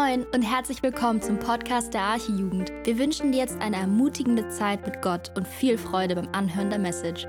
Moin 0.00 0.24
und 0.32 0.42
herzlich 0.42 0.80
willkommen 0.84 1.20
zum 1.20 1.40
Podcast 1.40 1.92
der 1.92 2.02
Archijugend. 2.02 2.70
Wir 2.84 2.98
wünschen 3.00 3.32
dir 3.32 3.38
jetzt 3.38 3.60
eine 3.60 3.78
ermutigende 3.78 4.48
Zeit 4.48 4.86
mit 4.86 5.02
Gott 5.02 5.36
und 5.36 5.44
viel 5.44 5.76
Freude 5.76 6.14
beim 6.14 6.28
Anhören 6.28 6.70
der 6.70 6.78
Message. 6.78 7.24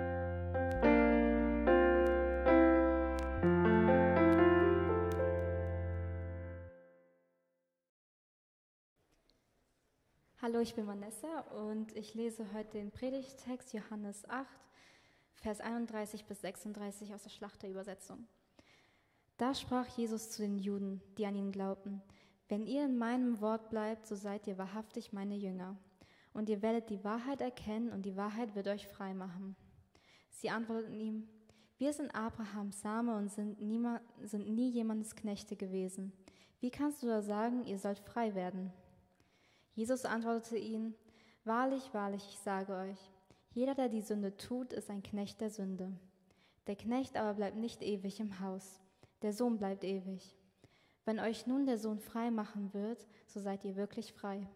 Hallo, 10.39 10.59
ich 10.59 10.75
bin 10.75 10.85
Vanessa 10.85 11.39
und 11.55 11.95
ich 11.95 12.13
lese 12.13 12.45
heute 12.53 12.77
den 12.77 12.91
Predigtext 12.91 13.73
Johannes 13.73 14.29
8, 14.29 14.45
Vers 15.37 15.59
31 15.59 16.25
bis 16.25 16.41
36 16.41 17.15
aus 17.15 17.23
der 17.23 17.31
Schlachterübersetzung. 17.31 18.27
Da 19.37 19.55
sprach 19.55 19.87
Jesus 19.97 20.29
zu 20.29 20.43
den 20.43 20.59
Juden, 20.59 21.01
die 21.17 21.25
an 21.25 21.33
ihn 21.33 21.51
glaubten, 21.51 22.03
wenn 22.49 22.65
ihr 22.65 22.85
in 22.85 22.97
meinem 22.97 23.39
Wort 23.41 23.69
bleibt, 23.69 24.05
so 24.07 24.15
seid 24.15 24.47
ihr 24.47 24.57
wahrhaftig 24.57 25.13
meine 25.13 25.35
Jünger. 25.35 25.77
Und 26.33 26.49
ihr 26.49 26.61
werdet 26.61 26.89
die 26.89 27.03
Wahrheit 27.03 27.41
erkennen 27.41 27.91
und 27.91 28.03
die 28.05 28.15
Wahrheit 28.15 28.55
wird 28.55 28.67
euch 28.67 28.87
frei 28.87 29.13
machen. 29.13 29.55
Sie 30.29 30.49
antworteten 30.49 30.93
ihm, 30.93 31.27
wir 31.77 31.93
sind 31.93 32.13
Abrahams 32.13 32.81
Same 32.81 33.15
und 33.15 33.31
sind, 33.31 33.61
niemand, 33.61 34.01
sind 34.23 34.49
nie 34.49 34.69
jemandes 34.69 35.15
Knechte 35.15 35.55
gewesen. 35.55 36.11
Wie 36.59 36.71
kannst 36.71 37.01
du 37.03 37.07
da 37.07 37.21
sagen, 37.21 37.63
ihr 37.65 37.77
sollt 37.77 37.99
frei 37.99 38.35
werden? 38.35 38.73
Jesus 39.75 40.03
antwortete 40.03 40.57
ihnen, 40.57 40.95
Wahrlich, 41.45 41.93
wahrlich, 41.93 42.23
ich 42.29 42.39
sage 42.39 42.75
euch, 42.75 42.99
jeder, 43.51 43.75
der 43.75 43.89
die 43.89 44.01
Sünde 44.01 44.35
tut, 44.37 44.73
ist 44.73 44.89
ein 44.89 45.03
Knecht 45.03 45.39
der 45.39 45.49
Sünde. 45.49 45.93
Der 46.67 46.75
Knecht 46.75 47.15
aber 47.15 47.33
bleibt 47.33 47.57
nicht 47.57 47.81
ewig 47.81 48.19
im 48.19 48.39
Haus, 48.39 48.79
der 49.21 49.33
Sohn 49.33 49.57
bleibt 49.57 49.83
ewig. 49.83 50.35
Wenn 51.09 51.19
euch 51.19 51.47
nun 51.47 51.65
der 51.65 51.79
Sohn 51.79 51.97
frei 51.97 52.29
machen 52.29 52.71
wird, 52.71 53.07
so 53.25 53.39
seid 53.39 53.65
ihr 53.65 53.75
wirklich 53.75 54.13
frei. 54.13 54.47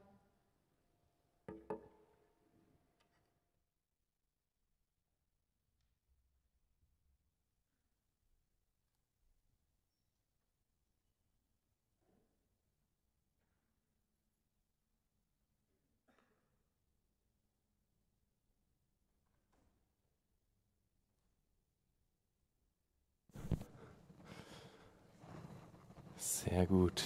Sehr 26.49 26.65
gut. 26.65 27.03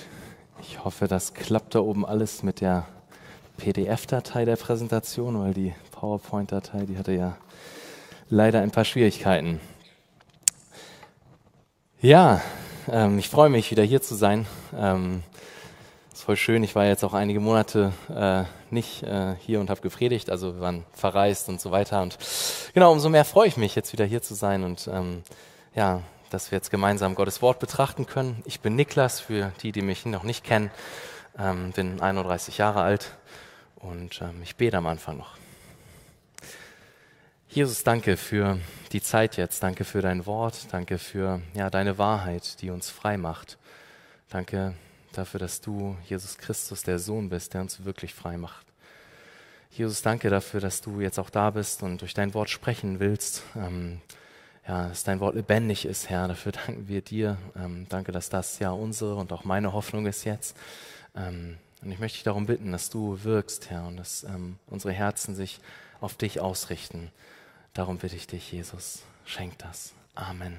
Ich 0.62 0.84
hoffe, 0.84 1.08
das 1.08 1.36
klappt 1.36 1.76
da 1.76 1.80
oben 1.80 2.08
alles 2.08 2.42
mit 2.42 2.60
der 2.60 2.88
PDF-Datei 3.58 4.46
der 4.46 4.56
Präsentation, 4.56 5.40
weil 5.40 5.54
die 5.54 5.76
PowerPoint-Datei, 5.92 6.86
die 6.86 6.98
hatte 6.98 7.12
ja 7.12 7.38
leider 8.30 8.62
ein 8.62 8.72
paar 8.72 8.86
Schwierigkeiten. 8.86 9.60
Ja, 12.02 12.42
ähm, 12.90 13.20
ich 13.20 13.30
freue 13.30 13.50
mich, 13.50 13.70
wieder 13.70 13.84
hier 13.84 14.02
zu 14.02 14.16
sein. 14.16 14.48
Ähm, 14.76 15.22
ist 16.12 16.24
voll 16.24 16.38
schön. 16.38 16.64
Ich 16.64 16.74
war 16.74 16.86
jetzt 16.86 17.04
auch 17.04 17.14
einige 17.14 17.40
Monate 17.40 17.94
äh, 18.10 18.44
nicht 18.72 19.04
äh, 19.04 19.36
hier 19.40 19.60
und 19.60 19.70
habe 19.70 19.82
gepredigt, 19.82 20.32
also 20.32 20.56
wir 20.56 20.62
waren 20.62 20.84
verreist 20.94 21.48
und 21.48 21.62
so 21.62 21.70
weiter. 21.70 22.02
Und 22.02 22.18
genau, 22.74 22.92
umso 22.92 23.10
mehr 23.10 23.26
freue 23.26 23.48
ich 23.48 23.58
mich, 23.58 23.76
jetzt 23.76 23.94
wieder 23.94 24.06
hier 24.06 24.24
zu 24.24 24.34
sein 24.34 24.64
und 24.64 24.90
ähm, 24.92 25.22
ja, 25.76 26.02
dass 26.30 26.52
wir 26.52 26.58
jetzt 26.58 26.72
gemeinsam 26.72 27.16
Gottes 27.16 27.42
Wort 27.42 27.60
betrachten 27.60 28.06
können. 28.06 28.42
Ich 28.46 28.60
bin 28.60 28.76
Niklas, 28.76 29.20
für 29.20 29.52
die, 29.62 29.72
die 29.72 29.82
mich 29.82 30.06
noch 30.06 30.24
nicht 30.24 30.44
kennen, 30.44 30.72
ähm, 31.38 31.72
bin 31.72 32.02
31 32.02 32.58
Jahre 32.58 32.82
alt 32.82 33.16
und 33.76 34.22
ähm, 34.22 34.42
ich 34.44 34.56
bete 34.56 34.78
am 34.78 34.88
Anfang 34.88 35.18
noch. 35.18 35.38
Jesus, 37.50 37.84
danke 37.84 38.18
für 38.18 38.60
die 38.92 39.02
Zeit 39.02 39.38
jetzt, 39.38 39.64
danke 39.64 39.86
für 39.86 40.02
dein 40.02 40.26
Wort, 40.26 40.68
danke 40.72 40.98
für 40.98 41.42
ja, 41.54 41.70
deine 41.70 41.98
Wahrheit, 41.98 42.62
die 42.62 42.70
uns 42.70 42.90
frei 42.90 43.18
macht. 43.18 43.58
Danke 44.30 44.74
dafür, 45.14 45.40
dass 45.40 45.62
du, 45.62 45.98
Jesus 46.06 46.38
Christus, 46.38 46.84
der 46.84 47.00
Sohn 47.00 47.30
bist, 47.30 47.54
der 47.54 47.62
uns 47.62 47.86
wirklich 47.86 48.14
frei 48.14 48.38
macht. 48.38 48.66
Jesus, 49.72 50.02
danke 50.02 50.30
dafür, 50.30 50.60
dass 50.60 50.82
du 50.82 51.00
jetzt 51.00 51.20
auch 51.20 51.30
da 51.30 51.52
bist 51.52 51.84
und 51.84 52.02
durch 52.02 52.14
dein 52.14 52.34
Wort 52.34 52.50
sprechen 52.50 53.00
willst. 53.00 53.44
Ähm, 53.56 54.02
ja, 54.68 54.90
dass 54.90 55.04
dein 55.04 55.20
Wort 55.20 55.36
lebendig 55.36 55.86
ist, 55.86 56.10
Herr. 56.10 56.28
Dafür 56.28 56.52
danken 56.52 56.88
wir 56.88 57.02
dir. 57.02 57.38
Ähm, 57.56 57.86
danke, 57.90 58.12
dass 58.12 58.30
das 58.30 58.60
ja 58.60 58.72
unsere 58.72 59.16
und 59.16 59.32
auch 59.32 59.46
meine 59.46 59.74
Hoffnung 59.74 60.06
ist 60.06 60.26
jetzt. 60.26 60.58
Ähm, 61.16 61.58
und 61.82 61.92
ich 61.92 62.00
möchte 62.00 62.18
dich 62.18 62.24
darum 62.24 62.48
bitten, 62.48 62.72
dass 62.72 62.90
du 62.90 63.24
wirkst, 63.24 63.70
Herr, 63.70 63.88
und 63.88 63.98
dass 63.98 64.24
ähm, 64.24 64.58
unsere 64.68 64.94
Herzen 64.94 65.36
sich 65.36 65.60
auf 66.02 66.16
dich 66.16 66.42
ausrichten. 66.42 67.12
Darum 67.74 67.98
bitte 67.98 68.16
ich 68.16 68.28
dich, 68.28 68.52
Jesus. 68.52 69.04
Schenk 69.26 69.58
das. 69.60 69.94
Amen. 70.16 70.58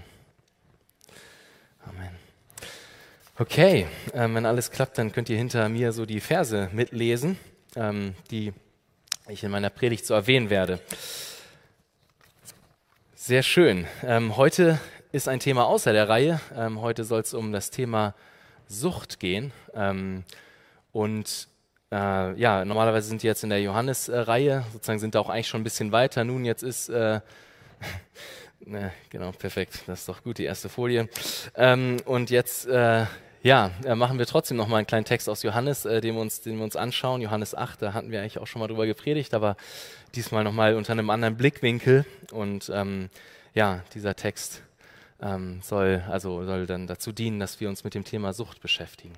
Amen. 1.85 2.11
Okay, 3.39 3.87
ähm, 4.15 4.35
wenn 4.35 4.47
alles 4.47 4.71
klappt, 4.71 4.99
dann 4.99 5.13
könnt 5.13 5.29
ihr 5.29 5.37
hinter 5.37 5.69
mir 5.69 5.93
so 5.93 6.07
die 6.07 6.21
Verse 6.21 6.71
mitlesen, 6.73 7.39
ähm, 7.77 8.15
die 8.31 8.53
ich 9.29 9.45
in 9.45 9.51
meiner 9.51 9.71
Predigt 9.71 10.07
so 10.07 10.15
erwähnen 10.15 10.51
werde. 10.51 10.81
Sehr 13.29 13.43
schön. 13.43 13.87
Ähm, 14.05 14.39
heute 14.39 14.81
ist 15.13 15.29
ein 15.29 15.39
Thema 15.39 15.67
außer 15.67 15.93
der 15.93 16.09
Reihe. 16.09 16.41
Ähm, 16.57 16.81
heute 16.81 17.05
soll 17.05 17.21
es 17.21 17.35
um 17.35 17.53
das 17.53 17.69
Thema 17.69 18.15
Sucht 18.69 19.21
gehen. 19.21 19.53
Ähm, 19.75 20.25
und 20.93 21.47
äh, 21.93 22.33
ja, 22.41 22.65
normalerweise 22.65 23.07
sind 23.07 23.23
die 23.23 23.27
jetzt 23.27 23.45
in 23.45 23.51
der 23.51 23.61
Johannes-Reihe, 23.61 24.65
sozusagen 24.73 24.99
sind 24.99 25.15
da 25.15 25.21
auch 25.21 25.29
eigentlich 25.29 25.49
schon 25.49 25.61
ein 25.61 25.65
bisschen 25.65 25.93
weiter. 25.93 26.25
Nun, 26.25 26.47
jetzt 26.47 26.63
ist, 26.63 26.89
äh, 26.89 27.21
ne, 28.61 28.93
genau, 29.11 29.33
perfekt, 29.33 29.83
das 29.87 30.01
ist 30.01 30.09
doch 30.09 30.23
gut, 30.23 30.39
die 30.39 30.45
erste 30.45 30.71
Folie. 30.71 31.11
Ähm, 31.55 31.99
und 32.07 32.31
jetzt, 32.31 32.67
äh, 32.67 33.05
ja, 33.43 33.71
äh, 33.85 33.95
machen 33.95 34.19
wir 34.19 34.27
trotzdem 34.27 34.57
noch 34.57 34.67
mal 34.67 34.79
einen 34.79 34.87
kleinen 34.87 35.05
Text 35.05 35.29
aus 35.29 35.43
Johannes, 35.43 35.85
äh, 35.85 36.01
den, 36.01 36.15
wir 36.15 36.21
uns, 36.21 36.41
den 36.41 36.57
wir 36.57 36.65
uns 36.65 36.77
anschauen. 36.77 37.21
Johannes 37.21 37.55
8, 37.55 37.81
da 37.81 37.93
hatten 37.93 38.11
wir 38.11 38.21
eigentlich 38.21 38.39
auch 38.39 38.47
schon 38.47 38.61
mal 38.61 38.67
drüber 38.67 38.87
gepredigt, 38.87 39.33
aber 39.35 39.57
diesmal 40.15 40.45
noch 40.45 40.53
mal 40.53 40.75
unter 40.75 40.93
einem 40.93 41.11
anderen 41.11 41.37
Blickwinkel. 41.37 42.05
Und 42.33 42.71
ähm, 42.75 43.11
ja, 43.55 43.83
dieser 43.95 44.17
Text 44.17 44.63
ähm, 45.23 45.61
soll, 45.63 46.03
also 46.09 46.45
soll 46.45 46.67
dann 46.67 46.87
dazu 46.87 47.13
dienen, 47.13 47.39
dass 47.39 47.61
wir 47.61 47.69
uns 47.69 47.85
mit 47.85 47.95
dem 47.95 48.05
Thema 48.05 48.33
Sucht 48.33 48.61
beschäftigen. 48.61 49.15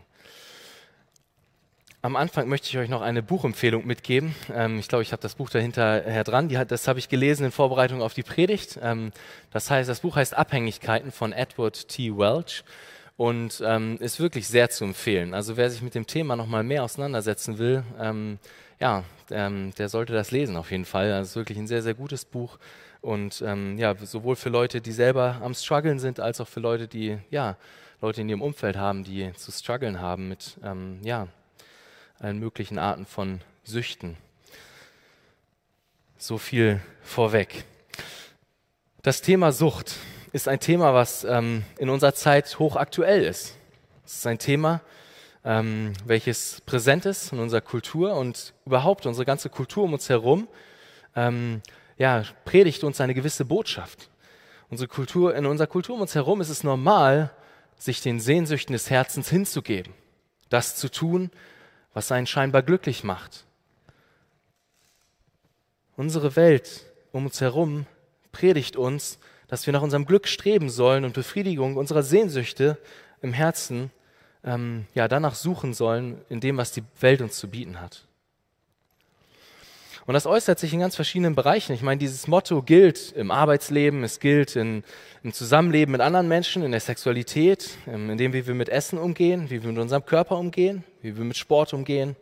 Am 2.03 2.17
Anfang 2.17 2.49
möchte 2.49 2.69
ich 2.69 2.79
euch 2.79 2.89
noch 2.89 3.03
eine 3.03 3.23
Buchempfehlung 3.23 3.87
mitgeben. 3.87 4.35
Ähm, 4.55 4.79
ich 4.79 4.89
glaube, 4.89 5.03
ich 5.03 5.13
habe 5.13 5.21
das 5.21 5.35
Buch 5.35 5.51
dahinterher 5.51 6.25
dran. 6.25 6.55
Hat, 6.57 6.71
das 6.71 6.89
habe 6.89 6.99
ich 6.99 7.11
gelesen 7.11 7.45
in 7.45 7.53
Vorbereitung 7.53 8.01
auf 8.01 8.15
die 8.15 8.23
Predigt. 8.23 8.79
Ähm, 8.83 9.13
das 9.51 9.71
heißt, 9.71 9.89
das 9.89 10.01
Buch 10.01 10.17
heißt 10.17 10.35
Abhängigkeiten 10.35 11.13
von 11.13 11.33
Edward 11.33 11.89
T. 11.89 12.17
Welch 12.17 12.65
und 13.21 13.63
ähm, 13.67 13.99
ist 14.01 14.19
wirklich 14.19 14.49
sehr 14.49 14.71
zu 14.71 14.83
empfehlen. 14.83 15.35
Also 15.35 15.59
wer 15.59 15.69
sich 15.69 15.83
mit 15.83 15.95
dem 15.95 16.07
Thema 16.07 16.37
noch 16.37 16.47
mal 16.47 16.63
mehr 16.63 16.83
auseinandersetzen 16.83 17.59
will, 17.59 17.85
ähm, 18.01 18.39
ja, 18.81 19.05
ähm, 19.31 19.75
der 19.77 19.91
sollte 19.91 20.15
das 20.15 20.31
lesen 20.31 20.57
auf 20.57 20.71
jeden 20.71 20.87
Fall. 20.87 21.11
Das 21.11 21.29
ist 21.29 21.37
wirklich 21.37 21.59
ein 21.59 21.67
sehr, 21.67 21.83
sehr 21.83 21.93
gutes 21.93 22.25
Buch 22.25 22.57
und 23.03 23.43
ähm, 23.47 23.77
ja, 23.77 23.95
sowohl 23.95 24.37
für 24.37 24.49
Leute, 24.49 24.81
die 24.81 24.93
selber 24.93 25.39
am 25.43 25.53
struggeln 25.53 25.99
sind, 25.99 26.19
als 26.19 26.41
auch 26.41 26.49
für 26.49 26.61
Leute, 26.61 26.89
die 26.89 27.19
ja 27.29 27.59
Leute 28.01 28.23
in 28.23 28.31
ihrem 28.31 28.41
Umfeld 28.41 28.79
haben, 28.79 29.05
die 29.05 29.31
zu 29.35 29.53
strugglen 29.53 30.01
haben 30.01 30.31
mit 30.31 30.57
ähm, 30.65 31.01
ja 31.03 31.29
allen 32.21 32.39
möglichen 32.39 32.79
Arten 32.79 33.05
von 33.05 33.43
Süchten. 33.65 34.17
So 36.17 36.39
viel 36.39 36.81
vorweg. 37.03 37.67
Das 39.03 39.21
Thema 39.21 39.53
Sucht 39.53 39.97
ist 40.33 40.49
ein 40.49 40.61
Thema, 40.61 40.95
was 40.95 41.25
ähm, 41.25 41.65
in 41.79 41.91
unserer 41.91 42.15
Zeit 42.15 42.59
hochaktuell 42.59 43.25
ist. 43.25 43.57
Es 44.05 44.19
ist 44.19 44.27
ein 44.27 44.39
Thema, 44.39 44.81
ähm, 45.45 45.93
welches 46.05 46.61
präsent 46.63 47.07
ist 47.07 47.33
in 47.33 47.39
unserer 47.39 47.61
Kultur 47.61 48.15
und 48.15 48.55
überhaupt 48.67 49.07
unsere 49.07 49.25
ganze 49.25 49.49
Kultur 49.49 49.85
um 49.85 49.93
uns 49.93 50.09
herum 50.09 50.49
ähm, 51.17 51.63
ja, 51.97 52.25
predigt 52.45 52.85
uns 52.85 53.01
eine 53.01 53.15
gewisse 53.15 53.45
Botschaft. 53.45 54.09
Unsere 54.71 54.89
Kultur, 54.89 55.35
in 55.35 55.47
unserer 55.47 55.67
Kultur 55.67 55.97
um 55.97 56.01
uns 56.03 56.15
herum 56.15 56.41
ist 56.41 56.49
es 56.49 56.65
normal, 56.65 57.31
sich 57.77 58.01
den 58.01 58.21
Sehnsüchten 58.21 58.73
des 58.73 58.91
Herzens 58.91 59.29
hinzugeben, 59.29 59.93
das 60.49 60.77
zu 60.77 60.91
tun, 60.91 61.31
was 61.93 62.13
einen 62.13 62.27
scheinbar 62.27 62.63
glücklich 62.63 63.05
macht. 63.05 63.45
Unsere 65.97 66.37
Welt 66.37 66.87
um 67.13 67.27
uns 67.27 67.41
herum 67.41 67.87
predigt 68.33 68.77
uns, 68.77 69.19
dass 69.51 69.67
wir 69.67 69.73
nach 69.73 69.83
unserem 69.83 70.07
Glück 70.07 70.29
streben 70.29 70.71
sollen 70.71 71.05
und 71.05 71.13
Befriedigung 71.13 71.77
unserer 71.77 72.05
Sehnsüchte 72.05 72.79
im 73.21 73.33
Herzen 73.33 73.91
ähm, 74.45 74.87
ja, 74.95 75.09
danach 75.09 75.35
suchen 75.35 75.75
sollen, 75.75 76.21
in 76.29 76.41
dem, 76.41 76.57
was 76.57 76.71
die 76.71 76.85
Welt 77.01 77.21
uns 77.21 77.37
zu 77.37 77.49
bieten 77.49 77.81
hat. 77.81 78.05
Und 80.07 80.15
das 80.15 80.27
äußert 80.27 80.59
sich 80.59 80.73
in 80.73 80.81
ganz 80.81 80.95
verschiedenen 80.95 81.35
Bereichen. 81.35 81.73
Ich 81.73 81.83
meine, 81.83 81.99
dieses 81.99 82.27
Motto 82.27 82.63
gilt 82.63 83.13
im 83.13 83.31
Arbeitsleben, 83.31 84.03
es 84.03 84.19
gilt 84.21 84.57
in, 84.57 84.83
im 85.23 85.33
Zusammenleben 85.33 85.93
mit 85.93 86.01
anderen 86.01 86.29
Menschen, 86.29 86.63
in 86.63 86.71
der 86.71 86.81
Sexualität, 86.81 87.71
in 87.87 88.17
dem, 88.17 88.33
wie 88.33 88.47
wir 88.47 88.55
mit 88.55 88.69
Essen 88.69 88.99
umgehen, 88.99 89.51
wie 89.51 89.63
wir 89.63 89.71
mit 89.71 89.79
unserem 89.79 90.07
Körper 90.07 90.39
umgehen, 90.39 90.85
wie 91.03 91.17
wir 91.17 91.25
mit 91.25 91.37
Sport 91.37 91.75
umgehen, 91.75 92.17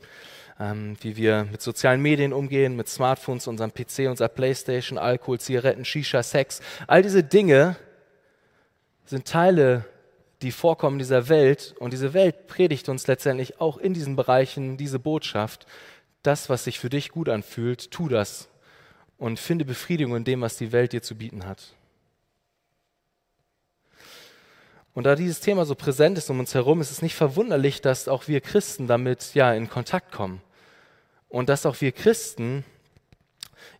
ähm, 0.60 0.96
wie 1.00 1.16
wir 1.16 1.44
mit 1.50 1.62
sozialen 1.62 2.00
Medien 2.00 2.32
umgehen, 2.32 2.76
mit 2.76 2.88
Smartphones, 2.88 3.46
unserem 3.46 3.72
PC, 3.72 4.08
unserer 4.08 4.28
Playstation, 4.28 4.98
Alkohol, 4.98 5.38
Zigaretten, 5.38 5.84
Shisha, 5.84 6.22
Sex. 6.22 6.60
All 6.86 7.02
diese 7.02 7.22
Dinge 7.22 7.76
sind 9.04 9.26
Teile, 9.26 9.84
die 10.42 10.52
vorkommen 10.52 10.98
dieser 10.98 11.28
Welt. 11.28 11.74
Und 11.78 11.92
diese 11.92 12.12
Welt 12.12 12.46
predigt 12.46 12.88
uns 12.88 13.06
letztendlich 13.06 13.60
auch 13.60 13.78
in 13.78 13.94
diesen 13.94 14.16
Bereichen 14.16 14.76
diese 14.76 14.98
Botschaft. 14.98 15.66
Das, 16.22 16.48
was 16.48 16.64
sich 16.64 16.78
für 16.78 16.90
dich 16.90 17.10
gut 17.10 17.28
anfühlt, 17.28 17.90
tu 17.90 18.08
das 18.08 18.48
und 19.18 19.38
finde 19.38 19.64
Befriedigung 19.64 20.16
in 20.16 20.24
dem, 20.24 20.40
was 20.40 20.56
die 20.56 20.72
Welt 20.72 20.92
dir 20.92 21.02
zu 21.02 21.16
bieten 21.16 21.46
hat. 21.46 21.74
Und 24.94 25.04
da 25.04 25.14
dieses 25.14 25.40
Thema 25.40 25.64
so 25.64 25.76
präsent 25.76 26.18
ist 26.18 26.28
um 26.30 26.40
uns 26.40 26.54
herum, 26.54 26.80
ist 26.80 26.90
es 26.90 27.02
nicht 27.02 27.14
verwunderlich, 27.14 27.80
dass 27.80 28.08
auch 28.08 28.26
wir 28.26 28.40
Christen 28.40 28.88
damit 28.88 29.34
ja 29.34 29.52
in 29.52 29.68
Kontakt 29.68 30.10
kommen. 30.10 30.40
Und 31.28 31.48
dass 31.48 31.66
auch 31.66 31.80
wir 31.80 31.92
Christen, 31.92 32.64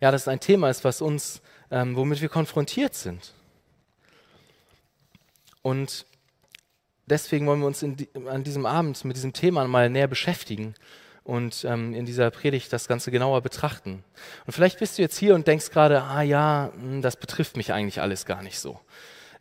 ja, 0.01 0.11
das 0.11 0.29
ein 0.29 0.41
Thema 0.41 0.71
ist, 0.71 0.85
was 0.85 1.01
uns, 1.01 1.41
ähm, 1.71 1.97
womit 1.97 2.21
wir 2.21 2.29
konfrontiert 2.29 2.95
sind. 2.95 3.35
Und 5.63 6.07
deswegen 7.07 7.47
wollen 7.47 7.61
wir 7.61 7.67
uns 7.67 7.81
die, 7.81 8.09
an 8.27 8.45
diesem 8.45 8.67
Abend 8.67 9.05
mit 9.05 9.17
diesem 9.17 9.33
Thema 9.33 9.67
mal 9.67 9.91
näher 9.91 10.09
beschäftigen 10.09 10.75
und 11.25 11.65
ähm, 11.65 11.95
in 11.95 12.07
dieser 12.07 12.31
Predigt 12.31 12.73
das 12.73 12.89
Ganze 12.89 13.11
genauer 13.11 13.43
betrachten. 13.43 14.03
Und 14.47 14.53
vielleicht 14.53 14.79
bist 14.79 14.97
du 14.97 15.03
jetzt 15.03 15.19
hier 15.19 15.35
und 15.35 15.47
denkst 15.47 15.71
gerade, 15.71 16.03
ah 16.03 16.23
ja, 16.23 16.71
hm, 16.75 17.03
das 17.03 17.17
betrifft 17.17 17.57
mich 17.57 17.73
eigentlich 17.73 18.01
alles 18.01 18.25
gar 18.25 18.43
nicht 18.43 18.59
so. 18.59 18.81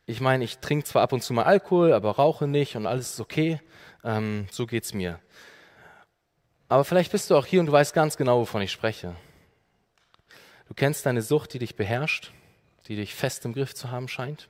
Ich 0.06 0.22
meine, 0.22 0.44
ich 0.44 0.60
trinke 0.60 0.86
zwar 0.86 1.02
ab 1.02 1.14
und 1.14 1.22
zu 1.22 1.34
mal 1.34 1.44
Alkohol, 1.44 1.94
aber 1.94 2.12
rauche 2.12 2.48
nicht 2.48 2.76
und 2.76 2.88
alles 2.88 3.14
ist 3.14 3.20
okay. 3.20 3.62
Ähm, 4.04 4.48
so 4.52 4.66
geht's 4.66 4.94
mir. 4.94 5.20
Aber 6.70 6.84
vielleicht 6.84 7.12
bist 7.12 7.30
du 7.30 7.36
auch 7.38 7.46
hier 7.46 7.60
und 7.62 7.68
du 7.68 7.72
weißt 7.72 7.94
ganz 7.94 8.18
genau, 8.18 8.40
wovon 8.40 8.62
ich 8.62 8.72
spreche. 8.72 9.16
Du 10.68 10.74
kennst 10.74 11.06
deine 11.06 11.22
Sucht, 11.22 11.54
die 11.54 11.60
dich 11.60 11.76
beherrscht, 11.76 12.34
die 12.88 12.98
dich 12.98 13.16
fest 13.16 13.46
im 13.46 13.54
Griff 13.54 13.74
zu 13.74 13.90
haben 13.90 14.08
scheint. 14.10 14.50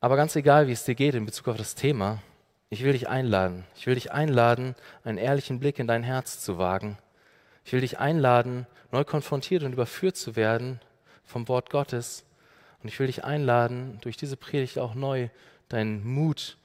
Aber 0.00 0.16
ganz 0.16 0.36
egal, 0.36 0.68
wie 0.68 0.72
es 0.72 0.84
dir 0.84 0.94
geht 0.94 1.14
in 1.14 1.24
Bezug 1.24 1.48
auf 1.48 1.56
das 1.56 1.74
Thema, 1.74 2.22
ich 2.68 2.84
will 2.84 2.92
dich 2.92 3.08
einladen. 3.08 3.64
Ich 3.74 3.86
will 3.86 3.94
dich 3.94 4.12
einladen, 4.12 4.76
einen 5.02 5.18
ehrlichen 5.18 5.60
Blick 5.60 5.78
in 5.78 5.86
dein 5.86 6.02
Herz 6.02 6.40
zu 6.40 6.58
wagen. 6.58 6.98
Ich 7.64 7.72
will 7.72 7.80
dich 7.80 7.98
einladen, 7.98 8.66
neu 8.92 9.04
konfrontiert 9.04 9.62
und 9.62 9.72
überführt 9.72 10.16
zu 10.16 10.36
werden 10.36 10.80
vom 11.24 11.48
Wort 11.48 11.70
Gottes. 11.70 12.24
Und 12.82 12.88
ich 12.88 12.98
will 12.98 13.06
dich 13.06 13.24
einladen, 13.24 13.98
durch 14.02 14.16
diese 14.16 14.36
Predigt 14.36 14.78
auch 14.78 14.94
neu 14.94 15.28
deinen 15.68 16.06
Mut 16.06 16.58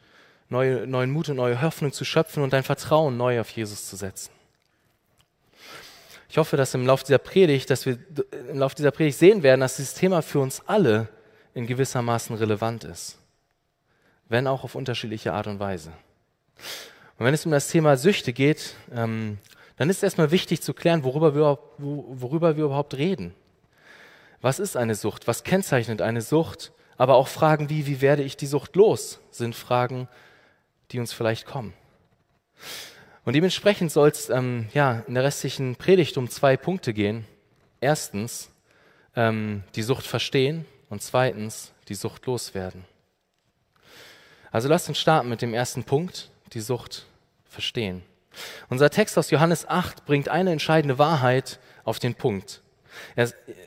neue, 0.49 0.87
neuen 0.87 1.11
Mut 1.11 1.29
und 1.29 1.37
neue 1.37 1.61
Hoffnung 1.61 1.91
zu 1.91 2.05
schöpfen 2.05 2.43
und 2.43 2.53
dein 2.53 2.63
Vertrauen 2.63 3.17
neu 3.17 3.39
auf 3.39 3.49
Jesus 3.49 3.87
zu 3.87 3.95
setzen. 3.95 4.31
Ich 6.29 6.37
hoffe, 6.37 6.57
dass 6.57 6.73
im 6.73 6.85
Laufe 6.85 7.05
dieser 7.05 7.17
Predigt, 7.17 7.69
dass 7.69 7.85
wir 7.85 7.97
im 8.49 8.59
Laufe 8.59 8.75
dieser 8.75 8.91
Predigt 8.91 9.17
sehen 9.17 9.41
werden, 9.43 9.61
dass 9.61 9.77
dieses 9.77 9.93
Thema 9.93 10.21
für 10.21 10.39
uns 10.39 10.61
alle 10.67 11.07
in 11.53 11.65
gewissermaßen 11.65 12.35
relevant 12.35 12.83
ist, 12.83 13.17
wenn 14.27 14.45
auch 14.47 14.63
auf 14.63 14.75
unterschiedliche 14.75 15.33
Art 15.33 15.47
und 15.47 15.59
Weise. 15.59 15.93
Und 17.17 17.25
wenn 17.25 17.33
es 17.33 17.45
um 17.45 17.51
das 17.51 17.69
Thema 17.69 17.95
Süchte 17.95 18.33
geht, 18.33 18.75
ähm, 18.93 19.37
dann 19.77 19.89
ist 19.89 20.03
erstmal 20.03 20.31
wichtig 20.31 20.61
zu 20.61 20.73
klären, 20.73 21.03
worüber 21.03 21.35
wir, 21.35 21.59
worüber 21.77 22.57
wir 22.57 22.65
überhaupt 22.65 22.95
reden. 22.95 23.33
Was 24.41 24.59
ist 24.59 24.77
eine 24.77 24.95
Sucht? 24.95 25.27
Was 25.27 25.43
kennzeichnet 25.43 26.01
eine 26.01 26.21
Sucht? 26.21 26.71
Aber 26.97 27.15
auch 27.15 27.27
Fragen 27.27 27.69
wie, 27.69 27.87
wie 27.87 28.01
werde 28.01 28.23
ich 28.23 28.37
die 28.37 28.45
Sucht 28.45 28.75
los, 28.75 29.19
sind 29.31 29.55
Fragen, 29.55 30.07
die 30.91 30.99
uns 30.99 31.13
vielleicht 31.13 31.45
kommen. 31.45 31.73
Und 33.23 33.33
dementsprechend 33.33 33.91
soll 33.91 34.09
es 34.09 34.29
ähm, 34.29 34.67
ja, 34.73 35.03
in 35.07 35.15
der 35.15 35.23
restlichen 35.23 35.75
Predigt 35.75 36.17
um 36.17 36.29
zwei 36.29 36.57
Punkte 36.57 36.93
gehen. 36.93 37.25
Erstens, 37.81 38.51
ähm, 39.15 39.63
die 39.75 39.81
Sucht 39.81 40.05
verstehen 40.05 40.65
und 40.89 41.01
zweitens, 41.01 41.73
die 41.87 41.95
Sucht 41.95 42.25
loswerden. 42.27 42.85
Also 44.51 44.69
lasst 44.69 44.87
uns 44.87 44.99
starten 44.99 45.27
mit 45.27 45.41
dem 45.41 45.53
ersten 45.53 45.83
Punkt, 45.83 46.29
die 46.53 46.61
Sucht 46.61 47.05
verstehen. 47.45 48.03
Unser 48.69 48.89
Text 48.89 49.17
aus 49.17 49.31
Johannes 49.31 49.67
8 49.67 50.05
bringt 50.05 50.29
eine 50.29 50.51
entscheidende 50.51 50.99
Wahrheit 50.99 51.59
auf 51.83 51.99
den 51.99 52.15
Punkt. 52.15 52.61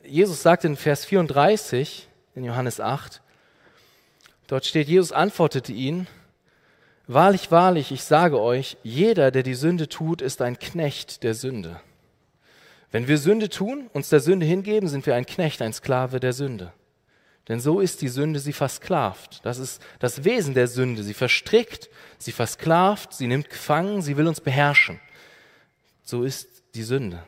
Jesus 0.04 0.42
sagt 0.42 0.64
in 0.64 0.76
Vers 0.76 1.04
34 1.04 2.08
in 2.34 2.44
Johannes 2.44 2.80
8, 2.80 3.20
dort 4.46 4.64
steht, 4.64 4.88
Jesus 4.88 5.12
antwortete 5.12 5.72
ihn, 5.72 6.06
Wahrlich, 7.10 7.50
wahrlich, 7.50 7.90
ich 7.90 8.04
sage 8.04 8.38
euch, 8.38 8.76
jeder, 8.82 9.30
der 9.30 9.42
die 9.42 9.54
Sünde 9.54 9.88
tut, 9.88 10.20
ist 10.20 10.42
ein 10.42 10.58
Knecht 10.58 11.22
der 11.22 11.32
Sünde. 11.32 11.80
Wenn 12.90 13.08
wir 13.08 13.16
Sünde 13.16 13.48
tun, 13.48 13.88
uns 13.94 14.10
der 14.10 14.20
Sünde 14.20 14.44
hingeben, 14.44 14.90
sind 14.90 15.06
wir 15.06 15.14
ein 15.14 15.24
Knecht, 15.24 15.62
ein 15.62 15.72
Sklave 15.72 16.20
der 16.20 16.34
Sünde. 16.34 16.74
Denn 17.48 17.60
so 17.60 17.80
ist 17.80 18.02
die 18.02 18.08
Sünde, 18.08 18.40
sie 18.40 18.52
versklavt. 18.52 19.40
Das 19.42 19.56
ist 19.56 19.80
das 20.00 20.24
Wesen 20.24 20.52
der 20.52 20.68
Sünde. 20.68 21.02
Sie 21.02 21.14
verstrickt, 21.14 21.88
sie 22.18 22.32
versklavt, 22.32 23.14
sie 23.14 23.26
nimmt 23.26 23.48
gefangen, 23.48 24.02
sie 24.02 24.18
will 24.18 24.26
uns 24.26 24.42
beherrschen. 24.42 25.00
So 26.02 26.24
ist 26.24 26.62
die 26.74 26.82
Sünde. 26.82 27.22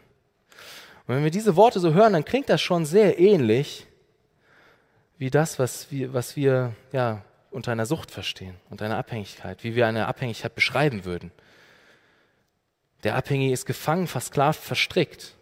Und 1.07 1.17
wenn 1.17 1.25
wir 1.25 1.31
diese 1.31 1.57
Worte 1.57 1.81
so 1.81 1.95
hören, 1.95 2.13
dann 2.13 2.27
klingt 2.27 2.51
das 2.51 2.61
schon 2.61 2.85
sehr 2.85 3.19
ähnlich 3.19 3.87
wie 5.17 5.31
das, 5.31 5.59
was 5.59 5.91
wir, 5.91 6.13
was 6.13 6.37
wir 6.37 6.75
ja, 6.93 7.25
unter 7.51 7.73
einer 7.73 7.87
Sucht 7.87 8.11
verstehen, 8.11 8.55
unter 8.71 8.85
einer 8.85 8.99
Abhängigkeit, 8.99 9.65
wie 9.65 9.75
wir 9.75 9.87
eine 9.87 10.07
Abhängigkeit 10.07 10.55
beschreiben 10.55 11.05
würden. 11.05 11.33
Der 13.03 13.17
Abhängige 13.17 13.53
ist 13.53 13.67
gefangen, 13.67 14.07
versklavt, 14.07 14.61
verstrickt. 14.61 15.35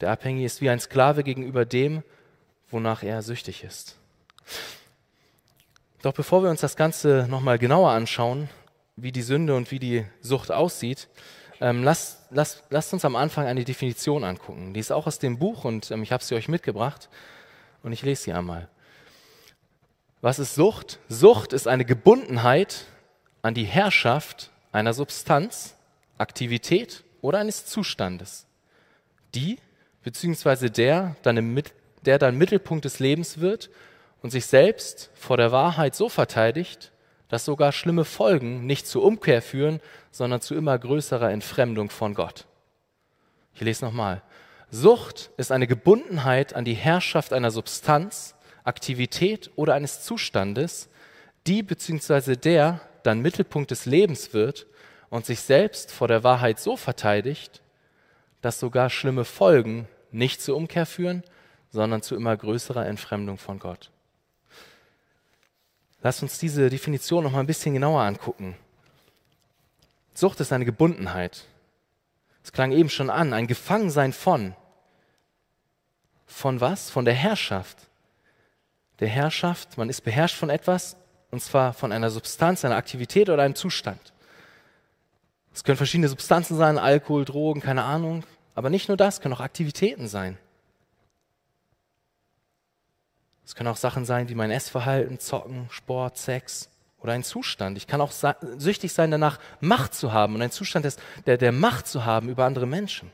Der 0.00 0.10
Abhängige 0.10 0.46
ist 0.46 0.60
wie 0.60 0.70
ein 0.70 0.80
Sklave 0.80 1.24
gegenüber 1.24 1.64
dem, 1.64 2.02
wonach 2.70 3.02
er 3.02 3.22
süchtig 3.22 3.64
ist. 3.64 3.96
Doch 6.02 6.12
bevor 6.12 6.42
wir 6.42 6.50
uns 6.50 6.60
das 6.60 6.76
Ganze 6.76 7.26
nochmal 7.30 7.58
genauer 7.58 7.90
anschauen, 7.90 8.50
wie 8.96 9.12
die 9.12 9.22
Sünde 9.22 9.56
und 9.56 9.70
wie 9.70 9.78
die 9.78 10.04
Sucht 10.20 10.52
aussieht, 10.52 11.08
ähm, 11.60 11.82
lasst, 11.82 12.26
lasst, 12.30 12.64
lasst 12.70 12.92
uns 12.92 13.04
am 13.04 13.16
Anfang 13.16 13.46
eine 13.46 13.64
Definition 13.64 14.24
angucken. 14.24 14.74
Die 14.74 14.80
ist 14.80 14.92
auch 14.92 15.06
aus 15.06 15.18
dem 15.18 15.38
Buch 15.38 15.64
und 15.64 15.90
ähm, 15.90 16.02
ich 16.02 16.12
habe 16.12 16.22
sie 16.22 16.34
euch 16.34 16.48
mitgebracht 16.48 17.08
und 17.82 17.92
ich 17.92 18.02
lese 18.02 18.24
sie 18.24 18.32
einmal. 18.32 18.68
Was 20.24 20.38
ist 20.38 20.54
Sucht? 20.54 21.00
Sucht 21.10 21.52
ist 21.52 21.68
eine 21.68 21.84
Gebundenheit 21.84 22.86
an 23.42 23.52
die 23.52 23.64
Herrschaft 23.66 24.52
einer 24.72 24.94
Substanz, 24.94 25.74
Aktivität 26.16 27.04
oder 27.20 27.40
eines 27.40 27.66
Zustandes, 27.66 28.46
die 29.34 29.58
bzw. 30.02 30.70
der 30.70 31.14
der 32.06 32.18
dann 32.18 32.38
Mittelpunkt 32.38 32.86
des 32.86 33.00
Lebens 33.00 33.40
wird 33.40 33.68
und 34.22 34.30
sich 34.30 34.46
selbst 34.46 35.10
vor 35.12 35.36
der 35.36 35.52
Wahrheit 35.52 35.94
so 35.94 36.08
verteidigt, 36.08 36.90
dass 37.28 37.44
sogar 37.44 37.70
schlimme 37.70 38.06
Folgen 38.06 38.64
nicht 38.64 38.86
zur 38.86 39.04
Umkehr 39.04 39.42
führen, 39.42 39.78
sondern 40.10 40.40
zu 40.40 40.54
immer 40.54 40.78
größerer 40.78 41.32
Entfremdung 41.32 41.90
von 41.90 42.14
Gott. 42.14 42.46
Ich 43.52 43.60
lese 43.60 43.84
nochmal. 43.84 44.22
Sucht 44.70 45.32
ist 45.36 45.52
eine 45.52 45.66
Gebundenheit 45.66 46.54
an 46.54 46.64
die 46.64 46.72
Herrschaft 46.72 47.34
einer 47.34 47.50
Substanz, 47.50 48.34
Aktivität 48.64 49.50
oder 49.56 49.74
eines 49.74 50.02
Zustandes, 50.02 50.88
die 51.46 51.62
bzw. 51.62 52.36
der 52.36 52.80
dann 53.02 53.20
Mittelpunkt 53.20 53.70
des 53.70 53.84
Lebens 53.86 54.32
wird 54.32 54.66
und 55.10 55.26
sich 55.26 55.40
selbst 55.40 55.92
vor 55.92 56.08
der 56.08 56.24
Wahrheit 56.24 56.58
so 56.58 56.76
verteidigt, 56.76 57.62
dass 58.40 58.58
sogar 58.58 58.90
schlimme 58.90 59.24
Folgen 59.24 59.86
nicht 60.10 60.40
zur 60.40 60.56
Umkehr 60.56 60.86
führen, 60.86 61.22
sondern 61.70 62.02
zu 62.02 62.16
immer 62.16 62.36
größerer 62.36 62.86
Entfremdung 62.86 63.36
von 63.36 63.58
Gott. 63.58 63.90
Lass 66.02 66.22
uns 66.22 66.38
diese 66.38 66.70
Definition 66.70 67.24
noch 67.24 67.32
mal 67.32 67.40
ein 67.40 67.46
bisschen 67.46 67.74
genauer 67.74 68.02
angucken. 68.02 68.56
Sucht 70.14 70.40
ist 70.40 70.52
eine 70.52 70.64
Gebundenheit. 70.64 71.44
Es 72.42 72.52
klang 72.52 72.72
eben 72.72 72.90
schon 72.90 73.10
an, 73.10 73.32
ein 73.32 73.46
Gefangensein 73.46 74.12
von. 74.12 74.54
Von 76.26 76.60
was? 76.60 76.90
Von 76.90 77.04
der 77.04 77.14
Herrschaft 77.14 77.78
der 79.00 79.08
Herrschaft. 79.08 79.76
Man 79.76 79.88
ist 79.88 80.02
beherrscht 80.02 80.36
von 80.36 80.50
etwas, 80.50 80.96
und 81.30 81.40
zwar 81.40 81.72
von 81.72 81.92
einer 81.92 82.10
Substanz, 82.10 82.64
einer 82.64 82.76
Aktivität 82.76 83.28
oder 83.28 83.42
einem 83.42 83.54
Zustand. 83.54 84.12
Es 85.52 85.62
können 85.62 85.76
verschiedene 85.76 86.08
Substanzen 86.08 86.56
sein, 86.56 86.78
Alkohol, 86.78 87.24
Drogen, 87.24 87.60
keine 87.60 87.84
Ahnung. 87.84 88.24
Aber 88.54 88.70
nicht 88.70 88.88
nur 88.88 88.96
das, 88.96 89.20
können 89.20 89.34
auch 89.34 89.40
Aktivitäten 89.40 90.08
sein. 90.08 90.38
Es 93.44 93.54
können 93.54 93.68
auch 93.68 93.76
Sachen 93.76 94.04
sein 94.04 94.28
wie 94.28 94.34
mein 94.34 94.50
Essverhalten, 94.50 95.18
Zocken, 95.18 95.66
Sport, 95.70 96.16
Sex 96.16 96.70
oder 96.98 97.12
ein 97.12 97.22
Zustand. 97.22 97.76
Ich 97.76 97.86
kann 97.86 98.00
auch 98.00 98.12
süchtig 98.56 98.92
sein, 98.92 99.10
danach 99.10 99.38
Macht 99.60 99.94
zu 99.94 100.12
haben 100.12 100.34
und 100.34 100.42
ein 100.42 100.50
Zustand 100.50 100.86
des, 100.86 100.96
der, 101.26 101.36
der 101.36 101.52
Macht 101.52 101.86
zu 101.86 102.04
haben 102.04 102.28
über 102.28 102.46
andere 102.46 102.66
Menschen. 102.66 103.12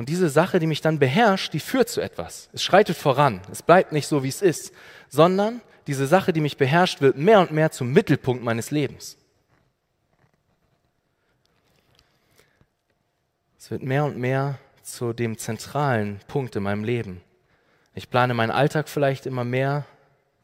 Und 0.00 0.08
diese 0.08 0.30
Sache, 0.30 0.60
die 0.60 0.66
mich 0.66 0.80
dann 0.80 0.98
beherrscht, 0.98 1.52
die 1.52 1.60
führt 1.60 1.90
zu 1.90 2.00
etwas. 2.00 2.48
Es 2.54 2.62
schreitet 2.62 2.96
voran. 2.96 3.42
Es 3.52 3.62
bleibt 3.62 3.92
nicht 3.92 4.06
so, 4.06 4.22
wie 4.22 4.28
es 4.28 4.40
ist, 4.40 4.72
sondern 5.10 5.60
diese 5.86 6.06
Sache, 6.06 6.32
die 6.32 6.40
mich 6.40 6.56
beherrscht, 6.56 7.02
wird 7.02 7.18
mehr 7.18 7.38
und 7.38 7.50
mehr 7.50 7.70
zum 7.70 7.92
Mittelpunkt 7.92 8.42
meines 8.42 8.70
Lebens. 8.70 9.18
Es 13.58 13.70
wird 13.70 13.82
mehr 13.82 14.06
und 14.06 14.16
mehr 14.16 14.58
zu 14.82 15.12
dem 15.12 15.36
zentralen 15.36 16.18
Punkt 16.28 16.56
in 16.56 16.62
meinem 16.62 16.82
Leben. 16.82 17.20
Ich 17.94 18.08
plane 18.08 18.32
meinen 18.32 18.52
Alltag 18.52 18.88
vielleicht 18.88 19.26
immer 19.26 19.44
mehr 19.44 19.84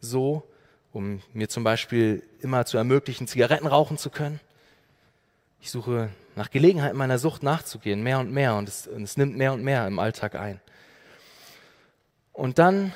so, 0.00 0.46
um 0.92 1.22
mir 1.32 1.48
zum 1.48 1.64
Beispiel 1.64 2.22
immer 2.42 2.66
zu 2.66 2.76
ermöglichen, 2.76 3.26
Zigaretten 3.26 3.66
rauchen 3.66 3.96
zu 3.96 4.10
können. 4.10 4.38
Ich 5.62 5.70
suche 5.70 6.10
nach 6.36 6.50
Gelegenheit 6.50 6.94
meiner 6.94 7.18
Sucht 7.18 7.42
nachzugehen, 7.42 8.02
mehr 8.02 8.20
und 8.20 8.30
mehr, 8.30 8.54
und 8.54 8.68
es, 8.68 8.86
und 8.86 9.02
es 9.02 9.16
nimmt 9.16 9.36
mehr 9.36 9.54
und 9.54 9.64
mehr 9.64 9.86
im 9.86 9.98
Alltag 9.98 10.34
ein. 10.34 10.60
Und 12.32 12.58
dann 12.58 12.92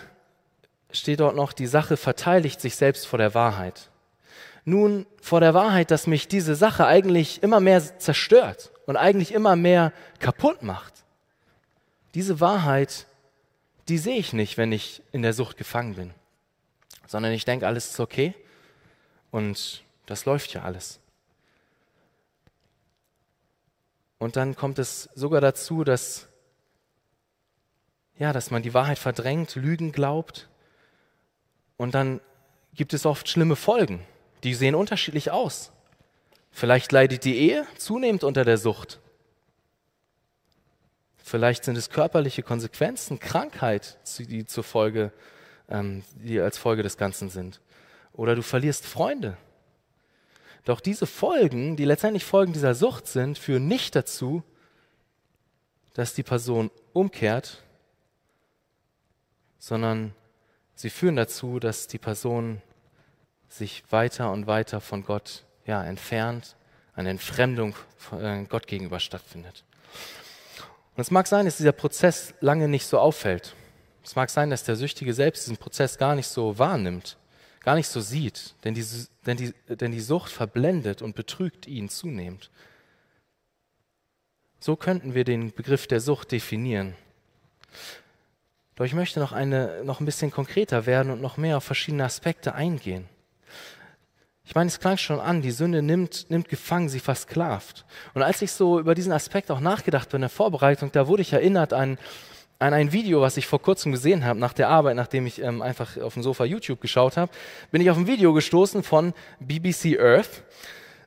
steht 0.92 1.20
dort 1.20 1.34
noch, 1.34 1.54
die 1.54 1.66
Sache 1.66 1.96
verteidigt 1.96 2.60
sich 2.60 2.76
selbst 2.76 3.06
vor 3.06 3.18
der 3.18 3.34
Wahrheit. 3.34 3.90
Nun, 4.66 5.06
vor 5.22 5.40
der 5.40 5.54
Wahrheit, 5.54 5.90
dass 5.90 6.06
mich 6.06 6.28
diese 6.28 6.54
Sache 6.54 6.86
eigentlich 6.86 7.42
immer 7.42 7.60
mehr 7.60 7.98
zerstört 7.98 8.72
und 8.84 8.98
eigentlich 8.98 9.32
immer 9.32 9.56
mehr 9.56 9.94
kaputt 10.18 10.62
macht. 10.62 10.92
Diese 12.14 12.40
Wahrheit, 12.40 13.06
die 13.88 13.96
sehe 13.96 14.18
ich 14.18 14.34
nicht, 14.34 14.58
wenn 14.58 14.70
ich 14.70 15.02
in 15.12 15.22
der 15.22 15.32
Sucht 15.32 15.56
gefangen 15.56 15.94
bin, 15.94 16.10
sondern 17.06 17.32
ich 17.32 17.46
denke, 17.46 17.66
alles 17.66 17.92
ist 17.92 18.00
okay 18.00 18.34
und 19.30 19.82
das 20.04 20.26
läuft 20.26 20.52
ja 20.52 20.62
alles. 20.62 21.00
Und 24.20 24.36
dann 24.36 24.54
kommt 24.54 24.78
es 24.78 25.08
sogar 25.14 25.40
dazu, 25.40 25.82
dass, 25.82 26.28
ja, 28.18 28.34
dass 28.34 28.50
man 28.50 28.62
die 28.62 28.74
Wahrheit 28.74 28.98
verdrängt, 28.98 29.54
Lügen 29.54 29.92
glaubt. 29.92 30.50
Und 31.78 31.94
dann 31.94 32.20
gibt 32.74 32.92
es 32.92 33.06
oft 33.06 33.30
schlimme 33.30 33.56
Folgen. 33.56 34.06
Die 34.44 34.52
sehen 34.52 34.74
unterschiedlich 34.74 35.30
aus. 35.30 35.72
Vielleicht 36.50 36.92
leidet 36.92 37.24
die 37.24 37.34
Ehe 37.34 37.66
zunehmend 37.78 38.22
unter 38.22 38.44
der 38.44 38.58
Sucht. 38.58 39.00
Vielleicht 41.16 41.64
sind 41.64 41.78
es 41.78 41.88
körperliche 41.88 42.42
Konsequenzen, 42.42 43.20
Krankheit, 43.20 43.98
die 44.18 44.44
zur 44.44 44.64
Folge, 44.64 45.12
ähm, 45.70 46.02
die 46.16 46.38
als 46.40 46.58
Folge 46.58 46.82
des 46.82 46.98
Ganzen 46.98 47.30
sind. 47.30 47.62
Oder 48.12 48.34
du 48.34 48.42
verlierst 48.42 48.84
Freunde. 48.84 49.38
Doch 50.64 50.80
diese 50.80 51.06
Folgen, 51.06 51.76
die 51.76 51.84
letztendlich 51.84 52.24
Folgen 52.24 52.52
dieser 52.52 52.74
Sucht 52.74 53.06
sind, 53.06 53.38
führen 53.38 53.66
nicht 53.66 53.96
dazu, 53.96 54.42
dass 55.94 56.14
die 56.14 56.22
Person 56.22 56.70
umkehrt, 56.92 57.62
sondern 59.58 60.14
sie 60.74 60.90
führen 60.90 61.16
dazu, 61.16 61.58
dass 61.58 61.86
die 61.86 61.98
Person 61.98 62.62
sich 63.48 63.82
weiter 63.90 64.30
und 64.32 64.46
weiter 64.46 64.80
von 64.80 65.04
Gott 65.04 65.44
ja, 65.66 65.82
entfernt, 65.84 66.56
eine 66.94 67.10
Entfremdung 67.10 67.74
äh, 68.12 68.44
Gott 68.44 68.66
gegenüber 68.66 69.00
stattfindet. 69.00 69.64
Und 70.96 71.00
es 71.00 71.10
mag 71.10 71.26
sein, 71.26 71.46
dass 71.46 71.56
dieser 71.56 71.72
Prozess 71.72 72.34
lange 72.40 72.68
nicht 72.68 72.86
so 72.86 72.98
auffällt. 72.98 73.54
Es 74.04 74.16
mag 74.16 74.30
sein, 74.30 74.50
dass 74.50 74.64
der 74.64 74.76
Süchtige 74.76 75.14
selbst 75.14 75.46
diesen 75.46 75.56
Prozess 75.56 75.98
gar 75.98 76.14
nicht 76.14 76.28
so 76.28 76.58
wahrnimmt 76.58 77.16
gar 77.60 77.74
nicht 77.74 77.88
so 77.88 78.00
sieht, 78.00 78.54
denn 78.64 78.74
die, 78.74 78.84
denn 79.26 79.36
die, 79.36 79.54
denn 79.68 79.92
die 79.92 80.00
Sucht 80.00 80.30
verblendet 80.30 81.02
und 81.02 81.14
betrügt 81.14 81.66
ihn 81.66 81.88
zunehmend. 81.88 82.50
So 84.58 84.76
könnten 84.76 85.14
wir 85.14 85.24
den 85.24 85.52
Begriff 85.52 85.86
der 85.86 86.00
Sucht 86.00 86.32
definieren. 86.32 86.94
Doch 88.76 88.84
ich 88.84 88.94
möchte 88.94 89.20
noch, 89.20 89.32
eine, 89.32 89.84
noch 89.84 90.00
ein 90.00 90.06
bisschen 90.06 90.30
konkreter 90.30 90.86
werden 90.86 91.12
und 91.12 91.20
noch 91.20 91.36
mehr 91.36 91.58
auf 91.58 91.64
verschiedene 91.64 92.04
Aspekte 92.04 92.54
eingehen. 92.54 93.08
Ich 94.44 94.54
meine, 94.54 94.68
es 94.68 94.80
klang 94.80 94.96
schon 94.96 95.20
an, 95.20 95.42
die 95.42 95.50
Sünde 95.50 95.80
nimmt, 95.80 96.28
nimmt 96.28 96.48
gefangen, 96.48 96.88
sie 96.88 96.98
versklavt. 96.98 97.84
Und 98.14 98.22
als 98.22 98.42
ich 98.42 98.52
so 98.52 98.80
über 98.80 98.94
diesen 98.94 99.12
Aspekt 99.12 99.50
auch 99.50 99.60
nachgedacht 99.60 100.08
habe 100.08 100.16
in 100.16 100.22
der 100.22 100.28
Vorbereitung, 100.28 100.90
da 100.92 101.06
wurde 101.06 101.22
ich 101.22 101.32
erinnert 101.32 101.72
an 101.72 101.98
an 102.60 102.74
ein 102.74 102.92
Video, 102.92 103.22
was 103.22 103.38
ich 103.38 103.46
vor 103.46 103.60
kurzem 103.60 103.90
gesehen 103.90 104.24
habe, 104.24 104.38
nach 104.38 104.52
der 104.52 104.68
Arbeit, 104.68 104.94
nachdem 104.94 105.26
ich 105.26 105.42
ähm, 105.42 105.62
einfach 105.62 105.96
auf 105.96 106.14
dem 106.14 106.22
Sofa 106.22 106.44
YouTube 106.44 106.80
geschaut 106.80 107.16
habe, 107.16 107.32
bin 107.72 107.80
ich 107.80 107.90
auf 107.90 107.96
ein 107.96 108.06
Video 108.06 108.34
gestoßen 108.34 108.82
von 108.82 109.14
BBC 109.40 109.98
Earth. 109.98 110.42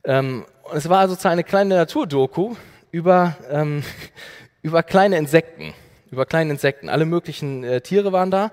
Ähm, 0.03 0.45
es 0.73 0.89
war 0.89 1.07
sozusagen 1.07 1.33
eine 1.33 1.43
kleine 1.43 1.75
Naturdoku 1.75 2.55
über, 2.91 3.37
ähm, 3.51 3.83
über 4.63 4.81
kleine 4.81 5.17
Insekten. 5.17 5.73
Über 6.09 6.25
kleine 6.25 6.51
Insekten. 6.51 6.89
Alle 6.89 7.05
möglichen 7.05 7.63
äh, 7.63 7.81
Tiere 7.81 8.11
waren 8.11 8.31
da. 8.31 8.51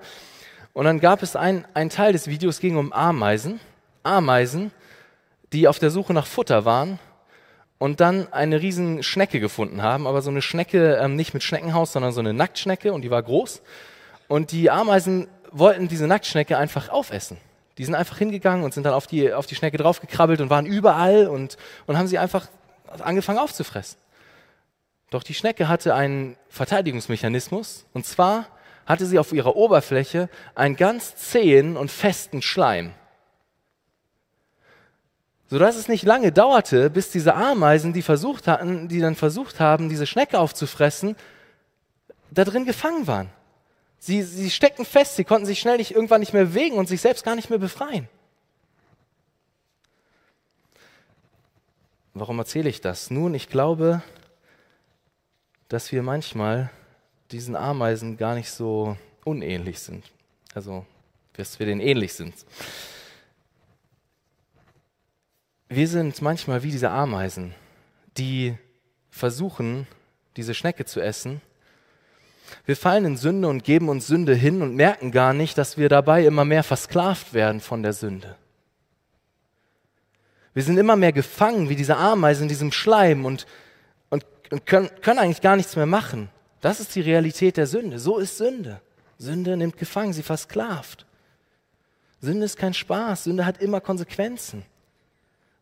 Und 0.73 0.85
dann 0.85 0.99
gab 0.99 1.23
es 1.23 1.35
einen 1.35 1.89
Teil 1.89 2.13
des 2.13 2.27
Videos, 2.27 2.59
ging 2.59 2.77
um 2.77 2.93
Ameisen. 2.93 3.59
Ameisen, 4.03 4.71
die 5.53 5.67
auf 5.67 5.79
der 5.79 5.89
Suche 5.89 6.13
nach 6.13 6.27
Futter 6.27 6.65
waren 6.65 6.99
und 7.81 7.99
dann 7.99 8.31
eine 8.31 8.61
riesen 8.61 9.01
Schnecke 9.01 9.39
gefunden 9.39 9.81
haben, 9.81 10.05
aber 10.05 10.21
so 10.21 10.29
eine 10.29 10.43
Schnecke 10.43 10.97
ähm, 10.97 11.15
nicht 11.15 11.33
mit 11.33 11.41
Schneckenhaus, 11.41 11.93
sondern 11.93 12.11
so 12.11 12.19
eine 12.19 12.31
Nacktschnecke 12.31 12.93
und 12.93 13.01
die 13.01 13.09
war 13.09 13.23
groß. 13.23 13.63
Und 14.27 14.51
die 14.51 14.69
Ameisen 14.69 15.27
wollten 15.51 15.87
diese 15.87 16.05
Nacktschnecke 16.05 16.59
einfach 16.59 16.89
aufessen. 16.89 17.37
Die 17.79 17.85
sind 17.85 17.95
einfach 17.95 18.19
hingegangen 18.19 18.63
und 18.63 18.75
sind 18.75 18.83
dann 18.83 18.93
auf 18.93 19.07
die, 19.07 19.33
auf 19.33 19.47
die 19.47 19.55
Schnecke 19.55 19.77
draufgekrabbelt 19.77 20.41
und 20.41 20.51
waren 20.51 20.67
überall 20.67 21.25
und, 21.25 21.57
und 21.87 21.97
haben 21.97 22.05
sie 22.05 22.19
einfach 22.19 22.49
angefangen 22.99 23.39
aufzufressen. 23.39 23.97
Doch 25.09 25.23
die 25.23 25.33
Schnecke 25.33 25.67
hatte 25.67 25.95
einen 25.95 26.37
Verteidigungsmechanismus 26.49 27.87
und 27.93 28.05
zwar 28.05 28.45
hatte 28.85 29.07
sie 29.07 29.17
auf 29.17 29.33
ihrer 29.33 29.55
Oberfläche 29.55 30.29
einen 30.53 30.75
ganz 30.75 31.15
zähen 31.15 31.77
und 31.77 31.89
festen 31.89 32.43
Schleim 32.43 32.93
sodass 35.51 35.75
es 35.75 35.89
nicht 35.89 36.05
lange 36.05 36.31
dauerte, 36.31 36.89
bis 36.89 37.11
diese 37.11 37.35
Ameisen, 37.35 37.91
die 37.91 38.01
versucht 38.01 38.47
hatten, 38.47 38.87
die 38.87 39.01
dann 39.01 39.15
versucht 39.15 39.59
haben, 39.59 39.89
diese 39.89 40.07
Schnecke 40.07 40.39
aufzufressen, 40.39 41.17
da 42.31 42.45
drin 42.45 42.63
gefangen 42.63 43.05
waren. 43.05 43.29
Sie, 43.99 44.23
sie 44.23 44.49
steckten 44.49 44.85
fest, 44.85 45.17
sie 45.17 45.25
konnten 45.25 45.45
sich 45.45 45.59
schnell 45.59 45.75
nicht, 45.75 45.93
irgendwann 45.93 46.21
nicht 46.21 46.31
mehr 46.31 46.45
bewegen 46.45 46.77
und 46.77 46.87
sich 46.87 47.01
selbst 47.01 47.25
gar 47.25 47.35
nicht 47.35 47.49
mehr 47.49 47.59
befreien. 47.59 48.07
Warum 52.13 52.39
erzähle 52.39 52.69
ich 52.69 52.79
das? 52.79 53.11
Nun, 53.11 53.33
ich 53.33 53.49
glaube, 53.49 54.01
dass 55.67 55.91
wir 55.91 56.01
manchmal 56.01 56.69
diesen 57.29 57.57
Ameisen 57.57 58.15
gar 58.15 58.35
nicht 58.35 58.51
so 58.51 58.95
unähnlich 59.25 59.79
sind. 59.79 60.05
Also, 60.55 60.85
dass 61.33 61.59
wir 61.59 61.65
denen 61.65 61.81
ähnlich 61.81 62.13
sind. 62.13 62.35
Wir 65.73 65.87
sind 65.87 66.21
manchmal 66.21 66.63
wie 66.63 66.71
diese 66.71 66.89
Ameisen, 66.89 67.55
die 68.17 68.57
versuchen, 69.09 69.87
diese 70.35 70.53
Schnecke 70.53 70.83
zu 70.83 70.99
essen. 70.99 71.39
Wir 72.65 72.75
fallen 72.75 73.05
in 73.05 73.15
Sünde 73.15 73.47
und 73.47 73.63
geben 73.63 73.87
uns 73.87 74.05
Sünde 74.05 74.35
hin 74.35 74.61
und 74.61 74.75
merken 74.75 75.11
gar 75.11 75.33
nicht, 75.33 75.57
dass 75.57 75.77
wir 75.77 75.87
dabei 75.87 76.25
immer 76.25 76.43
mehr 76.43 76.63
versklavt 76.63 77.33
werden 77.33 77.61
von 77.61 77.83
der 77.83 77.93
Sünde. 77.93 78.35
Wir 80.53 80.63
sind 80.63 80.77
immer 80.77 80.97
mehr 80.97 81.13
gefangen 81.13 81.69
wie 81.69 81.77
diese 81.77 81.95
Ameisen 81.95 82.43
in 82.43 82.49
diesem 82.49 82.73
Schleim 82.73 83.23
und, 83.23 83.47
und, 84.09 84.25
und 84.49 84.65
können, 84.65 84.89
können 85.01 85.19
eigentlich 85.19 85.39
gar 85.39 85.55
nichts 85.55 85.77
mehr 85.77 85.85
machen. 85.85 86.27
Das 86.59 86.81
ist 86.81 86.93
die 86.95 87.01
Realität 87.01 87.55
der 87.55 87.65
Sünde. 87.65 87.97
So 87.97 88.17
ist 88.17 88.37
Sünde. 88.37 88.81
Sünde 89.17 89.55
nimmt 89.55 89.77
gefangen, 89.77 90.11
sie 90.11 90.23
versklavt. 90.23 91.05
Sünde 92.19 92.43
ist 92.43 92.57
kein 92.57 92.73
Spaß. 92.73 93.23
Sünde 93.23 93.45
hat 93.45 93.61
immer 93.61 93.79
Konsequenzen. 93.79 94.65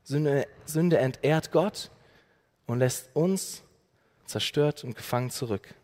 Sünde, 0.09 0.47
Sünde 0.65 0.97
entehrt 0.97 1.51
Gott 1.51 1.91
und 2.65 2.79
lässt 2.79 3.11
uns 3.13 3.61
zerstört 4.25 4.83
und 4.83 4.95
gefangen 4.95 5.29
zurück. 5.29 5.75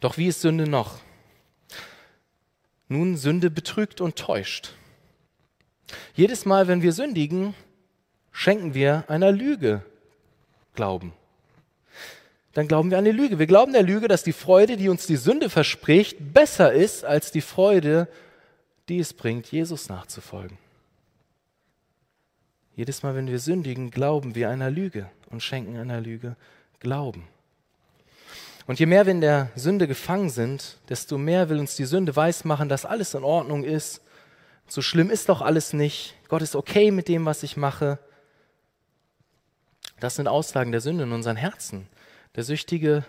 Doch 0.00 0.18
wie 0.18 0.26
ist 0.26 0.42
Sünde 0.42 0.68
noch? 0.68 0.98
Nun, 2.88 3.16
Sünde 3.16 3.50
betrügt 3.50 4.02
und 4.02 4.16
täuscht. 4.16 4.74
Jedes 6.14 6.44
Mal, 6.44 6.68
wenn 6.68 6.82
wir 6.82 6.92
sündigen, 6.92 7.54
schenken 8.32 8.74
wir 8.74 9.04
einer 9.08 9.32
Lüge 9.32 9.82
Glauben. 10.74 11.14
Dann 12.52 12.68
glauben 12.68 12.90
wir 12.90 12.98
an 12.98 13.06
die 13.06 13.12
Lüge. 13.12 13.38
Wir 13.38 13.46
glauben 13.46 13.72
der 13.72 13.82
Lüge, 13.82 14.08
dass 14.08 14.22
die 14.22 14.34
Freude, 14.34 14.76
die 14.76 14.90
uns 14.90 15.06
die 15.06 15.16
Sünde 15.16 15.48
verspricht, 15.48 16.18
besser 16.34 16.70
ist 16.70 17.02
als 17.02 17.32
die 17.32 17.40
Freude, 17.40 18.08
die 18.90 18.98
es 18.98 19.14
bringt, 19.14 19.50
Jesus 19.50 19.88
nachzufolgen. 19.88 20.58
Jedes 22.76 23.04
Mal, 23.04 23.14
wenn 23.14 23.28
wir 23.28 23.38
sündigen, 23.38 23.90
glauben 23.90 24.34
wir 24.34 24.50
einer 24.50 24.70
Lüge 24.70 25.08
und 25.30 25.42
schenken 25.42 25.76
einer 25.76 26.00
Lüge 26.00 26.36
Glauben. 26.80 27.28
Und 28.66 28.80
je 28.80 28.86
mehr 28.86 29.06
wir 29.06 29.12
in 29.12 29.20
der 29.20 29.50
Sünde 29.54 29.86
gefangen 29.86 30.28
sind, 30.28 30.78
desto 30.88 31.16
mehr 31.16 31.48
will 31.48 31.60
uns 31.60 31.76
die 31.76 31.84
Sünde 31.84 32.16
weismachen, 32.16 32.68
dass 32.68 32.84
alles 32.84 33.14
in 33.14 33.22
Ordnung 33.22 33.62
ist. 33.62 34.02
So 34.66 34.82
schlimm 34.82 35.10
ist 35.10 35.28
doch 35.28 35.40
alles 35.40 35.72
nicht. 35.72 36.14
Gott 36.28 36.42
ist 36.42 36.56
okay 36.56 36.90
mit 36.90 37.08
dem, 37.08 37.26
was 37.26 37.42
ich 37.42 37.56
mache. 37.56 37.98
Das 40.00 40.16
sind 40.16 40.26
Aussagen 40.26 40.72
der 40.72 40.80
Sünde 40.80 41.04
in 41.04 41.12
unseren 41.12 41.36
Herzen. 41.36 41.86
Der 42.34 42.42
Süchtige 42.42 43.04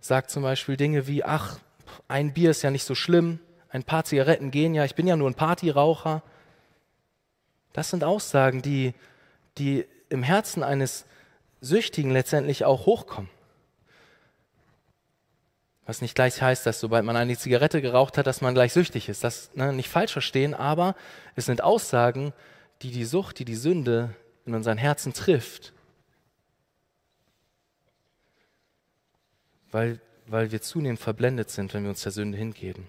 sagt 0.00 0.30
zum 0.30 0.42
Beispiel 0.42 0.76
Dinge 0.76 1.06
wie, 1.06 1.24
ach, 1.24 1.58
ein 2.06 2.32
Bier 2.34 2.50
ist 2.50 2.62
ja 2.62 2.70
nicht 2.70 2.84
so 2.84 2.94
schlimm, 2.94 3.40
ein 3.70 3.82
paar 3.82 4.04
Zigaretten 4.04 4.50
gehen 4.50 4.74
ja, 4.74 4.84
ich 4.84 4.94
bin 4.94 5.06
ja 5.06 5.16
nur 5.16 5.28
ein 5.28 5.34
Partyraucher. 5.34 6.22
Das 7.78 7.90
sind 7.90 8.02
Aussagen, 8.02 8.60
die, 8.60 8.92
die 9.56 9.86
im 10.08 10.24
Herzen 10.24 10.64
eines 10.64 11.04
Süchtigen 11.60 12.10
letztendlich 12.10 12.64
auch 12.64 12.86
hochkommen. 12.86 13.30
Was 15.86 16.02
nicht 16.02 16.16
gleich 16.16 16.42
heißt, 16.42 16.66
dass 16.66 16.80
sobald 16.80 17.04
man 17.04 17.14
eine 17.14 17.38
Zigarette 17.38 17.80
geraucht 17.80 18.18
hat, 18.18 18.26
dass 18.26 18.40
man 18.40 18.52
gleich 18.52 18.72
süchtig 18.72 19.08
ist. 19.08 19.22
Das 19.22 19.54
ne, 19.54 19.72
nicht 19.72 19.88
falsch 19.88 20.12
verstehen, 20.12 20.54
aber 20.54 20.96
es 21.36 21.46
sind 21.46 21.62
Aussagen, 21.62 22.32
die 22.82 22.90
die 22.90 23.04
Sucht, 23.04 23.38
die 23.38 23.44
die 23.44 23.54
Sünde 23.54 24.12
in 24.44 24.56
unseren 24.56 24.76
Herzen 24.76 25.12
trifft. 25.12 25.72
Weil, 29.70 30.00
weil 30.26 30.50
wir 30.50 30.62
zunehmend 30.62 30.98
verblendet 30.98 31.50
sind, 31.50 31.72
wenn 31.74 31.84
wir 31.84 31.90
uns 31.90 32.02
der 32.02 32.10
Sünde 32.10 32.38
hingeben. 32.38 32.88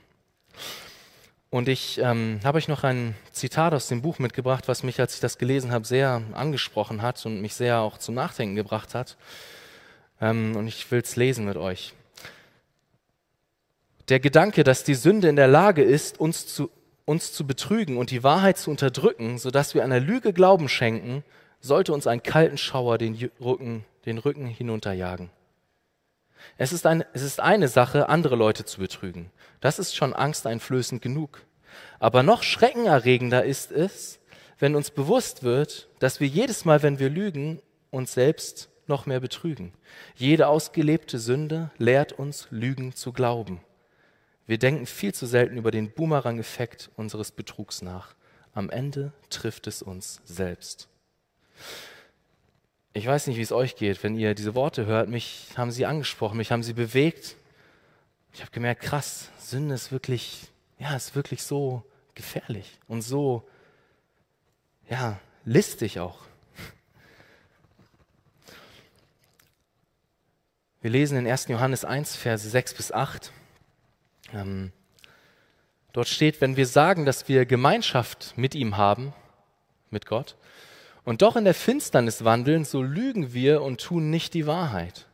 Und 1.51 1.68
ich 1.68 2.00
ähm, 2.00 2.39
habe 2.44 2.60
euch 2.60 2.68
noch 2.68 2.84
ein 2.84 3.15
Zitat 3.32 3.74
aus 3.74 3.88
dem 3.88 4.03
Buch 4.03 4.20
mitgebracht, 4.20 4.68
was 4.68 4.84
mich, 4.84 5.00
als 5.00 5.15
ich 5.15 5.20
das 5.20 5.39
gelesen 5.39 5.72
habe, 5.72 5.86
sehr 5.86 6.22
angesprochen 6.34 7.01
hat 7.01 7.25
und 7.25 7.41
mich 7.41 7.56
sehr 7.56 7.79
auch 7.79 7.98
zum 7.98 8.13
Nachdenken 8.13 8.56
gebracht 8.56 8.94
hat. 8.94 9.18
Ähm, 10.22 10.56
und 10.56 10.68
ich 10.68 10.91
will 10.91 11.01
es 11.01 11.15
lesen 11.15 11.46
mit 11.46 11.58
euch. 11.58 11.94
Der 14.10 14.20
Gedanke, 14.20 14.63
dass 14.63 14.84
die 14.84 14.94
Sünde 14.96 15.27
in 15.27 15.36
der 15.36 15.48
Lage 15.48 15.82
ist, 15.82 16.20
uns 16.20 16.46
zu, 16.46 16.70
uns 17.06 17.34
zu 17.34 17.48
betrügen 17.48 17.98
und 17.98 18.12
die 18.12 18.24
Wahrheit 18.24 18.60
zu 18.60 18.70
unterdrücken, 18.70 19.39
sodass 19.39 19.74
wir 19.74 19.84
einer 19.84 20.00
Lüge 20.00 20.34
Glauben 20.34 20.70
schenken, 20.70 21.24
sollte 21.62 21.94
uns 21.94 22.06
einen 22.06 22.22
kalten 22.22 22.60
Schauer 22.60 23.00
den 23.00 23.32
Rücken, 23.41 23.86
den 24.06 24.20
Rücken 24.20 24.46
hinunterjagen. 24.46 25.32
Es 26.58 26.74
ist, 26.74 26.86
ein, 26.86 27.03
es 27.13 27.22
ist 27.22 27.39
eine 27.39 27.67
Sache, 27.67 28.10
andere 28.10 28.36
Leute 28.36 28.65
zu 28.65 28.79
betrügen. 28.79 29.31
Das 29.62 29.79
ist 29.79 29.96
schon 29.96 30.13
angsteinflößend 30.13 31.01
genug. 31.01 31.41
Aber 32.00 32.24
noch 32.24 32.43
schreckenerregender 32.43 33.43
ist 33.43 33.72
es, 33.72 34.19
wenn 34.58 34.75
uns 34.75 34.91
bewusst 34.91 35.43
wird, 35.43 35.88
dass 36.00 36.19
wir 36.19 36.27
jedes 36.27 36.65
Mal, 36.65 36.84
wenn 36.84 37.00
wir 37.00 37.10
lügen, 37.10 37.62
uns 37.91 38.13
selbst 38.13 38.69
noch 38.88 39.05
mehr 39.05 39.19
betrügen. 39.19 39.74
Jede 40.15 40.48
ausgelebte 40.48 41.19
Sünde 41.19 41.72
lehrt 41.77 42.13
uns, 42.13 42.48
Lügen 42.50 42.93
zu 42.93 43.13
glauben. 43.13 43.62
Wir 44.48 44.58
denken 44.58 44.86
viel 44.86 45.13
zu 45.13 45.27
selten 45.27 45.58
über 45.58 45.72
den 45.72 45.91
Boomerang-Effekt 45.91 46.89
unseres 46.96 47.31
Betrugs 47.31 47.81
nach. 47.81 48.15
Am 48.53 48.69
Ende 48.69 49.13
trifft 49.29 49.67
es 49.67 49.81
uns 49.81 50.22
selbst. 50.25 50.89
Ich 52.93 53.05
weiß 53.05 53.27
nicht, 53.27 53.38
wie 53.38 53.41
es 53.41 53.51
euch 53.51 53.75
geht, 53.75 54.03
wenn 54.03 54.15
ihr 54.15 54.34
diese 54.34 54.55
Worte 54.55 54.86
hört. 54.86 55.10
Mich 55.10 55.50
haben 55.55 55.72
sie 55.72 55.86
angesprochen, 55.86 56.38
mich 56.38 56.51
haben 56.51 56.63
sie 56.63 56.74
bewegt. 56.74 57.36
Ich 58.34 58.41
habe 58.41 58.51
gemerkt, 58.51 58.81
krass, 58.81 59.29
Sünde 59.38 59.75
ist 59.75 59.91
wirklich, 59.91 60.48
ja, 60.79 60.96
ist 60.96 61.15
wirklich 61.15 61.43
so 61.43 61.84
gefährlich 62.15 62.79
und 62.88 63.01
so, 63.01 63.48
ja, 64.89 65.19
listig 65.46 66.00
auch. 66.00 66.19
Wir 70.81 70.91
lesen 70.91 71.17
in 71.17 71.27
1. 71.27 71.48
Johannes 71.50 71.84
1, 71.84 72.15
Verse 72.15 72.50
6 72.50 72.74
bis 72.74 72.91
8. 72.91 73.31
Ähm, 74.34 74.72
dort 75.91 76.08
steht, 76.08 76.39
wenn 76.39 76.55
wir 76.55 76.65
sagen, 76.65 77.05
dass 77.05 77.27
wir 77.27 77.46
Gemeinschaft 77.46 78.34
mit 78.38 78.55
ihm 78.55 78.77
haben, 78.77 79.13
mit 79.89 80.05
Gott, 80.05 80.38
und 81.03 81.22
doch 81.22 81.36
in 81.36 81.46
der 81.46 81.53
Finsternis 81.53 82.24
wandeln, 82.24 82.65
so 82.65 82.82
lügen 82.82 83.34
wir 83.34 83.62
und 83.62 83.82
tun 83.82 84.10
nicht 84.10 84.34
die 84.34 84.48
Wahrheit. 84.48 85.08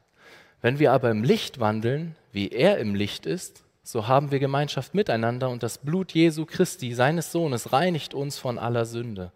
Wenn 0.62 0.80
wir 0.80 0.92
aber 0.92 1.12
im 1.12 1.24
Licht 1.24 1.60
wandeln, 1.60 2.16
wie 2.32 2.50
er 2.50 2.80
im 2.80 2.96
Licht 2.96 3.26
ist, 3.26 3.64
so 3.84 4.08
haben 4.08 4.32
wir 4.32 4.40
Gemeinschaft 4.40 4.96
miteinander 4.96 5.50
und 5.50 5.62
das 5.62 5.78
Blut 5.78 6.14
Jesu 6.14 6.46
Christi, 6.46 6.94
seines 6.94 7.32
Sohnes, 7.32 7.72
reinigt 7.72 8.16
uns 8.16 8.40
von 8.40 8.58
aller 8.58 8.86
Sünde. 8.86 9.32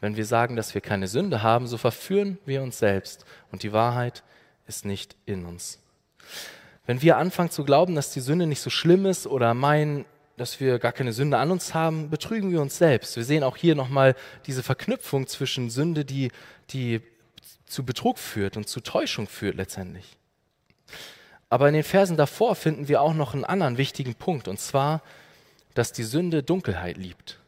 Wenn 0.00 0.16
wir 0.16 0.24
sagen, 0.24 0.56
dass 0.56 0.74
wir 0.74 0.80
keine 0.80 1.08
Sünde 1.08 1.42
haben, 1.42 1.66
so 1.66 1.76
verführen 1.76 2.38
wir 2.46 2.62
uns 2.62 2.78
selbst 2.78 3.26
und 3.52 3.62
die 3.62 3.72
Wahrheit 3.72 4.22
ist 4.66 4.86
nicht 4.86 5.14
in 5.26 5.44
uns. 5.44 5.78
Wenn 6.86 7.02
wir 7.02 7.18
anfangen 7.18 7.50
zu 7.50 7.64
glauben, 7.64 7.94
dass 7.94 8.12
die 8.12 8.20
Sünde 8.20 8.46
nicht 8.46 8.60
so 8.60 8.70
schlimm 8.70 9.06
ist 9.06 9.26
oder 9.26 9.54
meinen, 9.54 10.04
dass 10.42 10.58
wir 10.58 10.80
gar 10.80 10.90
keine 10.90 11.12
Sünde 11.12 11.38
an 11.38 11.52
uns 11.52 11.72
haben, 11.72 12.10
betrügen 12.10 12.50
wir 12.50 12.60
uns 12.60 12.76
selbst. 12.76 13.14
Wir 13.14 13.22
sehen 13.22 13.44
auch 13.44 13.56
hier 13.56 13.76
nochmal 13.76 14.16
diese 14.44 14.64
Verknüpfung 14.64 15.28
zwischen 15.28 15.70
Sünde, 15.70 16.04
die, 16.04 16.32
die 16.70 17.00
zu 17.64 17.84
Betrug 17.84 18.18
führt 18.18 18.56
und 18.56 18.68
zu 18.68 18.80
Täuschung 18.80 19.28
führt 19.28 19.54
letztendlich. 19.54 20.18
Aber 21.48 21.68
in 21.68 21.74
den 21.74 21.84
Versen 21.84 22.16
davor 22.16 22.56
finden 22.56 22.88
wir 22.88 23.02
auch 23.02 23.14
noch 23.14 23.34
einen 23.34 23.44
anderen 23.44 23.78
wichtigen 23.78 24.16
Punkt, 24.16 24.48
und 24.48 24.58
zwar, 24.58 25.02
dass 25.74 25.92
die 25.92 26.02
Sünde 26.02 26.42
Dunkelheit 26.42 26.96
liebt. 26.96 27.38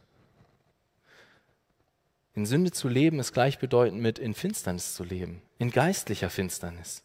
In 2.33 2.45
Sünde 2.45 2.71
zu 2.71 2.87
leben 2.87 3.19
ist 3.19 3.33
gleichbedeutend 3.33 4.01
mit 4.01 4.19
in 4.19 4.33
Finsternis 4.33 4.93
zu 4.93 5.03
leben, 5.03 5.41
in 5.57 5.69
geistlicher 5.69 6.29
Finsternis. 6.29 7.03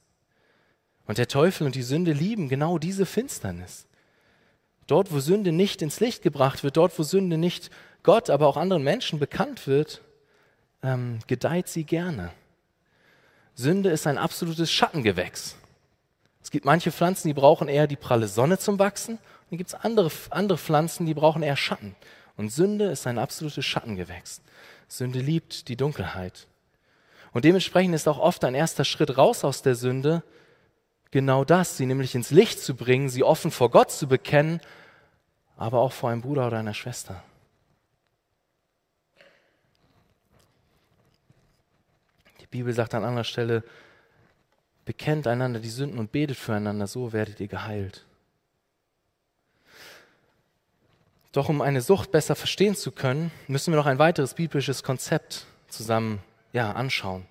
Und 1.07 1.19
der 1.19 1.27
Teufel 1.27 1.67
und 1.67 1.75
die 1.75 1.83
Sünde 1.83 2.13
lieben 2.13 2.49
genau 2.49 2.79
diese 2.79 3.07
Finsternis. 3.07 3.89
Dort, 4.91 5.13
wo 5.13 5.21
Sünde 5.21 5.53
nicht 5.53 5.83
ins 5.83 6.01
Licht 6.01 6.21
gebracht 6.21 6.65
wird, 6.65 6.77
dort, 6.77 6.99
wo 6.99 7.05
Sünde 7.05 7.39
nicht 7.39 7.71
Gott, 8.03 8.29
aber 8.29 8.49
auch 8.49 8.57
anderen 8.57 8.83
Menschen 8.83 9.21
bekannt 9.21 9.69
wird, 9.69 10.03
ähm, 10.83 11.21
gedeiht 11.29 11.69
sie 11.69 11.85
gerne. 11.85 12.33
Sünde 13.55 13.91
ist 13.91 14.09
ein 14.09 14.19
absolutes 14.19 14.73
Schattengewächs. 14.73 15.57
Es 16.43 16.51
gibt 16.51 16.65
manche 16.65 16.91
Pflanzen, 16.91 17.29
die 17.29 17.35
brauchen 17.35 17.69
eher 17.69 17.87
die 17.87 17.95
pralle 17.95 18.27
Sonne 18.27 18.59
zum 18.59 18.81
Wachsen. 18.81 19.15
Und 19.15 19.51
dann 19.51 19.59
gibt 19.59 19.69
es 19.69 19.75
andere, 19.75 20.11
andere 20.31 20.59
Pflanzen, 20.59 21.07
die 21.07 21.15
brauchen 21.15 21.45
eher 21.45 21.57
Schatten. 21.57 21.95
Und 22.37 22.51
Sünde 22.51 22.87
ist 22.87 23.07
ein 23.07 23.19
absolutes 23.19 23.65
Schattengewächs. 23.65 24.41
Sünde 24.89 25.21
liebt 25.21 25.69
die 25.69 25.77
Dunkelheit. 25.77 26.49
Und 27.33 27.45
dementsprechend 27.45 27.95
ist 27.95 28.09
auch 28.09 28.19
oft 28.19 28.45
ein 28.45 28.57
erster 28.57 28.85
Schritt 28.85 29.17
raus 29.17 29.45
aus 29.45 29.63
der 29.63 29.77
Sünde, 29.77 30.25
genau 31.13 31.45
das, 31.45 31.77
sie 31.77 31.87
nämlich 31.87 32.17
ins 32.17 32.31
Licht 32.33 32.61
zu 32.61 32.75
bringen, 32.75 33.09
sie 33.09 33.23
offen 33.23 33.53
vor 33.53 33.71
Gott 33.71 33.93
zu 33.93 34.09
bekennen, 34.09 34.61
aber 35.61 35.81
auch 35.81 35.93
vor 35.93 36.09
einem 36.09 36.23
Bruder 36.23 36.47
oder 36.47 36.59
einer 36.59 36.73
Schwester. 36.73 37.23
Die 42.41 42.47
Bibel 42.47 42.73
sagt 42.73 42.95
an 42.95 43.05
anderer 43.05 43.25
Stelle, 43.25 43.63
bekennt 44.87 45.27
einander 45.27 45.61
die 45.61 45.69
Sünden 45.69 45.99
und 45.99 46.13
betet 46.13 46.39
füreinander, 46.39 46.87
so 46.87 47.13
werdet 47.13 47.41
ihr 47.41 47.47
geheilt. 47.47 48.07
Doch 51.33 51.51
um 51.51 51.61
eine 51.61 51.83
Sucht 51.83 52.11
besser 52.11 52.35
verstehen 52.35 52.75
zu 52.75 52.91
können, 52.91 53.31
müssen 53.47 53.71
wir 53.71 53.77
noch 53.77 53.87
ein 53.87 53.99
weiteres 53.99 54.33
biblisches 54.33 54.83
Konzept 54.83 55.45
zusammen 55.69 56.21
ja, 56.55 56.73
anschauen. 56.73 57.27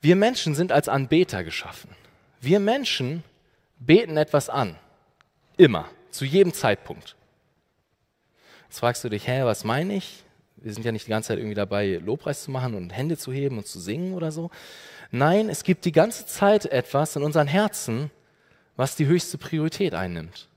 Wir 0.00 0.16
Menschen 0.16 0.56
sind 0.56 0.72
als 0.72 0.88
Anbeter 0.88 1.44
geschaffen. 1.44 1.90
Wir 2.40 2.58
Menschen 2.58 3.22
beten 3.78 4.16
etwas 4.16 4.48
an. 4.48 4.76
Immer, 5.56 5.88
zu 6.10 6.24
jedem 6.24 6.52
Zeitpunkt. 6.52 7.14
Jetzt 8.68 8.78
fragst 8.80 9.04
du 9.04 9.08
dich, 9.08 9.26
hä, 9.26 9.42
was 9.44 9.64
meine 9.64 9.94
ich? 9.94 10.24
Wir 10.56 10.72
sind 10.72 10.84
ja 10.84 10.92
nicht 10.92 11.06
die 11.06 11.10
ganze 11.10 11.28
Zeit 11.28 11.38
irgendwie 11.38 11.54
dabei, 11.54 12.00
Lobpreis 12.02 12.44
zu 12.44 12.50
machen 12.50 12.74
und 12.74 12.90
Hände 12.90 13.16
zu 13.16 13.32
heben 13.32 13.58
und 13.58 13.66
zu 13.66 13.78
singen 13.78 14.14
oder 14.14 14.32
so. 14.32 14.50
Nein, 15.10 15.48
es 15.48 15.62
gibt 15.62 15.84
die 15.84 15.92
ganze 15.92 16.26
Zeit 16.26 16.66
etwas 16.66 17.14
in 17.16 17.22
unseren 17.22 17.46
Herzen, 17.46 18.10
was 18.76 18.96
die 18.96 19.06
höchste 19.06 19.38
Priorität 19.38 19.94
einnimmt. 19.94 20.48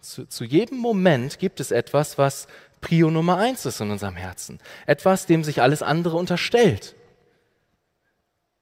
Zu, 0.00 0.26
zu 0.26 0.44
jedem 0.44 0.78
Moment 0.78 1.38
gibt 1.38 1.60
es 1.60 1.70
etwas, 1.70 2.18
was 2.18 2.46
Prio 2.80 3.10
Nummer 3.10 3.36
eins 3.36 3.66
ist 3.66 3.80
in 3.80 3.90
unserem 3.90 4.16
Herzen. 4.16 4.58
Etwas, 4.86 5.26
dem 5.26 5.44
sich 5.44 5.60
alles 5.60 5.82
andere 5.82 6.16
unterstellt. 6.16 6.94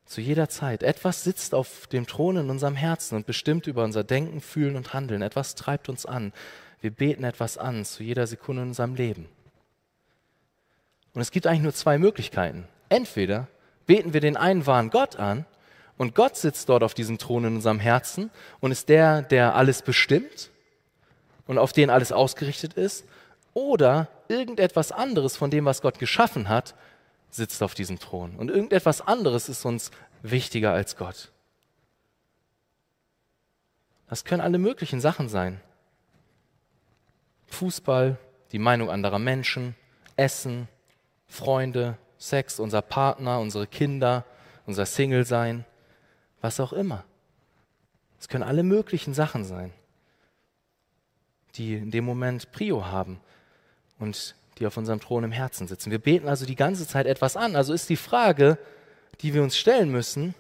Zu 0.07 0.21
jeder 0.21 0.49
Zeit. 0.49 0.83
Etwas 0.83 1.25
sitzt 1.25 1.55
auf 1.55 1.89
dem 1.89 2.07
Thron 2.07 2.37
in 2.37 2.51
unserem 2.51 2.77
Herzen 2.77 3.17
und 3.17 3.27
bestimmt 3.27 3.67
über 3.67 3.85
unser 3.85 4.05
Denken, 4.05 4.41
Fühlen 4.41 4.77
und 4.77 4.95
Handeln. 4.95 5.21
Etwas 5.21 5.57
treibt 5.57 5.89
uns 5.89 6.07
an. 6.07 6.33
Wir 6.81 6.91
beten 6.91 7.25
etwas 7.25 7.59
an 7.59 7.85
zu 7.85 8.03
jeder 8.03 8.27
Sekunde 8.27 8.63
in 8.63 8.69
unserem 8.69 8.95
Leben. 8.95 9.29
Und 11.15 11.23
es 11.23 11.31
gibt 11.31 11.47
eigentlich 11.47 11.63
nur 11.63 11.75
zwei 11.75 11.99
Möglichkeiten. 11.99 12.69
Entweder 12.89 13.49
beten 13.87 14.13
wir 14.13 14.21
den 14.21 14.37
einen 14.37 14.67
wahren 14.67 14.91
Gott 14.91 15.17
an 15.17 15.47
und 15.97 16.15
Gott 16.15 16.37
sitzt 16.37 16.69
dort 16.69 16.83
auf 16.83 16.95
diesem 16.95 17.19
Thron 17.19 17.45
in 17.45 17.57
unserem 17.57 17.81
Herzen 17.81 18.31
und 18.61 18.71
ist 18.71 18.89
der, 18.89 19.23
der 19.23 19.55
alles 19.55 19.83
bestimmt 19.83 20.51
und 21.47 21.59
auf 21.59 21.73
den 21.73 21.91
alles 21.91 22.13
ausgerichtet 22.13 22.75
ist. 22.75 23.07
Oder 23.55 24.09
irgendetwas 24.29 24.93
anderes 24.93 25.37
von 25.37 25.51
dem, 25.51 25.65
was 25.65 25.81
Gott 25.81 25.99
geschaffen 25.99 26.49
hat, 26.49 26.75
sitzt 27.31 27.63
auf 27.63 27.75
diesem 27.75 27.99
Thron. 27.99 28.37
Und 28.37 28.51
irgendetwas 28.51 29.01
anderes 29.01 29.49
ist 29.49 29.65
uns 29.65 29.91
wichtiger 30.23 30.73
als 30.73 30.97
Gott. 30.97 31.33
Das 34.09 34.25
können 34.25 34.43
alle 34.43 34.59
möglichen 34.59 35.01
Sachen 35.01 35.29
sein. 35.29 35.61
Fußball, 37.57 38.19
die 38.53 38.59
Meinung 38.59 38.91
anderer 38.91 39.19
Menschen, 39.19 39.75
Essen, 40.17 40.69
Freunde, 41.27 41.97
Sex, 42.19 42.61
unser 42.61 42.83
Partner, 42.83 43.41
unsere 43.41 43.67
Kinder, 43.67 44.25
unser 44.67 44.87
Single-Sein, 44.87 45.65
was 46.41 46.61
auch 46.61 46.73
immer. 46.73 47.05
Es 48.21 48.29
können 48.29 48.45
alle 48.45 48.63
möglichen 48.63 49.15
Sachen 49.15 49.45
sein, 49.45 49.73
die 51.55 51.75
in 51.75 51.91
dem 51.91 52.05
Moment 52.05 52.53
Prio 52.53 52.87
haben 52.87 53.21
und 53.99 54.35
die 54.59 54.67
auf 54.67 54.77
unserem 54.77 55.01
Thron 55.01 55.25
im 55.25 55.33
Herzen 55.33 55.67
sitzen. 55.67 55.91
Wir 55.91 55.99
beten 55.99 56.29
also 56.29 56.47
die 56.47 56.57
ganze 56.57 56.87
Zeit 56.87 57.07
etwas 57.07 57.37
an. 57.37 57.57
Also 57.57 57.73
ist 57.73 57.89
die 57.89 57.97
Frage, 57.97 58.59
die 59.21 59.35
wir 59.35 59.43
uns 59.43 59.57
stellen 59.57 59.91
müssen, 59.91 60.35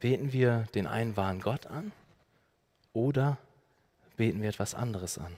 beten 0.00 0.32
wir 0.32 0.66
den 0.74 0.86
einen 0.86 1.16
wahren 1.16 1.40
Gott 1.40 1.66
an 1.66 1.92
oder 2.92 3.38
beten 4.16 4.42
wir 4.42 4.48
etwas 4.48 4.74
anderes 4.74 5.18
an? 5.18 5.34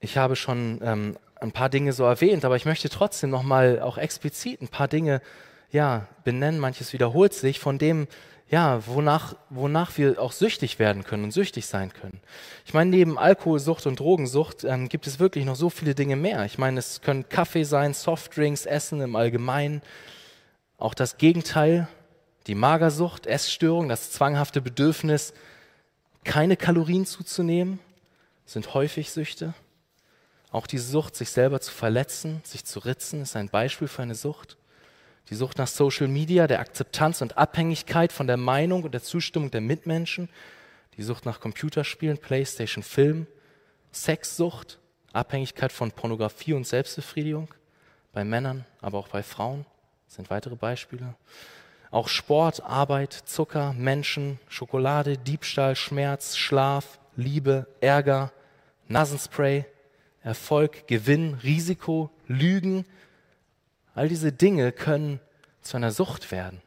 Ich 0.00 0.16
habe 0.16 0.34
schon 0.34 0.80
ähm, 0.82 1.16
ein 1.40 1.52
paar 1.52 1.68
Dinge 1.68 1.92
so 1.92 2.04
erwähnt, 2.04 2.44
aber 2.44 2.56
ich 2.56 2.64
möchte 2.64 2.88
trotzdem 2.88 3.30
noch 3.30 3.42
mal 3.42 3.80
auch 3.80 3.98
explizit 3.98 4.60
ein 4.60 4.68
paar 4.68 4.88
Dinge 4.88 5.20
ja, 5.70 6.08
benennen. 6.24 6.60
Manches 6.60 6.92
wiederholt 6.92 7.34
sich 7.34 7.60
von 7.60 7.78
dem, 7.78 8.06
ja, 8.48 8.86
wonach, 8.86 9.34
wonach 9.48 9.96
wir 9.96 10.20
auch 10.20 10.32
süchtig 10.32 10.78
werden 10.78 11.04
können 11.04 11.24
und 11.24 11.30
süchtig 11.30 11.66
sein 11.66 11.92
können. 11.92 12.20
Ich 12.66 12.74
meine, 12.74 12.90
neben 12.90 13.18
Alkoholsucht 13.18 13.86
und 13.86 13.98
Drogensucht 13.98 14.64
ähm, 14.64 14.88
gibt 14.88 15.06
es 15.06 15.18
wirklich 15.18 15.44
noch 15.44 15.56
so 15.56 15.70
viele 15.70 15.94
Dinge 15.94 16.16
mehr. 16.16 16.44
Ich 16.44 16.58
meine, 16.58 16.78
es 16.78 17.00
können 17.00 17.28
Kaffee 17.28 17.64
sein, 17.64 17.94
Softdrinks, 17.94 18.66
Essen 18.66 19.00
im 19.00 19.16
Allgemeinen, 19.16 19.82
auch 20.78 20.94
das 20.94 21.16
Gegenteil, 21.16 21.88
die 22.46 22.54
Magersucht, 22.54 23.26
Essstörung, 23.26 23.88
das 23.88 24.10
zwanghafte 24.10 24.60
Bedürfnis, 24.60 25.32
keine 26.24 26.56
Kalorien 26.56 27.06
zuzunehmen, 27.06 27.78
sind 28.46 28.74
häufig 28.74 29.10
Süchte. 29.10 29.54
Auch 30.50 30.66
die 30.66 30.78
Sucht, 30.78 31.16
sich 31.16 31.30
selber 31.30 31.60
zu 31.60 31.72
verletzen, 31.72 32.42
sich 32.44 32.64
zu 32.64 32.80
ritzen, 32.80 33.22
ist 33.22 33.36
ein 33.36 33.48
Beispiel 33.48 33.88
für 33.88 34.02
eine 34.02 34.14
Sucht. 34.14 34.56
Die 35.30 35.34
Sucht 35.34 35.58
nach 35.58 35.68
Social 35.68 36.08
Media, 36.08 36.46
der 36.46 36.60
Akzeptanz 36.60 37.22
und 37.22 37.38
Abhängigkeit 37.38 38.12
von 38.12 38.26
der 38.26 38.36
Meinung 38.36 38.82
und 38.82 38.92
der 38.92 39.02
Zustimmung 39.02 39.50
der 39.50 39.60
Mitmenschen. 39.60 40.28
Die 40.96 41.02
Sucht 41.02 41.24
nach 41.24 41.40
Computerspielen, 41.40 42.18
Playstation, 42.18 42.82
Film. 42.82 43.26
Sexsucht, 43.92 44.78
Abhängigkeit 45.12 45.70
von 45.70 45.92
Pornografie 45.92 46.54
und 46.54 46.66
Selbstbefriedigung 46.66 47.48
bei 48.12 48.24
Männern, 48.24 48.64
aber 48.80 48.98
auch 48.98 49.08
bei 49.08 49.22
Frauen 49.22 49.66
sind 50.08 50.30
weitere 50.30 50.56
Beispiele. 50.56 51.14
Auch 51.92 52.08
Sport, 52.08 52.62
Arbeit, 52.64 53.12
Zucker, 53.12 53.74
Menschen, 53.74 54.40
Schokolade, 54.48 55.18
Diebstahl, 55.18 55.76
Schmerz, 55.76 56.36
Schlaf, 56.36 56.98
Liebe, 57.16 57.68
Ärger, 57.80 58.32
Nasenspray, 58.88 59.66
Erfolg, 60.22 60.88
Gewinn, 60.88 61.34
Risiko, 61.42 62.10
Lügen, 62.26 62.86
all 63.94 64.08
diese 64.08 64.32
Dinge 64.32 64.72
können 64.72 65.20
zu 65.60 65.76
einer 65.76 65.92
Sucht 65.92 66.32
werden. 66.32 66.62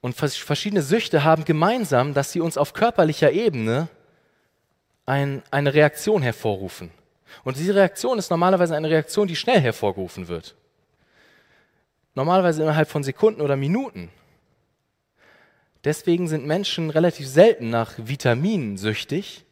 Und 0.00 0.16
verschiedene 0.16 0.82
Süchte 0.82 1.22
haben 1.22 1.44
gemeinsam, 1.44 2.12
dass 2.12 2.32
sie 2.32 2.40
uns 2.40 2.58
auf 2.58 2.72
körperlicher 2.72 3.30
Ebene 3.30 3.88
ein, 5.06 5.42
eine 5.52 5.74
Reaktion 5.74 6.22
hervorrufen. 6.22 6.90
Und 7.44 7.56
diese 7.56 7.74
Reaktion 7.74 8.18
ist 8.18 8.30
normalerweise 8.30 8.74
eine 8.74 8.90
Reaktion, 8.90 9.28
die 9.28 9.36
schnell 9.36 9.60
hervorgerufen 9.60 10.26
wird. 10.26 10.56
Normalerweise 12.14 12.62
innerhalb 12.62 12.88
von 12.88 13.02
Sekunden 13.02 13.40
oder 13.40 13.56
Minuten. 13.56 14.10
Deswegen 15.84 16.28
sind 16.28 16.46
Menschen 16.46 16.90
relativ 16.90 17.26
selten 17.26 17.70
nach 17.70 17.94
Vitaminen 17.96 18.76
süchtig, 18.76 19.44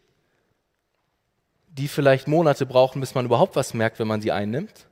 die 1.68 1.88
vielleicht 1.88 2.29
Monate 2.29 2.66
brauchen, 2.66 3.01
bis 3.01 3.14
man 3.14 3.25
überhaupt 3.25 3.57
was 3.57 3.73
merkt, 3.73 3.99
wenn 3.99 4.09
man 4.09 4.21
sie 4.21 4.33
einnimmt. 4.33 4.87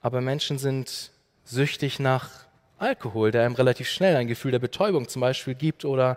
Aber 0.00 0.20
Menschen 0.20 0.58
sind 0.58 1.10
süchtig 1.44 1.98
nach 1.98 2.30
Alkohol, 2.78 3.30
der 3.30 3.44
einem 3.44 3.54
relativ 3.54 3.88
schnell 3.88 4.16
ein 4.16 4.28
Gefühl 4.28 4.52
der 4.52 4.58
Betäubung 4.58 5.08
zum 5.08 5.20
Beispiel 5.20 5.54
gibt 5.54 5.84
oder 5.84 6.16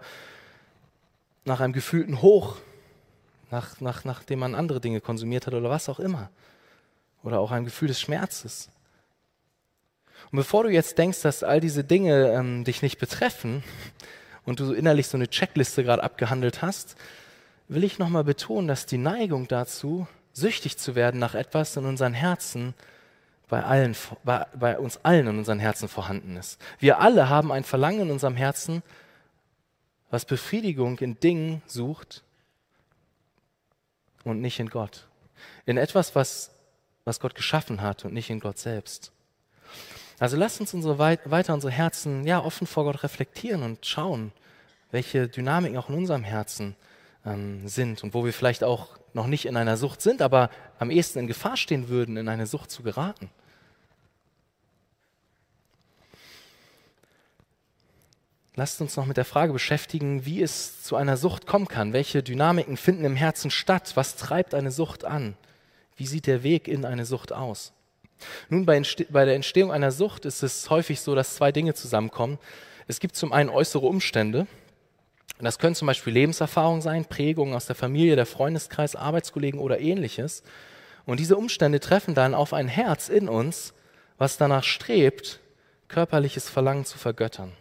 nach 1.44 1.60
einem 1.60 1.74
gefühlten 1.74 2.22
Hoch, 2.22 2.58
nach, 3.52 3.82
nach, 3.82 4.06
nachdem 4.06 4.40
man 4.40 4.56
andere 4.56 4.80
Dinge 4.80 5.02
konsumiert 5.02 5.46
hat 5.46 5.54
oder 5.54 5.70
was 5.70 5.90
auch 5.90 6.00
immer. 6.00 6.30
Oder 7.24 7.40
auch 7.40 7.52
ein 7.52 7.66
Gefühl 7.66 7.90
des 7.90 8.00
Schmerzes. 8.00 8.70
Und 10.32 10.38
bevor 10.38 10.64
du 10.64 10.70
jetzt 10.70 10.98
denkst, 10.98 11.22
dass 11.22 11.44
all 11.44 11.60
diese 11.60 11.84
Dinge 11.84 12.32
ähm, 12.34 12.64
dich 12.64 12.82
nicht 12.82 13.00
betreffen 13.00 13.64
und 14.46 14.60
du 14.60 14.74
innerlich 14.74 15.08
so 15.08 15.18
eine 15.18 15.30
Checkliste 15.30 15.84
gerade 15.84 16.04
abgehandelt 16.04 16.62
hast, 16.62 16.96
will 17.68 17.84
ich 17.84 18.00
nochmal 18.00 18.24
betonen, 18.24 18.68
dass 18.68 18.86
die 18.86 18.98
Neigung 18.98 19.48
dazu, 19.48 20.08
süchtig 20.34 20.78
zu 20.78 20.96
werden 20.96 21.20
nach 21.20 21.36
etwas 21.36 21.78
in 21.78 21.86
unseren 21.86 22.14
Herzen, 22.14 22.74
bei, 23.48 23.64
allen, 23.64 23.96
bei, 24.24 24.48
bei 24.56 24.80
uns 24.80 25.00
allen 25.04 25.28
in 25.28 25.38
unseren 25.38 25.60
Herzen 25.60 25.88
vorhanden 25.88 26.38
ist. 26.38 26.60
Wir 26.80 27.00
alle 27.00 27.30
haben 27.30 27.52
ein 27.52 27.64
Verlangen 27.64 28.02
in 28.02 28.12
unserem 28.12 28.36
Herzen, 28.36 28.82
was 30.10 30.26
Befriedigung 30.26 31.00
in 31.00 31.20
Dingen 31.20 31.62
sucht 31.66 32.24
und 34.24 34.42
nicht 34.42 34.60
in 34.60 34.70
Gott. 34.70 35.08
In 35.66 35.78
etwas, 35.78 36.16
was, 36.16 36.52
was 37.06 37.20
Gott 37.20 37.36
geschaffen 37.36 37.82
hat 37.82 38.06
und 38.06 38.14
nicht 38.14 38.30
in 38.30 38.40
Gott 38.40 38.58
selbst. 38.58 39.13
Also 40.24 40.38
lasst 40.38 40.62
uns 40.62 40.74
unsere, 40.74 40.98
weiter 40.98 41.54
unsere 41.54 41.74
Herzen 41.74 42.26
ja, 42.26 42.42
offen 42.42 42.66
vor 42.66 42.86
Gott 42.86 43.04
reflektieren 43.04 43.62
und 43.62 43.86
schauen, 43.86 44.32
welche 44.90 45.28
Dynamiken 45.28 45.78
auch 45.78 45.90
in 45.90 45.96
unserem 45.96 46.24
Herzen 46.24 46.78
ähm, 47.26 47.68
sind 47.68 48.06
und 48.06 48.14
wo 48.14 48.24
wir 48.24 48.32
vielleicht 48.32 48.64
auch 48.64 48.98
noch 49.12 49.28
nicht 49.28 49.46
in 49.46 49.58
einer 49.58 49.76
Sucht 49.76 50.02
sind, 50.02 50.22
aber 50.22 50.50
am 50.80 50.92
ehesten 50.92 51.20
in 51.20 51.28
Gefahr 51.28 51.58
stehen 51.58 51.90
würden, 51.90 52.16
in 52.16 52.30
eine 52.30 52.48
Sucht 52.48 52.72
zu 52.72 52.84
geraten. 52.84 53.30
Lasst 58.56 58.80
uns 58.80 58.96
noch 58.96 59.06
mit 59.06 59.18
der 59.18 59.26
Frage 59.26 59.52
beschäftigen, 59.52 60.26
wie 60.26 60.42
es 60.42 60.84
zu 60.84 60.96
einer 60.96 61.18
Sucht 61.18 61.48
kommen 61.48 61.68
kann. 61.68 61.92
Welche 61.92 62.24
Dynamiken 62.24 62.78
finden 62.78 63.04
im 63.04 63.18
Herzen 63.18 63.52
statt? 63.52 63.92
Was 63.96 64.16
treibt 64.16 64.54
eine 64.54 64.72
Sucht 64.72 65.04
an? 65.04 65.36
Wie 65.98 66.08
sieht 66.08 66.28
der 66.28 66.44
Weg 66.44 66.70
in 66.70 66.86
eine 66.86 67.04
Sucht 67.06 67.34
aus? 67.34 67.74
Nun, 68.50 68.66
bei, 68.66 68.82
bei 69.10 69.26
der 69.26 69.36
Entstehung 69.36 69.72
einer 69.72 69.92
Sucht 69.92 70.26
ist 70.26 70.44
es 70.44 70.70
häufig 70.70 71.02
so, 71.02 71.16
dass 71.16 71.36
zwei 71.36 71.52
Dinge 71.52 71.74
zusammenkommen. 71.74 72.40
Es 72.88 73.00
gibt 73.00 73.16
zum 73.16 73.34
einen 73.34 73.50
äußere 73.50 73.86
Umstände. 73.86 74.48
Das 75.40 75.60
können 75.60 75.76
zum 75.76 75.88
Beispiel 75.88 76.14
Lebenserfahrungen 76.14 76.82
sein, 76.82 77.06
Prägungen 77.06 77.54
aus 77.54 77.66
der 77.66 77.76
Familie, 77.76 78.16
der 78.16 78.26
Freundeskreis, 78.26 78.96
Arbeitskollegen 78.96 79.60
oder 79.60 79.80
ähnliches. 79.80 80.44
Und 81.06 81.20
diese 81.20 81.36
Umstände 81.36 81.80
treffen 81.80 82.16
dann 82.16 82.34
auf 82.34 82.54
ein 82.54 82.68
Herz 82.68 83.10
in 83.10 83.28
uns, 83.28 83.74
was 84.18 84.38
danach 84.38 84.64
strebt, 84.64 85.40
körperliches 85.88 86.50
Verlangen 86.50 86.86
zu 86.86 86.98
vergöttern. 86.98 87.52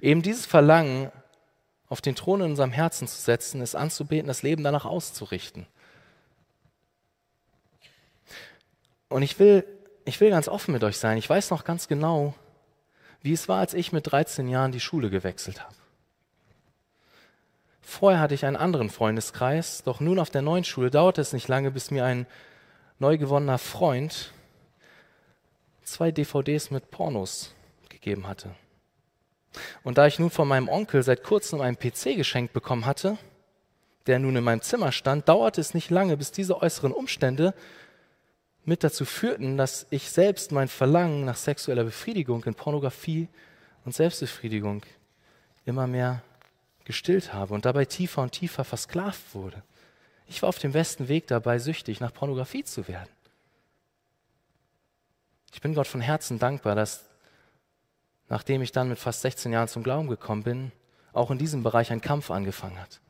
Eben 0.00 0.22
dieses 0.22 0.46
Verlangen 0.46 1.10
auf 1.88 2.00
den 2.00 2.14
Thron 2.14 2.40
in 2.40 2.50
unserem 2.50 2.72
Herzen 2.72 3.08
zu 3.08 3.20
setzen, 3.20 3.60
ist 3.60 3.74
anzubeten, 3.74 4.28
das 4.28 4.42
Leben 4.42 4.62
danach 4.62 4.84
auszurichten. 4.84 5.66
Und 9.10 9.22
ich 9.22 9.38
will, 9.38 9.66
ich 10.06 10.20
will 10.20 10.30
ganz 10.30 10.48
offen 10.48 10.72
mit 10.72 10.82
euch 10.84 10.96
sein. 10.96 11.18
Ich 11.18 11.28
weiß 11.28 11.50
noch 11.50 11.64
ganz 11.64 11.88
genau, 11.88 12.32
wie 13.20 13.32
es 13.32 13.48
war, 13.48 13.58
als 13.58 13.74
ich 13.74 13.92
mit 13.92 14.10
13 14.10 14.48
Jahren 14.48 14.72
die 14.72 14.80
Schule 14.80 15.10
gewechselt 15.10 15.62
habe. 15.62 15.74
Vorher 17.82 18.20
hatte 18.20 18.34
ich 18.34 18.46
einen 18.46 18.56
anderen 18.56 18.88
Freundeskreis, 18.88 19.82
doch 19.82 19.98
nun 19.98 20.20
auf 20.20 20.30
der 20.30 20.42
neuen 20.42 20.62
Schule 20.62 20.90
dauerte 20.90 21.20
es 21.20 21.32
nicht 21.32 21.48
lange, 21.48 21.72
bis 21.72 21.90
mir 21.90 22.04
ein 22.04 22.26
neu 23.00 23.18
gewonnener 23.18 23.58
Freund 23.58 24.32
zwei 25.82 26.12
DVDs 26.12 26.70
mit 26.70 26.92
Pornos 26.92 27.52
gegeben 27.88 28.28
hatte. 28.28 28.54
Und 29.82 29.98
da 29.98 30.06
ich 30.06 30.20
nun 30.20 30.30
von 30.30 30.46
meinem 30.46 30.68
Onkel 30.68 31.02
seit 31.02 31.24
kurzem 31.24 31.60
einen 31.60 31.76
PC 31.76 32.14
geschenkt 32.16 32.52
bekommen 32.52 32.86
hatte, 32.86 33.18
der 34.06 34.20
nun 34.20 34.36
in 34.36 34.44
meinem 34.44 34.62
Zimmer 34.62 34.92
stand, 34.92 35.28
dauerte 35.28 35.60
es 35.60 35.74
nicht 35.74 35.90
lange, 35.90 36.16
bis 36.16 36.30
diese 36.30 36.62
äußeren 36.62 36.92
Umstände 36.92 37.54
mit 38.64 38.84
dazu 38.84 39.04
führten, 39.04 39.56
dass 39.56 39.86
ich 39.90 40.10
selbst 40.10 40.52
mein 40.52 40.68
Verlangen 40.68 41.24
nach 41.24 41.36
sexueller 41.36 41.84
Befriedigung 41.84 42.44
in 42.44 42.54
Pornografie 42.54 43.28
und 43.84 43.94
Selbstbefriedigung 43.94 44.82
immer 45.64 45.86
mehr 45.86 46.22
gestillt 46.84 47.32
habe 47.32 47.54
und 47.54 47.64
dabei 47.64 47.84
tiefer 47.84 48.22
und 48.22 48.32
tiefer 48.32 48.64
versklavt 48.64 49.34
wurde. 49.34 49.62
Ich 50.26 50.42
war 50.42 50.48
auf 50.48 50.58
dem 50.58 50.72
besten 50.72 51.08
Weg 51.08 51.26
dabei, 51.26 51.58
süchtig 51.58 52.00
nach 52.00 52.12
Pornografie 52.12 52.64
zu 52.64 52.86
werden. 52.86 53.08
Ich 55.52 55.60
bin 55.60 55.74
Gott 55.74 55.88
von 55.88 56.00
Herzen 56.00 56.38
dankbar, 56.38 56.74
dass 56.74 57.04
nachdem 58.28 58.62
ich 58.62 58.72
dann 58.72 58.88
mit 58.88 58.98
fast 58.98 59.22
16 59.22 59.52
Jahren 59.52 59.68
zum 59.68 59.82
Glauben 59.82 60.08
gekommen 60.08 60.44
bin, 60.44 60.72
auch 61.12 61.30
in 61.30 61.38
diesem 61.38 61.62
Bereich 61.62 61.90
ein 61.90 62.00
Kampf 62.00 62.30
angefangen 62.30 62.80
hat. 62.80 63.00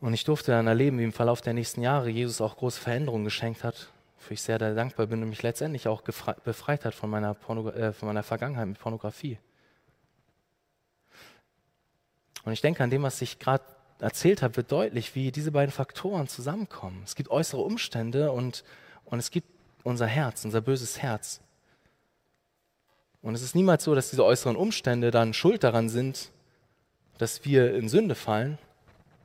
Und 0.00 0.14
ich 0.14 0.24
durfte 0.24 0.52
dann 0.52 0.66
erleben, 0.66 0.98
wie 0.98 1.04
im 1.04 1.12
Verlauf 1.12 1.42
der 1.42 1.52
nächsten 1.52 1.82
Jahre 1.82 2.08
Jesus 2.08 2.40
auch 2.40 2.56
große 2.56 2.80
Veränderungen 2.80 3.24
geschenkt 3.24 3.64
hat, 3.64 3.88
für 4.16 4.34
ich 4.34 4.42
sehr 4.42 4.58
dankbar 4.58 5.06
bin 5.06 5.22
und 5.22 5.28
mich 5.28 5.42
letztendlich 5.42 5.88
auch 5.88 6.02
befreit 6.02 6.84
hat 6.84 6.94
von 6.94 7.10
meiner, 7.10 7.36
äh, 7.74 7.92
von 7.92 8.06
meiner 8.06 8.22
Vergangenheit 8.22 8.68
mit 8.68 8.78
Pornografie. 8.78 9.38
Und 12.44 12.52
ich 12.52 12.62
denke 12.62 12.82
an 12.82 12.90
dem, 12.90 13.02
was 13.02 13.20
ich 13.20 13.38
gerade 13.38 13.64
erzählt 13.98 14.40
habe, 14.42 14.56
wird 14.56 14.72
deutlich, 14.72 15.14
wie 15.14 15.30
diese 15.30 15.52
beiden 15.52 15.72
Faktoren 15.72 16.26
zusammenkommen. 16.26 17.02
Es 17.04 17.14
gibt 17.14 17.30
äußere 17.30 17.60
Umstände 17.60 18.32
und, 18.32 18.64
und 19.04 19.18
es 19.18 19.30
gibt 19.30 19.48
unser 19.84 20.06
Herz, 20.06 20.44
unser 20.46 20.62
böses 20.62 21.02
Herz. 21.02 21.40
Und 23.20 23.34
es 23.34 23.42
ist 23.42 23.54
niemals 23.54 23.84
so, 23.84 23.94
dass 23.94 24.08
diese 24.08 24.24
äußeren 24.24 24.56
Umstände 24.56 25.10
dann 25.10 25.34
schuld 25.34 25.62
daran 25.62 25.90
sind, 25.90 26.30
dass 27.18 27.44
wir 27.44 27.74
in 27.74 27.90
Sünde 27.90 28.14
fallen, 28.14 28.58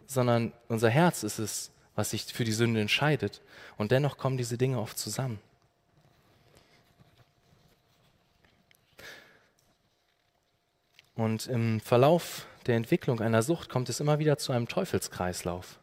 sondern 0.08 0.54
unser 0.68 0.90
Herz 0.90 1.24
ist 1.24 1.40
es, 1.40 1.72
was 1.96 2.12
sich 2.12 2.26
für 2.26 2.44
die 2.44 2.52
Sünde 2.52 2.82
entscheidet. 2.82 3.42
Und 3.78 3.92
dennoch 3.92 4.18
kommen 4.18 4.38
diese 4.38 4.58
Dinge 4.58 4.80
oft 4.80 4.98
zusammen. 4.98 5.40
Und 11.16 11.48
im 11.48 11.80
Verlauf 11.80 12.46
der 12.66 12.76
Entwicklung 12.76 13.22
einer 13.22 13.42
Sucht 13.42 13.70
kommt 13.70 13.90
es 13.90 14.00
immer 14.00 14.20
wieder 14.20 14.38
zu 14.38 14.52
einem 14.52 14.68
Teufelskreislauf. 14.68 15.80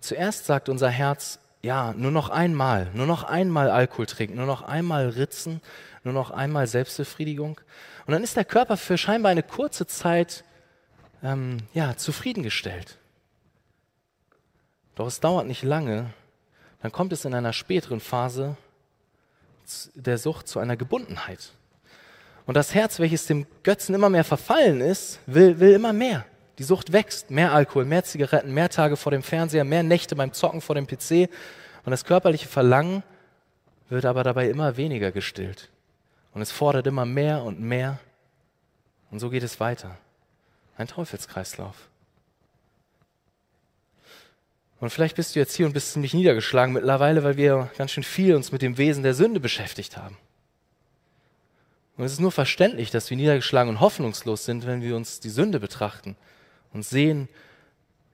Zuerst 0.00 0.46
sagt 0.46 0.68
unser 0.68 0.88
Herz, 0.88 1.38
ja, 1.60 1.92
nur 1.92 2.12
noch 2.12 2.30
einmal, 2.30 2.90
nur 2.94 3.06
noch 3.06 3.24
einmal 3.24 3.68
Alkohol 3.68 4.06
trinken, 4.06 4.36
nur 4.36 4.46
noch 4.46 4.62
einmal 4.62 5.08
ritzen, 5.08 5.60
nur 6.04 6.14
noch 6.14 6.30
einmal 6.30 6.66
Selbstbefriedigung. 6.66 7.60
Und 8.06 8.12
dann 8.12 8.22
ist 8.22 8.36
der 8.36 8.44
Körper 8.44 8.76
für 8.76 8.96
scheinbar 8.96 9.32
eine 9.32 9.42
kurze 9.42 9.86
Zeit 9.86 10.44
ähm, 11.22 11.58
ja, 11.74 11.96
zufriedengestellt. 11.96 12.97
Doch 14.98 15.06
es 15.06 15.20
dauert 15.20 15.46
nicht 15.46 15.62
lange, 15.62 16.10
dann 16.82 16.90
kommt 16.90 17.12
es 17.12 17.24
in 17.24 17.32
einer 17.32 17.52
späteren 17.52 18.00
Phase 18.00 18.56
der 19.94 20.18
Sucht 20.18 20.48
zu 20.48 20.58
einer 20.58 20.76
Gebundenheit. 20.76 21.52
Und 22.46 22.56
das 22.56 22.74
Herz, 22.74 22.98
welches 22.98 23.26
dem 23.26 23.46
Götzen 23.62 23.94
immer 23.94 24.10
mehr 24.10 24.24
verfallen 24.24 24.80
ist, 24.80 25.20
will, 25.26 25.60
will 25.60 25.74
immer 25.74 25.92
mehr. 25.92 26.24
Die 26.58 26.64
Sucht 26.64 26.92
wächst. 26.92 27.30
Mehr 27.30 27.52
Alkohol, 27.52 27.84
mehr 27.84 28.02
Zigaretten, 28.02 28.52
mehr 28.52 28.70
Tage 28.70 28.96
vor 28.96 29.12
dem 29.12 29.22
Fernseher, 29.22 29.62
mehr 29.62 29.84
Nächte 29.84 30.16
beim 30.16 30.32
Zocken 30.32 30.60
vor 30.60 30.74
dem 30.74 30.88
PC. 30.88 31.30
Und 31.84 31.92
das 31.92 32.04
körperliche 32.04 32.48
Verlangen 32.48 33.04
wird 33.88 34.04
aber 34.04 34.24
dabei 34.24 34.50
immer 34.50 34.76
weniger 34.76 35.12
gestillt. 35.12 35.70
Und 36.34 36.42
es 36.42 36.50
fordert 36.50 36.88
immer 36.88 37.04
mehr 37.04 37.44
und 37.44 37.60
mehr. 37.60 38.00
Und 39.12 39.20
so 39.20 39.30
geht 39.30 39.44
es 39.44 39.60
weiter. 39.60 39.96
Ein 40.76 40.88
Teufelskreislauf. 40.88 41.87
Und 44.80 44.90
vielleicht 44.90 45.16
bist 45.16 45.34
du 45.34 45.40
jetzt 45.40 45.54
hier 45.54 45.66
und 45.66 45.72
bist 45.72 45.92
ziemlich 45.92 46.14
niedergeschlagen 46.14 46.72
mittlerweile, 46.72 47.24
weil 47.24 47.36
wir 47.36 47.70
ganz 47.76 47.90
schön 47.90 48.04
viel 48.04 48.34
uns 48.34 48.52
mit 48.52 48.62
dem 48.62 48.78
Wesen 48.78 49.02
der 49.02 49.14
Sünde 49.14 49.40
beschäftigt 49.40 49.96
haben. 49.96 50.16
Und 51.96 52.04
es 52.04 52.12
ist 52.12 52.20
nur 52.20 52.30
verständlich, 52.30 52.90
dass 52.90 53.10
wir 53.10 53.16
niedergeschlagen 53.16 53.70
und 53.70 53.80
hoffnungslos 53.80 54.44
sind, 54.44 54.66
wenn 54.66 54.82
wir 54.82 54.94
uns 54.94 55.18
die 55.18 55.30
Sünde 55.30 55.58
betrachten 55.58 56.16
und 56.72 56.84
sehen, 56.84 57.28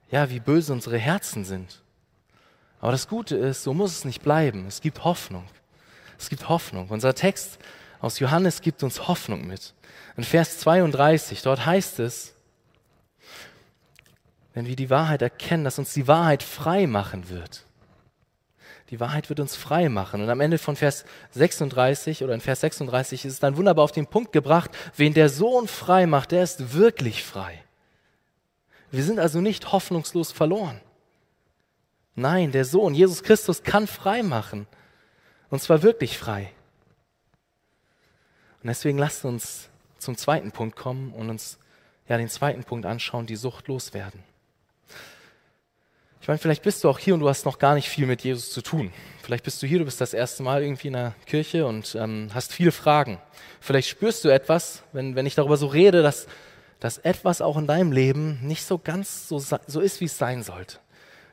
ja, 0.09 0.31
wie 0.31 0.39
böse 0.39 0.73
unsere 0.73 0.97
Herzen 0.97 1.45
sind. 1.45 1.81
Aber 2.81 2.91
das 2.91 3.07
Gute 3.07 3.35
ist, 3.35 3.63
so 3.63 3.73
muss 3.73 3.91
es 3.91 4.05
nicht 4.05 4.23
bleiben. 4.23 4.65
Es 4.67 4.81
gibt 4.81 5.03
Hoffnung. 5.03 5.45
Es 6.17 6.29
gibt 6.29 6.49
Hoffnung. 6.49 6.87
Unser 6.89 7.13
Text 7.13 7.59
aus 7.99 8.19
Johannes 8.19 8.61
gibt 8.61 8.83
uns 8.83 9.07
Hoffnung 9.07 9.45
mit. 9.45 9.73
In 10.17 10.23
Vers 10.23 10.59
32, 10.59 11.41
dort 11.41 11.65
heißt 11.65 11.99
es, 11.99 12.34
wenn 14.55 14.65
wir 14.65 14.77
die 14.77 14.89
Wahrheit 14.89 15.21
erkennen, 15.21 15.65
dass 15.65 15.77
uns 15.77 15.93
die 15.93 16.07
Wahrheit 16.07 16.41
frei 16.41 16.87
machen 16.87 17.29
wird. 17.29 17.65
Die 18.89 18.99
Wahrheit 19.01 19.27
wird 19.27 19.41
uns 19.41 19.55
frei 19.55 19.89
machen. 19.89 20.21
Und 20.21 20.29
am 20.29 20.39
Ende 20.39 20.57
von 20.57 20.77
Vers 20.77 21.05
36 21.31 22.23
oder 22.23 22.33
in 22.33 22.39
Vers 22.39 22.61
36 22.61 23.25
ist 23.25 23.33
es 23.33 23.39
dann 23.39 23.57
wunderbar 23.57 23.83
auf 23.83 23.91
den 23.91 24.07
Punkt 24.07 24.31
gebracht, 24.31 24.71
wen 24.95 25.13
der 25.13 25.27
Sohn 25.27 25.67
frei 25.67 26.05
macht, 26.05 26.31
der 26.31 26.41
ist 26.41 26.73
wirklich 26.73 27.23
frei. 27.23 27.63
Wir 28.91 29.03
sind 29.03 29.19
also 29.19 29.41
nicht 29.41 29.73
hoffnungslos 29.73 30.31
verloren. 30.31 30.79
Nein, 32.15 32.53
der 32.53 32.63
Sohn, 32.63 32.93
Jesus 32.93 33.23
Christus, 33.23 33.61
kann 33.61 33.87
frei 33.87 34.23
machen. 34.23 34.67
Und 35.49 35.61
zwar 35.61 35.83
wirklich 35.83 36.17
frei. 36.17 36.53
Und 38.63 38.67
deswegen 38.67 38.97
lasst 38.97 39.25
uns 39.25 39.67
zum 39.97 40.15
zweiten 40.15 40.53
Punkt 40.53 40.77
kommen 40.77 41.11
und 41.11 41.29
uns 41.29 41.59
ja 42.07 42.17
den 42.17 42.29
zweiten 42.29 42.63
Punkt 42.63 42.85
anschauen, 42.85 43.25
die 43.25 43.35
Sucht 43.35 43.67
loswerden. 43.67 44.23
Ich 46.21 46.27
meine, 46.27 46.37
vielleicht 46.39 46.63
bist 46.63 46.83
du 46.83 46.89
auch 46.89 46.97
hier 46.97 47.13
und 47.13 47.19
du 47.19 47.29
hast 47.29 47.45
noch 47.45 47.59
gar 47.59 47.75
nicht 47.75 47.87
viel 47.87 48.07
mit 48.07 48.23
Jesus 48.23 48.51
zu 48.51 48.61
tun. 48.61 48.91
Vielleicht 49.21 49.43
bist 49.43 49.61
du 49.61 49.67
hier, 49.67 49.79
du 49.79 49.85
bist 49.85 50.01
das 50.01 50.13
erste 50.13 50.43
Mal 50.43 50.63
irgendwie 50.63 50.87
in 50.87 50.93
der 50.93 51.13
Kirche 51.25 51.65
und 51.65 51.95
ähm, 51.95 52.29
hast 52.33 52.51
viele 52.51 52.71
Fragen. 52.71 53.19
Vielleicht 53.59 53.89
spürst 53.89 54.23
du 54.23 54.29
etwas, 54.29 54.83
wenn, 54.91 55.15
wenn 55.15 55.25
ich 55.25 55.35
darüber 55.35 55.57
so 55.57 55.67
rede, 55.67 56.01
dass, 56.01 56.27
dass 56.79 56.97
etwas 56.99 57.41
auch 57.41 57.57
in 57.57 57.67
deinem 57.67 57.91
Leben 57.91 58.39
nicht 58.41 58.65
so 58.65 58.77
ganz 58.77 59.27
so, 59.27 59.39
so 59.39 59.79
ist, 59.79 60.01
wie 60.01 60.05
es 60.05 60.17
sein 60.17 60.43
sollte. 60.43 60.79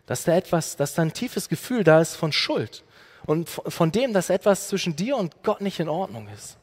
Dass 0.06 0.24
da 0.24 0.36
etwas, 0.36 0.76
dass 0.76 0.94
da 0.94 1.02
ein 1.02 1.12
tiefes 1.12 1.48
Gefühl 1.48 1.84
da 1.84 2.00
ist 2.00 2.16
von 2.16 2.32
Schuld 2.32 2.84
und 3.24 3.48
von 3.48 3.92
dem, 3.92 4.12
dass 4.12 4.30
etwas 4.30 4.68
zwischen 4.68 4.96
dir 4.96 5.16
und 5.16 5.42
Gott 5.42 5.60
nicht 5.60 5.80
in 5.80 5.88
Ordnung 5.88 6.28
ist. 6.34 6.58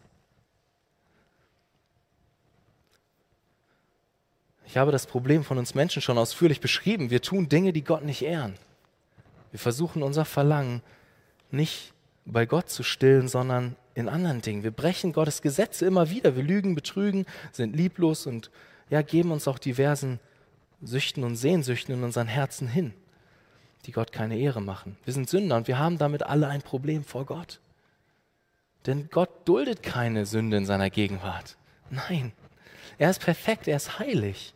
Ich 4.69 4.77
habe 4.77 4.91
das 4.91 5.07
Problem 5.07 5.43
von 5.43 5.57
uns 5.57 5.73
Menschen 5.73 5.99
schon 5.99 6.19
ausführlich 6.19 6.61
beschrieben. 6.61 7.09
Wir 7.09 7.23
tun 7.23 7.49
Dinge, 7.49 7.73
die 7.73 7.83
Gott 7.83 8.03
nicht 8.03 8.21
ehren. 8.21 8.53
Wir 9.49 9.59
versuchen 9.59 10.03
unser 10.03 10.25
Verlangen 10.25 10.83
nicht 11.49 11.91
bei 12.23 12.45
Gott 12.45 12.69
zu 12.69 12.83
stillen, 12.83 13.27
sondern 13.27 13.75
in 13.95 14.07
anderen 14.07 14.43
Dingen. 14.43 14.61
Wir 14.61 14.69
brechen 14.69 15.11
Gottes 15.11 15.41
Gesetze 15.41 15.87
immer 15.87 16.11
wieder. 16.11 16.35
Wir 16.35 16.43
lügen, 16.43 16.75
betrügen, 16.75 17.25
sind 17.51 17.75
lieblos 17.75 18.27
und 18.27 18.51
ja, 18.91 19.01
geben 19.01 19.31
uns 19.31 19.47
auch 19.47 19.57
diversen 19.57 20.19
Süchten 20.83 21.23
und 21.23 21.35
Sehnsüchten 21.35 21.95
in 21.95 22.03
unseren 22.03 22.27
Herzen 22.27 22.67
hin, 22.67 22.93
die 23.87 23.91
Gott 23.91 24.11
keine 24.11 24.37
Ehre 24.37 24.61
machen. 24.61 24.97
Wir 25.03 25.13
sind 25.15 25.27
Sünder 25.27 25.57
und 25.57 25.67
wir 25.67 25.79
haben 25.79 25.97
damit 25.97 26.21
alle 26.21 26.47
ein 26.47 26.61
Problem 26.61 27.03
vor 27.03 27.25
Gott. 27.25 27.59
Denn 28.85 29.09
Gott 29.09 29.31
duldet 29.47 29.81
keine 29.81 30.27
Sünde 30.27 30.57
in 30.57 30.67
seiner 30.67 30.91
Gegenwart. 30.91 31.57
Nein, 31.89 32.33
er 32.99 33.09
ist 33.09 33.21
perfekt, 33.21 33.67
er 33.67 33.77
ist 33.77 33.97
heilig 33.97 34.53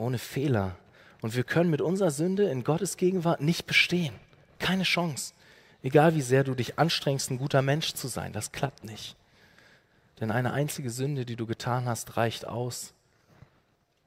ohne 0.00 0.18
Fehler. 0.18 0.76
Und 1.20 1.36
wir 1.36 1.44
können 1.44 1.70
mit 1.70 1.80
unserer 1.80 2.10
Sünde 2.10 2.44
in 2.50 2.64
Gottes 2.64 2.96
Gegenwart 2.96 3.40
nicht 3.40 3.66
bestehen. 3.66 4.14
Keine 4.58 4.84
Chance. 4.84 5.34
Egal 5.82 6.14
wie 6.14 6.22
sehr 6.22 6.44
du 6.44 6.54
dich 6.54 6.78
anstrengst, 6.78 7.30
ein 7.30 7.38
guter 7.38 7.62
Mensch 7.62 7.94
zu 7.94 8.08
sein, 8.08 8.32
das 8.32 8.52
klappt 8.52 8.84
nicht. 8.84 9.16
Denn 10.20 10.30
eine 10.30 10.52
einzige 10.52 10.90
Sünde, 10.90 11.24
die 11.24 11.36
du 11.36 11.46
getan 11.46 11.86
hast, 11.86 12.16
reicht 12.16 12.46
aus, 12.46 12.92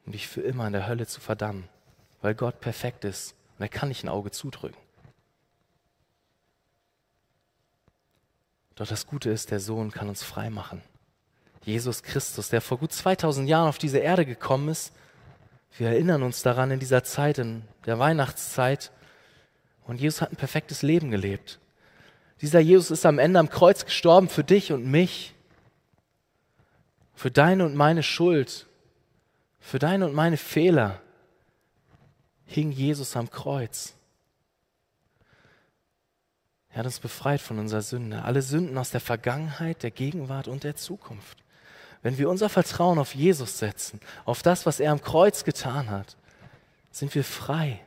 um 0.06 0.12
dich 0.12 0.28
für 0.28 0.42
immer 0.42 0.66
in 0.66 0.72
der 0.72 0.86
Hölle 0.86 1.06
zu 1.06 1.20
verdammen, 1.20 1.68
weil 2.20 2.34
Gott 2.34 2.60
perfekt 2.60 3.04
ist 3.04 3.34
und 3.58 3.62
er 3.62 3.68
kann 3.68 3.88
nicht 3.88 4.04
ein 4.04 4.08
Auge 4.08 4.30
zudrücken. 4.30 4.76
Doch 8.76 8.86
das 8.86 9.06
Gute 9.06 9.30
ist, 9.30 9.50
der 9.50 9.60
Sohn 9.60 9.90
kann 9.90 10.08
uns 10.08 10.22
frei 10.22 10.50
machen. 10.50 10.82
Jesus 11.62 12.02
Christus, 12.02 12.48
der 12.48 12.60
vor 12.60 12.78
gut 12.78 12.92
2000 12.92 13.48
Jahren 13.48 13.68
auf 13.68 13.78
diese 13.78 13.98
Erde 13.98 14.26
gekommen 14.26 14.68
ist, 14.68 14.92
wir 15.76 15.88
erinnern 15.88 16.22
uns 16.22 16.42
daran 16.42 16.70
in 16.70 16.80
dieser 16.80 17.02
Zeit, 17.04 17.38
in 17.38 17.62
der 17.86 17.98
Weihnachtszeit. 17.98 18.92
Und 19.86 20.00
Jesus 20.00 20.20
hat 20.20 20.32
ein 20.32 20.36
perfektes 20.36 20.82
Leben 20.82 21.10
gelebt. 21.10 21.58
Dieser 22.40 22.60
Jesus 22.60 22.90
ist 22.90 23.06
am 23.06 23.18
Ende 23.18 23.38
am 23.38 23.48
Kreuz 23.48 23.84
gestorben 23.84 24.28
für 24.28 24.44
dich 24.44 24.72
und 24.72 24.86
mich, 24.86 25.34
für 27.14 27.30
deine 27.30 27.64
und 27.64 27.74
meine 27.74 28.02
Schuld, 28.02 28.66
für 29.60 29.78
deine 29.78 30.06
und 30.06 30.14
meine 30.14 30.36
Fehler 30.36 31.00
hing 32.46 32.70
Jesus 32.70 33.16
am 33.16 33.30
Kreuz. 33.30 33.94
Er 36.70 36.78
hat 36.78 36.86
uns 36.86 36.98
befreit 36.98 37.40
von 37.40 37.58
unserer 37.58 37.82
Sünde, 37.82 38.22
alle 38.22 38.42
Sünden 38.42 38.76
aus 38.78 38.90
der 38.90 39.00
Vergangenheit, 39.00 39.82
der 39.82 39.92
Gegenwart 39.92 40.48
und 40.48 40.64
der 40.64 40.74
Zukunft. 40.74 41.43
Wenn 42.04 42.18
wir 42.18 42.28
unser 42.28 42.50
Vertrauen 42.50 42.98
auf 42.98 43.14
Jesus 43.14 43.58
setzen, 43.58 43.98
auf 44.26 44.42
das, 44.42 44.66
was 44.66 44.78
er 44.78 44.92
am 44.92 45.00
Kreuz 45.00 45.42
getan 45.42 45.88
hat, 45.88 46.18
sind 46.90 47.14
wir 47.14 47.24
frei, 47.24 47.80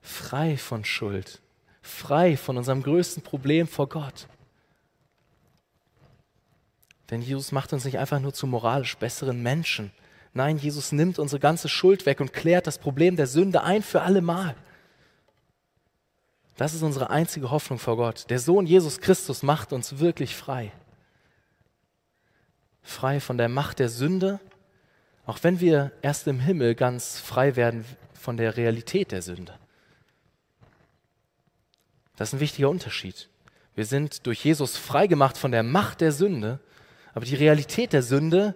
frei 0.00 0.56
von 0.56 0.84
Schuld, 0.84 1.42
frei 1.82 2.36
von 2.36 2.56
unserem 2.56 2.84
größten 2.84 3.24
Problem 3.24 3.66
vor 3.66 3.88
Gott. 3.88 4.28
Denn 7.10 7.20
Jesus 7.20 7.50
macht 7.50 7.72
uns 7.72 7.84
nicht 7.84 7.98
einfach 7.98 8.20
nur 8.20 8.32
zu 8.32 8.46
moralisch 8.46 8.96
besseren 8.96 9.42
Menschen. 9.42 9.90
Nein, 10.34 10.56
Jesus 10.56 10.92
nimmt 10.92 11.18
unsere 11.18 11.40
ganze 11.40 11.68
Schuld 11.68 12.06
weg 12.06 12.20
und 12.20 12.32
klärt 12.32 12.68
das 12.68 12.78
Problem 12.78 13.16
der 13.16 13.26
Sünde 13.26 13.64
ein 13.64 13.82
für 13.82 14.02
alle 14.02 14.22
Mal. 14.22 14.54
Das 16.56 16.74
ist 16.74 16.82
unsere 16.82 17.10
einzige 17.10 17.50
Hoffnung 17.50 17.80
vor 17.80 17.96
Gott. 17.96 18.30
Der 18.30 18.38
Sohn 18.38 18.66
Jesus 18.66 19.00
Christus 19.00 19.42
macht 19.42 19.72
uns 19.72 19.98
wirklich 19.98 20.36
frei 20.36 20.70
frei 22.82 23.20
von 23.20 23.38
der 23.38 23.48
Macht 23.48 23.78
der 23.78 23.88
Sünde, 23.88 24.40
auch 25.26 25.38
wenn 25.42 25.60
wir 25.60 25.92
erst 26.02 26.26
im 26.26 26.40
Himmel 26.40 26.74
ganz 26.74 27.18
frei 27.18 27.56
werden 27.56 27.84
von 28.14 28.36
der 28.36 28.56
Realität 28.56 29.12
der 29.12 29.22
Sünde. 29.22 29.58
Das 32.16 32.28
ist 32.28 32.34
ein 32.34 32.40
wichtiger 32.40 32.70
Unterschied. 32.70 33.28
Wir 33.74 33.86
sind 33.86 34.26
durch 34.26 34.44
Jesus 34.44 34.76
freigemacht 34.76 35.38
von 35.38 35.50
der 35.50 35.62
Macht 35.62 36.00
der 36.00 36.12
Sünde, 36.12 36.60
aber 37.14 37.24
die 37.24 37.34
Realität 37.34 37.92
der 37.92 38.02
Sünde, 38.02 38.54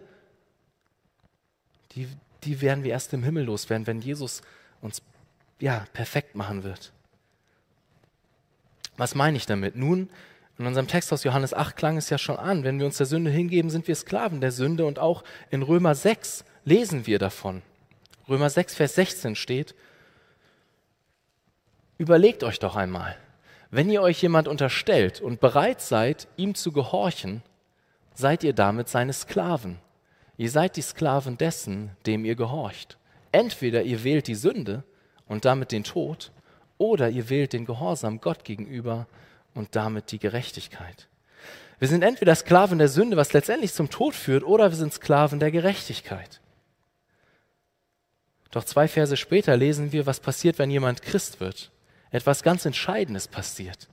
die, 1.93 2.09
die 2.45 2.61
werden 2.61 2.85
wir 2.85 2.91
erst 2.91 3.13
im 3.13 3.23
Himmel 3.23 3.45
loswerden, 3.45 3.87
wenn 3.87 4.01
Jesus 4.01 4.43
uns 4.81 5.03
ja, 5.59 5.87
perfekt 5.93 6.35
machen 6.35 6.65
wird. 6.65 6.93
Was 8.97 9.15
meine 9.15 9.37
ich 9.37 9.47
damit? 9.47 9.77
Nun, 9.77 10.11
in 10.59 10.67
unserem 10.67 10.89
Text 10.89 11.13
aus 11.13 11.25
Johannes 11.25 11.53
8 11.53 11.77
klang 11.77 11.97
es 11.97 12.09
ja 12.09 12.19
schon 12.19 12.39
an, 12.39 12.65
wenn 12.65 12.79
wir 12.79 12.87
uns 12.87 12.97
der 12.97 13.07
Sünde 13.07 13.31
hingeben, 13.31 13.71
sind 13.71 13.87
wir 13.89 13.95
Sklaven 13.95 14.41
der 14.41 14.53
Sünde 14.53 14.87
und 14.87 14.99
auch 14.99 15.23
in 15.51 15.63
Römer 15.63 15.95
6 15.95 16.45
lesen 16.65 17.07
wir 17.07 17.19
davon. 17.19 17.63
Römer 18.29 18.51
6, 18.51 18.75
Vers 18.75 18.95
16 18.95 19.37
steht, 19.37 19.75
überlegt 21.99 22.43
euch 22.43 22.59
doch 22.59 22.75
einmal, 22.75 23.17
wenn 23.71 23.91
ihr 23.91 24.03
euch 24.03 24.21
jemand 24.23 24.49
unterstellt 24.49 25.21
und 25.21 25.41
bereit 25.41 25.81
seid, 25.81 26.27
ihm 26.37 26.55
zu 26.55 26.73
gehorchen, 26.73 27.43
seid 28.15 28.43
ihr 28.43 28.53
damit 28.53 28.89
seine 28.89 29.13
Sklaven. 29.13 29.79
Ihr 30.39 30.51
seid 30.51 30.77
die 30.77 30.83
Sklaven 30.83 31.39
dessen, 31.39 31.91
dem 32.07 32.25
ihr 32.25 32.35
gehorcht. 32.35 32.99
Entweder 33.31 33.83
ihr 33.83 34.05
wählt 34.05 34.27
die 34.27 34.35
Sünde 34.35 34.85
und 35.27 35.45
damit 35.45 35.73
den 35.73 35.85
Tod, 35.85 36.33
oder 36.79 37.09
ihr 37.09 37.31
wählt 37.31 37.53
den 37.53 37.65
Gehorsam 37.65 38.21
Gott 38.21 38.45
gegenüber 38.45 39.07
und 39.57 39.75
damit 39.75 40.13
die 40.13 40.19
Gerechtigkeit. 40.19 41.09
Wir 41.79 41.89
sind 41.89 42.03
entweder 42.03 42.35
Sklaven 42.35 42.79
der 42.79 42.89
Sünde, 42.89 43.17
was 43.17 43.33
letztendlich 43.33 43.73
zum 43.73 43.91
Tod 43.91 44.15
führt, 44.15 44.45
oder 44.45 44.71
wir 44.71 44.77
sind 44.77 44.93
Sklaven 44.93 45.41
der 45.41 45.51
Gerechtigkeit. 45.51 46.41
Doch 48.51 48.65
zwei 48.65 48.89
Verse 48.89 49.17
später 49.17 49.57
lesen 49.57 49.93
wir, 49.93 50.07
was 50.07 50.21
passiert, 50.21 50.59
wenn 50.59 50.71
jemand 50.71 51.03
Christ 51.03 51.41
wird. 51.41 51.71
Etwas 52.11 52.43
ganz 52.43 52.65
Entscheidendes 52.65 53.29
passiert. 53.29 53.89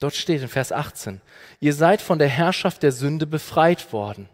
Dort 0.00 0.14
steht 0.14 0.40
in 0.40 0.48
Vers 0.48 0.72
18, 0.72 1.20
ihr 1.60 1.74
seid 1.74 2.00
von 2.00 2.18
der 2.18 2.28
Herrschaft 2.28 2.82
der 2.82 2.90
Sünde 2.90 3.26
befreit 3.26 3.92
worden 3.92 4.28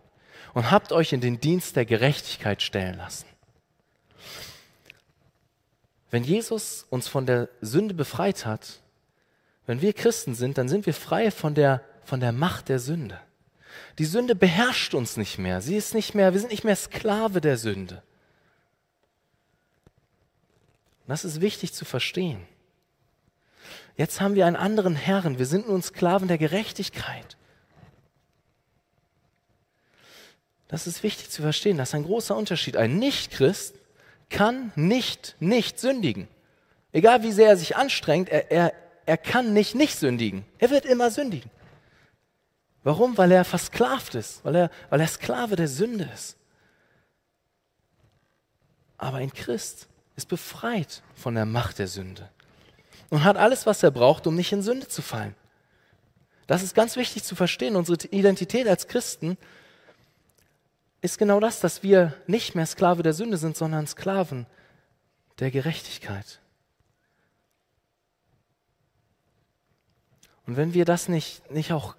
und 0.55 0.71
habt 0.71 0.93
euch 0.93 1.13
in 1.13 1.21
den 1.21 1.41
Dienst 1.41 1.75
der 1.75 1.85
Gerechtigkeit 1.85 2.63
stellen 2.63 2.97
lassen. 2.97 3.27
Wenn 6.11 6.23
Jesus 6.23 6.87
uns 6.89 7.09
von 7.09 7.27
der 7.27 7.49
Sünde 7.61 7.95
befreit 7.95 8.47
hat, 8.47 8.81
wenn 9.67 9.81
wir 9.81 9.93
Christen 9.93 10.35
sind, 10.35 10.59
dann 10.59 10.69
sind 10.69 10.87
wir 10.87 10.95
frei 10.95 11.31
von 11.31 11.55
der, 11.55 11.83
von 12.05 12.21
der 12.21 12.33
Macht 12.33 12.69
der 12.69 12.79
Sünde. 12.79 13.21
Die 13.99 14.05
Sünde 14.05 14.35
beherrscht 14.35 14.95
uns 14.95 15.17
nicht 15.17 15.39
mehr. 15.39 15.61
Sie 15.61 15.77
ist 15.77 15.95
nicht 15.95 16.15
mehr, 16.15 16.33
wir 16.33 16.41
sind 16.41 16.51
nicht 16.51 16.65
mehr 16.65 16.77
Sklave 16.77 17.41
der 17.41 17.59
Sünde. 17.59 18.03
Das 21.07 21.25
ist 21.25 21.41
wichtig 21.41 21.73
zu 21.73 21.85
verstehen. 21.85 22.47
Jetzt 23.97 24.21
haben 24.21 24.35
wir 24.35 24.47
einen 24.47 24.57
anderen 24.57 24.95
Herrn. 24.97 25.39
Wir 25.39 25.47
sind 25.47 25.69
nun 25.69 25.83
Sklaven 25.83 26.29
der 26.29 26.39
Gerechtigkeit. 26.39 27.37
Das 30.69 30.87
ist 30.87 31.03
wichtig 31.03 31.31
zu 31.31 31.43
verstehen. 31.43 31.79
Das 31.79 31.91
ist 31.91 31.95
ein 31.95 32.05
großer 32.05 32.37
Unterschied. 32.37 32.77
Ein 32.77 32.99
Nichtchrist 32.99 33.77
kann 34.29 34.73
nicht 34.75 35.37
nicht 35.39 35.79
sündigen. 35.79 36.29
Egal 36.93 37.23
wie 37.23 37.33
sehr 37.33 37.51
er 37.51 37.57
sich 37.57 37.77
anstrengt, 37.77 38.29
er, 38.29 38.51
er, 38.51 38.73
er 39.07 39.17
kann 39.17 39.53
nicht 39.53 39.75
nicht 39.75 39.97
sündigen. 39.97 40.45
Er 40.59 40.71
wird 40.71 40.85
immer 40.85 41.11
sündigen. 41.11 41.51
Warum? 42.83 43.17
Weil 43.17 43.33
er 43.33 43.45
versklavt 43.45 44.15
ist, 44.15 44.45
weil 44.45 44.55
er, 44.55 44.71
weil 44.91 45.01
er 45.01 45.09
Sklave 45.09 45.57
der 45.57 45.69
Sünde 45.69 46.09
ist. 46.13 46.37
Aber 48.99 49.19
ein 49.19 49.33
Christ 49.33 49.89
ist 50.17 50.29
befreit 50.29 51.03
von 51.15 51.35
der 51.35 51.47
Macht 51.47 51.79
der 51.79 51.89
Sünde 51.89 52.29
und 53.11 53.25
hat 53.25 53.37
alles, 53.37 53.67
was 53.67 53.83
er 53.83 53.91
braucht, 53.91 54.27
um 54.27 54.35
nicht 54.35 54.53
in 54.53 54.63
Sünde 54.63 54.89
zu 54.89 55.03
fallen. 55.03 55.35
Das 56.47 56.63
ist 56.63 56.75
ganz 56.75 56.97
wichtig 56.97 57.25
zu 57.25 57.35
verstehen. 57.35 57.77
Unsere 57.77 57.99
Identität 58.09 58.69
als 58.69 58.87
Christen 58.87 59.37
ist 61.01 61.19
genau 61.19 61.41
das, 61.41 61.61
dass 61.61 61.83
wir 61.83 62.15
nicht 62.27 62.55
mehr 62.55 62.67
Sklave 62.67 63.03
der 63.03 63.13
Sünde 63.13 63.37
sind, 63.37 63.57
sondern 63.57 63.87
Sklaven 63.87 64.47
der 65.39 65.51
Gerechtigkeit. 65.51 66.41
Und 70.47 70.57
wenn 70.57 70.75
wir 70.75 70.85
das 70.85 71.09
nicht, 71.09 71.51
nicht 71.51 71.73
auch 71.73 71.97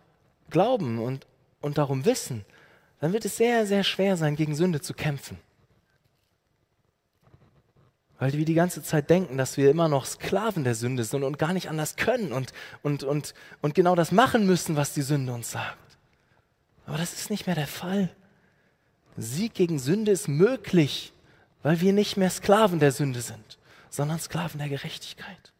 glauben 0.49 0.99
und, 0.99 1.27
und 1.61 1.77
darum 1.77 2.05
wissen, 2.05 2.45
dann 2.99 3.13
wird 3.13 3.25
es 3.25 3.37
sehr, 3.37 3.65
sehr 3.65 3.83
schwer 3.83 4.17
sein, 4.17 4.35
gegen 4.35 4.55
Sünde 4.55 4.81
zu 4.81 4.93
kämpfen. 4.93 5.37
Weil 8.19 8.33
wir 8.33 8.45
die 8.45 8.55
ganze 8.55 8.81
Zeit 8.81 9.09
denken, 9.09 9.37
dass 9.37 9.57
wir 9.57 9.69
immer 9.69 9.89
noch 9.89 10.05
Sklaven 10.05 10.63
der 10.63 10.73
Sünde 10.73 11.03
sind 11.03 11.23
und 11.23 11.37
gar 11.37 11.53
nicht 11.53 11.69
anders 11.69 11.97
können 11.97 12.31
und, 12.31 12.51
und, 12.81 13.03
und, 13.03 13.35
und 13.61 13.75
genau 13.75 13.93
das 13.93 14.11
machen 14.11 14.47
müssen, 14.47 14.75
was 14.75 14.93
die 14.93 15.03
Sünde 15.03 15.33
uns 15.33 15.51
sagt. 15.51 15.77
Aber 16.87 16.97
das 16.97 17.13
ist 17.13 17.29
nicht 17.29 17.45
mehr 17.45 17.55
der 17.55 17.67
Fall. 17.67 18.09
Sieg 19.17 19.53
gegen 19.53 19.77
Sünde 19.77 20.11
ist 20.11 20.27
möglich, 20.27 21.13
weil 21.61 21.81
wir 21.81 21.93
nicht 21.93 22.17
mehr 22.17 22.29
Sklaven 22.29 22.79
der 22.79 22.91
Sünde 22.91 23.21
sind, 23.21 23.59
sondern 23.89 24.19
Sklaven 24.19 24.59
der 24.59 24.69
Gerechtigkeit. 24.69 25.53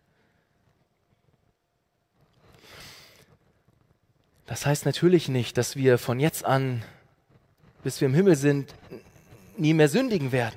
Das 4.48 4.66
heißt 4.66 4.86
natürlich 4.86 5.28
nicht, 5.28 5.58
dass 5.58 5.76
wir 5.76 5.98
von 5.98 6.20
jetzt 6.20 6.46
an, 6.46 6.82
bis 7.84 8.02
wir 8.02 8.08
im 8.08 8.14
Himmel 8.14 8.36
sind, 8.36 8.74
nie 9.58 9.74
mehr 9.74 9.90
sündigen 9.90 10.32
werden. 10.32 10.56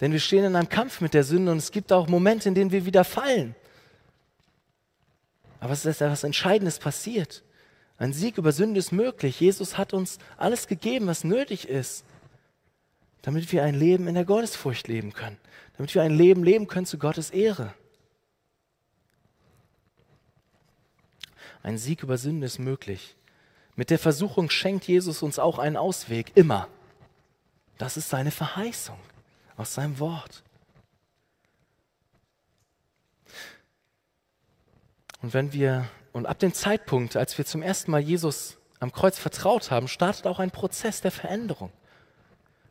Denn 0.00 0.12
wir 0.12 0.20
stehen 0.20 0.44
in 0.44 0.56
einem 0.56 0.70
Kampf 0.70 1.02
mit 1.02 1.12
der 1.12 1.22
Sünde 1.22 1.52
und 1.52 1.58
es 1.58 1.70
gibt 1.70 1.92
auch 1.92 2.08
Momente, 2.08 2.48
in 2.48 2.54
denen 2.54 2.72
wir 2.72 2.86
wieder 2.86 3.04
fallen. 3.04 3.54
Aber 5.60 5.74
es 5.74 5.84
ist 5.84 6.00
etwas 6.00 6.24
Entscheidendes 6.24 6.78
passiert. 6.78 7.44
Ein 7.98 8.14
Sieg 8.14 8.38
über 8.38 8.52
Sünde 8.52 8.80
ist 8.80 8.92
möglich. 8.92 9.38
Jesus 9.38 9.76
hat 9.76 9.92
uns 9.92 10.18
alles 10.38 10.66
gegeben, 10.66 11.06
was 11.06 11.22
nötig 11.22 11.68
ist, 11.68 12.04
damit 13.20 13.52
wir 13.52 13.62
ein 13.62 13.74
Leben 13.74 14.08
in 14.08 14.14
der 14.14 14.24
Gottesfurcht 14.24 14.88
leben 14.88 15.12
können, 15.12 15.36
damit 15.76 15.94
wir 15.94 16.00
ein 16.00 16.16
Leben 16.16 16.42
leben 16.42 16.66
können 16.66 16.86
zu 16.86 16.96
Gottes 16.96 17.28
Ehre. 17.28 17.74
Ein 21.62 21.78
Sieg 21.78 22.02
über 22.02 22.18
Sünde 22.18 22.46
ist 22.46 22.58
möglich. 22.58 23.16
Mit 23.76 23.90
der 23.90 23.98
Versuchung 23.98 24.50
schenkt 24.50 24.86
Jesus 24.86 25.22
uns 25.22 25.38
auch 25.38 25.58
einen 25.58 25.76
Ausweg, 25.76 26.32
immer. 26.34 26.68
Das 27.78 27.96
ist 27.96 28.08
seine 28.08 28.30
Verheißung 28.30 28.98
aus 29.56 29.74
seinem 29.74 29.98
Wort. 29.98 30.42
Und 35.22 35.34
wenn 35.34 35.52
wir, 35.52 35.88
und 36.12 36.26
ab 36.26 36.38
dem 36.38 36.54
Zeitpunkt, 36.54 37.16
als 37.16 37.36
wir 37.36 37.44
zum 37.44 37.62
ersten 37.62 37.90
Mal 37.90 38.00
Jesus 38.00 38.58
am 38.80 38.92
Kreuz 38.92 39.18
vertraut 39.18 39.70
haben, 39.70 39.88
startet 39.88 40.26
auch 40.26 40.38
ein 40.38 40.50
Prozess 40.50 41.00
der 41.00 41.10
Veränderung 41.10 41.70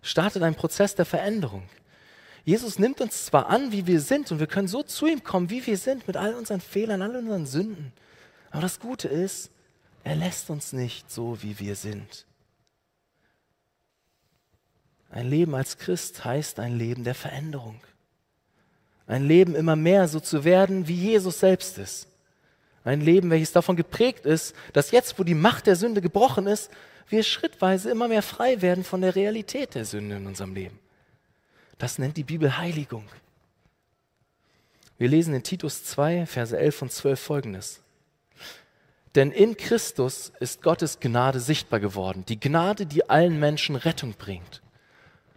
startet 0.01 0.43
ein 0.43 0.55
Prozess 0.55 0.95
der 0.95 1.05
Veränderung. 1.05 1.63
Jesus 2.45 2.79
nimmt 2.79 3.01
uns 3.01 3.25
zwar 3.25 3.47
an, 3.47 3.71
wie 3.71 3.85
wir 3.85 4.01
sind, 4.01 4.31
und 4.31 4.39
wir 4.39 4.47
können 4.47 4.67
so 4.67 4.81
zu 4.81 5.07
ihm 5.07 5.23
kommen, 5.23 5.49
wie 5.49 5.65
wir 5.65 5.77
sind, 5.77 6.07
mit 6.07 6.17
all 6.17 6.33
unseren 6.33 6.61
Fehlern, 6.61 7.01
all 7.01 7.15
unseren 7.15 7.45
Sünden. 7.45 7.91
Aber 8.51 8.61
das 8.61 8.79
Gute 8.79 9.07
ist, 9.07 9.51
er 10.03 10.15
lässt 10.15 10.49
uns 10.49 10.73
nicht 10.73 11.11
so, 11.11 11.41
wie 11.41 11.59
wir 11.59 11.75
sind. 11.75 12.25
Ein 15.11 15.29
Leben 15.29 15.55
als 15.55 15.77
Christ 15.77 16.23
heißt 16.23 16.59
ein 16.59 16.77
Leben 16.77 17.03
der 17.03 17.15
Veränderung. 17.15 17.81
Ein 19.07 19.27
Leben 19.27 19.55
immer 19.55 19.75
mehr 19.75 20.07
so 20.07 20.19
zu 20.19 20.43
werden, 20.43 20.87
wie 20.87 20.95
Jesus 20.95 21.39
selbst 21.39 21.77
ist. 21.79 22.07
Ein 22.83 23.01
Leben, 23.01 23.29
welches 23.29 23.51
davon 23.51 23.75
geprägt 23.75 24.25
ist, 24.25 24.55
dass 24.73 24.91
jetzt, 24.91 25.17
wo 25.17 25.23
die 25.23 25.33
Macht 25.33 25.67
der 25.67 25.75
Sünde 25.75 26.01
gebrochen 26.01 26.47
ist, 26.47 26.69
wir 27.09 27.23
schrittweise 27.23 27.89
immer 27.89 28.07
mehr 28.07 28.21
frei 28.21 28.61
werden 28.61 28.83
von 28.83 29.01
der 29.01 29.15
Realität 29.15 29.73
der 29.73 29.85
Sünde 29.85 30.17
in 30.17 30.27
unserem 30.27 30.53
Leben. 30.53 30.79
Das 31.79 31.97
nennt 31.97 32.17
die 32.17 32.23
Bibel 32.23 32.57
Heiligung. 32.57 33.05
Wir 34.99 35.07
lesen 35.07 35.33
in 35.33 35.43
Titus 35.43 35.83
2, 35.85 36.25
Verse 36.27 36.57
11 36.57 36.81
und 36.83 36.91
12 36.91 37.19
folgendes. 37.19 37.81
Denn 39.15 39.31
in 39.31 39.57
Christus 39.57 40.31
ist 40.39 40.61
Gottes 40.61 40.99
Gnade 40.99 41.39
sichtbar 41.39 41.79
geworden, 41.79 42.25
die 42.27 42.39
Gnade, 42.39 42.85
die 42.85 43.09
allen 43.09 43.39
Menschen 43.39 43.75
Rettung 43.75 44.13
bringt. 44.13 44.61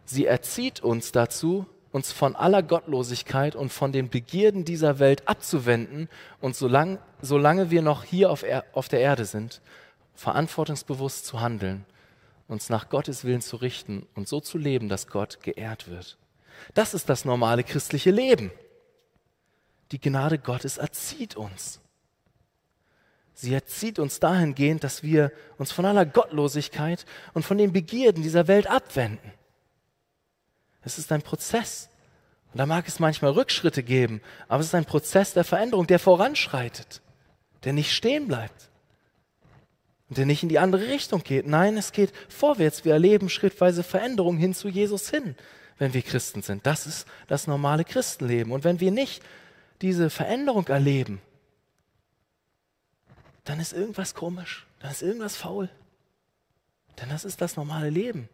Sie 0.04 0.26
erzieht 0.26 0.80
uns 0.80 1.12
dazu, 1.12 1.66
uns 1.90 2.10
von 2.10 2.34
aller 2.34 2.62
Gottlosigkeit 2.62 3.54
und 3.54 3.72
von 3.72 3.92
den 3.92 4.08
Begierden 4.08 4.64
dieser 4.64 4.98
Welt 4.98 5.28
abzuwenden 5.28 6.08
und 6.40 6.56
solange, 6.56 6.98
solange 7.20 7.70
wir 7.70 7.82
noch 7.82 8.04
hier 8.04 8.30
auf, 8.30 8.42
er, 8.42 8.64
auf 8.72 8.88
der 8.88 9.00
Erde 9.00 9.24
sind, 9.24 9.60
verantwortungsbewusst 10.14 11.26
zu 11.26 11.40
handeln, 11.40 11.84
uns 12.48 12.68
nach 12.70 12.88
Gottes 12.88 13.24
Willen 13.24 13.42
zu 13.42 13.56
richten 13.56 14.06
und 14.14 14.28
so 14.28 14.40
zu 14.40 14.58
leben, 14.58 14.88
dass 14.88 15.06
Gott 15.06 15.42
geehrt 15.42 15.88
wird. 15.88 16.18
Das 16.74 16.94
ist 16.94 17.08
das 17.08 17.24
normale 17.24 17.64
christliche 17.64 18.10
Leben. 18.10 18.50
Die 19.92 20.00
Gnade 20.00 20.38
Gottes 20.38 20.78
erzieht 20.78 21.36
uns. 21.36 21.81
Sie 23.34 23.54
erzieht 23.54 23.98
uns 23.98 24.20
dahingehend, 24.20 24.84
dass 24.84 25.02
wir 25.02 25.32
uns 25.58 25.72
von 25.72 25.84
aller 25.84 26.06
Gottlosigkeit 26.06 27.06
und 27.32 27.44
von 27.44 27.58
den 27.58 27.72
Begierden 27.72 28.22
dieser 28.22 28.46
Welt 28.46 28.66
abwenden. 28.66 29.32
Es 30.82 30.98
ist 30.98 31.10
ein 31.12 31.22
Prozess. 31.22 31.88
Und 32.52 32.58
da 32.58 32.66
mag 32.66 32.86
es 32.86 32.98
manchmal 32.98 33.32
Rückschritte 33.32 33.82
geben, 33.82 34.20
aber 34.46 34.60
es 34.60 34.66
ist 34.66 34.74
ein 34.74 34.84
Prozess 34.84 35.32
der 35.32 35.44
Veränderung, 35.44 35.86
der 35.86 35.98
voranschreitet, 35.98 37.00
der 37.64 37.72
nicht 37.72 37.92
stehen 37.92 38.28
bleibt 38.28 38.68
und 40.10 40.18
der 40.18 40.26
nicht 40.26 40.42
in 40.42 40.50
die 40.50 40.58
andere 40.58 40.88
Richtung 40.88 41.24
geht. 41.24 41.46
Nein, 41.46 41.78
es 41.78 41.92
geht 41.92 42.12
vorwärts. 42.28 42.84
Wir 42.84 42.92
erleben 42.92 43.30
schrittweise 43.30 43.82
Veränderung 43.82 44.36
hin 44.36 44.52
zu 44.52 44.68
Jesus 44.68 45.08
hin, 45.08 45.34
wenn 45.78 45.94
wir 45.94 46.02
Christen 46.02 46.42
sind. 46.42 46.66
Das 46.66 46.86
ist 46.86 47.06
das 47.26 47.46
normale 47.46 47.84
Christenleben. 47.84 48.52
Und 48.52 48.64
wenn 48.64 48.80
wir 48.80 48.90
nicht 48.90 49.22
diese 49.80 50.10
Veränderung 50.10 50.68
erleben, 50.68 51.22
dann 53.44 53.60
ist 53.60 53.72
irgendwas 53.72 54.14
komisch, 54.14 54.66
dann 54.80 54.90
ist 54.90 55.02
irgendwas 55.02 55.36
faul. 55.36 55.68
Denn 57.00 57.08
das 57.08 57.24
ist 57.24 57.40
das 57.40 57.56
normale 57.56 57.90
Leben. 57.90 58.28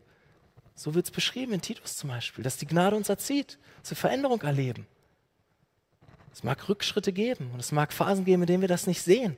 So 0.74 0.94
wird 0.94 1.06
es 1.06 1.10
beschrieben 1.10 1.52
in 1.52 1.60
Titus 1.60 1.96
zum 1.96 2.10
Beispiel, 2.10 2.44
dass 2.44 2.56
die 2.56 2.66
Gnade 2.66 2.96
uns 2.96 3.08
erzieht, 3.08 3.58
dass 3.80 3.90
wir 3.90 3.96
Veränderung 3.96 4.42
erleben. 4.42 4.86
Es 6.32 6.44
mag 6.44 6.68
Rückschritte 6.68 7.12
geben 7.12 7.50
und 7.52 7.60
es 7.60 7.72
mag 7.72 7.92
Phasen 7.92 8.24
geben, 8.24 8.42
in 8.42 8.46
denen 8.46 8.60
wir 8.60 8.68
das 8.68 8.86
nicht 8.86 9.02
sehen. 9.02 9.36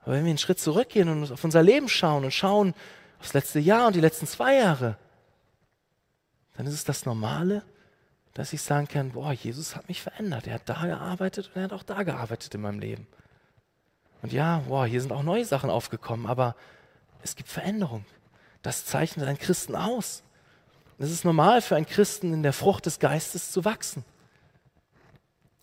Aber 0.00 0.14
wenn 0.14 0.24
wir 0.24 0.30
einen 0.30 0.38
Schritt 0.38 0.58
zurückgehen 0.58 1.08
und 1.08 1.30
auf 1.30 1.44
unser 1.44 1.62
Leben 1.62 1.88
schauen 1.88 2.24
und 2.24 2.32
schauen 2.32 2.74
aufs 3.20 3.34
letzte 3.34 3.60
Jahr 3.60 3.86
und 3.86 3.94
die 3.94 4.00
letzten 4.00 4.26
zwei 4.26 4.56
Jahre, 4.56 4.96
dann 6.56 6.66
ist 6.66 6.74
es 6.74 6.84
das 6.84 7.04
Normale, 7.04 7.62
dass 8.34 8.52
ich 8.52 8.62
sagen 8.62 8.88
kann, 8.88 9.12
boah, 9.12 9.32
Jesus 9.32 9.76
hat 9.76 9.88
mich 9.88 10.00
verändert. 10.02 10.46
Er 10.46 10.54
hat 10.54 10.68
da 10.68 10.86
gearbeitet 10.86 11.48
und 11.48 11.56
er 11.56 11.64
hat 11.64 11.72
auch 11.72 11.82
da 11.82 12.02
gearbeitet 12.02 12.54
in 12.54 12.62
meinem 12.62 12.80
Leben. 12.80 13.06
Und 14.22 14.32
ja, 14.32 14.62
boah, 14.68 14.86
hier 14.86 15.00
sind 15.00 15.12
auch 15.12 15.22
neue 15.22 15.44
Sachen 15.44 15.70
aufgekommen, 15.70 16.26
aber 16.26 16.54
es 17.22 17.36
gibt 17.36 17.48
Veränderung. 17.48 18.04
Das 18.62 18.84
zeichnet 18.84 19.26
einen 19.26 19.38
Christen 19.38 19.74
aus. 19.74 20.22
Es 20.98 21.10
ist 21.10 21.24
normal 21.24 21.62
für 21.62 21.76
einen 21.76 21.86
Christen 21.86 22.34
in 22.34 22.42
der 22.42 22.52
Frucht 22.52 22.84
des 22.84 22.98
Geistes 22.98 23.50
zu 23.50 23.64
wachsen. 23.64 24.04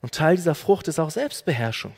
Und 0.02 0.14
Teil 0.14 0.36
dieser 0.36 0.56
Frucht 0.56 0.88
ist 0.88 1.00
auch 1.00 1.12
Selbstbeherrschung. 1.12 1.94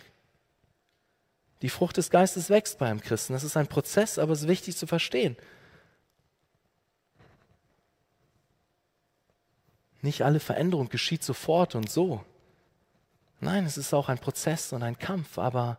Die 1.61 1.69
Frucht 1.69 1.97
des 1.97 2.09
Geistes 2.09 2.49
wächst 2.49 2.79
bei 2.79 2.89
einem 2.89 3.01
Christen. 3.01 3.33
Das 3.33 3.43
ist 3.43 3.57
ein 3.57 3.67
Prozess, 3.67 4.17
aber 4.17 4.33
es 4.33 4.41
ist 4.41 4.47
wichtig 4.47 4.77
zu 4.77 4.87
verstehen. 4.87 5.37
Nicht 10.01 10.21
alle 10.23 10.39
Veränderung 10.39 10.87
geschieht 10.87 11.23
sofort 11.23 11.75
und 11.75 11.89
so. 11.89 12.23
Nein, 13.41 13.65
es 13.65 13.77
ist 13.77 13.93
auch 13.93 14.09
ein 14.09 14.19
Prozess 14.19 14.71
und 14.73 14.83
ein 14.83 14.97
Kampf, 14.97 15.37
aber 15.37 15.77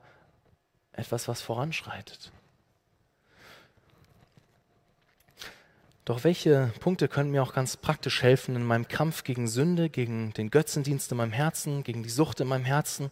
etwas, 1.00 1.28
was 1.28 1.42
voranschreitet. 1.42 2.30
Doch 6.04 6.24
welche 6.24 6.72
Punkte 6.80 7.08
können 7.08 7.30
mir 7.30 7.42
auch 7.42 7.52
ganz 7.52 7.76
praktisch 7.76 8.22
helfen 8.22 8.56
in 8.56 8.64
meinem 8.64 8.88
Kampf 8.88 9.22
gegen 9.22 9.46
Sünde, 9.46 9.88
gegen 9.88 10.32
den 10.32 10.50
Götzendienst 10.50 11.10
in 11.12 11.18
meinem 11.18 11.32
Herzen, 11.32 11.84
gegen 11.84 12.02
die 12.02 12.08
Sucht 12.08 12.40
in 12.40 12.48
meinem 12.48 12.64
Herzen? 12.64 13.10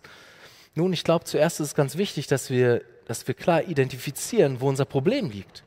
Nun, 0.75 0.93
ich 0.93 1.05
glaube, 1.05 1.25
zuerst 1.25 1.61
ist 1.61 1.69
es 1.69 1.75
ganz 1.75 1.97
wichtig, 1.97 2.27
dass 2.27 2.51
wir, 2.51 2.83
dass 3.07 3.27
wir 3.29 3.35
klar 3.35 3.65
identifizieren, 3.65 4.61
wo 4.61 4.69
unser 4.69 4.85
Problem 4.85 5.31
liegt. 5.31 5.65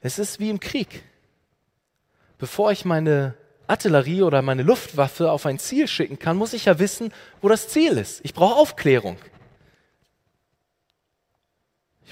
Es 0.00 0.18
ist 0.18 0.40
wie 0.40 0.50
im 0.50 0.60
Krieg. 0.60 1.04
Bevor 2.38 2.72
ich 2.72 2.84
meine 2.84 3.34
Artillerie 3.66 4.22
oder 4.22 4.42
meine 4.42 4.62
Luftwaffe 4.62 5.30
auf 5.30 5.46
ein 5.46 5.58
Ziel 5.58 5.86
schicken 5.86 6.18
kann, 6.18 6.36
muss 6.36 6.52
ich 6.52 6.64
ja 6.64 6.78
wissen, 6.78 7.12
wo 7.42 7.48
das 7.48 7.68
Ziel 7.68 7.98
ist. 7.98 8.20
Ich 8.24 8.34
brauche 8.34 8.56
Aufklärung. 8.56 9.18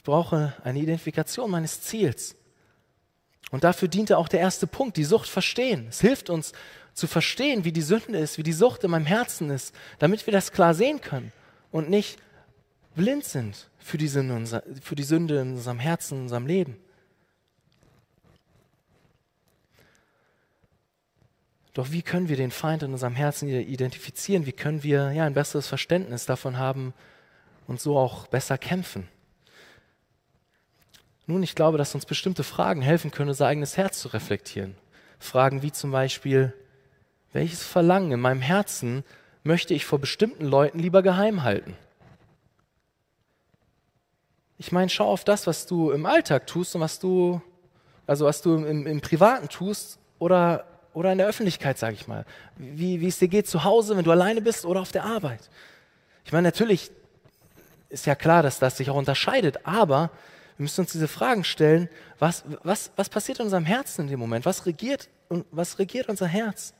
Brauche 0.06 0.54
eine 0.62 0.78
Identifikation 0.78 1.50
meines 1.50 1.82
Ziels. 1.82 2.36
Und 3.50 3.64
dafür 3.64 3.88
diente 3.88 4.16
auch 4.18 4.28
der 4.28 4.38
erste 4.38 4.68
Punkt, 4.68 4.96
die 4.96 5.04
Sucht 5.04 5.28
verstehen. 5.28 5.86
Es 5.88 6.00
hilft 6.00 6.30
uns 6.30 6.52
zu 6.94 7.08
verstehen, 7.08 7.64
wie 7.64 7.72
die 7.72 7.82
Sünde 7.82 8.18
ist, 8.18 8.38
wie 8.38 8.44
die 8.44 8.52
Sucht 8.52 8.84
in 8.84 8.92
meinem 8.92 9.06
Herzen 9.06 9.50
ist, 9.50 9.74
damit 9.98 10.24
wir 10.26 10.32
das 10.32 10.52
klar 10.52 10.74
sehen 10.74 11.00
können 11.00 11.32
und 11.72 11.90
nicht 11.90 12.18
blind 12.94 13.24
sind 13.24 13.68
für 13.78 13.98
die 13.98 14.06
Sünde, 14.06 14.62
für 14.80 14.94
die 14.94 15.02
Sünde 15.02 15.40
in 15.40 15.54
unserem 15.54 15.80
Herzen, 15.80 16.18
in 16.18 16.22
unserem 16.22 16.46
Leben. 16.46 16.76
Doch 21.74 21.90
wie 21.90 22.02
können 22.02 22.28
wir 22.28 22.36
den 22.36 22.52
Feind 22.52 22.84
in 22.84 22.92
unserem 22.92 23.16
Herzen 23.16 23.48
identifizieren? 23.48 24.46
Wie 24.46 24.52
können 24.52 24.84
wir 24.84 25.10
ja, 25.10 25.24
ein 25.24 25.34
besseres 25.34 25.66
Verständnis 25.66 26.26
davon 26.26 26.58
haben 26.58 26.94
und 27.66 27.80
so 27.80 27.98
auch 27.98 28.28
besser 28.28 28.56
kämpfen? 28.56 29.08
Nun, 31.26 31.42
ich 31.42 31.54
glaube, 31.54 31.78
dass 31.78 31.94
uns 31.94 32.06
bestimmte 32.06 32.44
Fragen 32.44 32.82
helfen 32.82 33.10
können, 33.10 33.30
unser 33.30 33.46
eigenes 33.46 33.76
Herz 33.76 33.98
zu 34.00 34.08
reflektieren. 34.08 34.76
Fragen 35.18 35.62
wie 35.62 35.72
zum 35.72 35.90
Beispiel, 35.90 36.52
welches 37.32 37.64
Verlangen 37.64 38.12
in 38.12 38.20
meinem 38.20 38.40
Herzen 38.40 39.04
möchte 39.42 39.74
ich 39.74 39.84
vor 39.84 39.98
bestimmten 39.98 40.44
Leuten 40.44 40.78
lieber 40.78 41.02
geheim 41.02 41.42
halten? 41.42 41.76
Ich 44.58 44.72
meine, 44.72 44.88
schau 44.88 45.10
auf 45.10 45.24
das, 45.24 45.46
was 45.46 45.66
du 45.66 45.90
im 45.90 46.06
Alltag 46.06 46.46
tust 46.46 46.74
und 46.74 46.80
was 46.80 46.98
du, 46.98 47.42
also 48.06 48.24
was 48.24 48.40
du 48.40 48.54
im, 48.54 48.86
im 48.86 49.00
Privaten 49.00 49.48
tust 49.48 49.98
oder 50.18 50.64
oder 50.96 51.12
in 51.12 51.18
der 51.18 51.26
Öffentlichkeit, 51.26 51.76
sage 51.76 51.92
ich 51.92 52.08
mal. 52.08 52.24
Wie, 52.56 53.02
wie 53.02 53.08
es 53.08 53.18
dir 53.18 53.28
geht 53.28 53.46
zu 53.46 53.64
Hause, 53.64 53.98
wenn 53.98 54.04
du 54.04 54.12
alleine 54.12 54.40
bist 54.40 54.64
oder 54.64 54.80
auf 54.80 54.92
der 54.92 55.04
Arbeit. 55.04 55.50
Ich 56.24 56.32
meine, 56.32 56.48
natürlich 56.48 56.90
ist 57.90 58.06
ja 58.06 58.14
klar, 58.14 58.42
dass 58.42 58.58
das 58.58 58.78
sich 58.78 58.88
auch 58.88 58.96
unterscheidet, 58.96 59.66
aber 59.66 60.10
wir 60.56 60.62
müssen 60.62 60.80
uns 60.82 60.92
diese 60.92 61.08
Fragen 61.08 61.44
stellen, 61.44 61.88
was, 62.18 62.44
was, 62.62 62.90
was 62.96 63.08
passiert 63.08 63.38
in 63.40 63.44
unserem 63.44 63.66
Herzen 63.66 64.02
in 64.02 64.08
dem 64.08 64.20
Moment? 64.20 64.46
Was 64.46 64.64
regiert, 64.66 65.08
was 65.50 65.78
regiert 65.78 66.08
unser 66.08 66.26
Herz? 66.26 66.72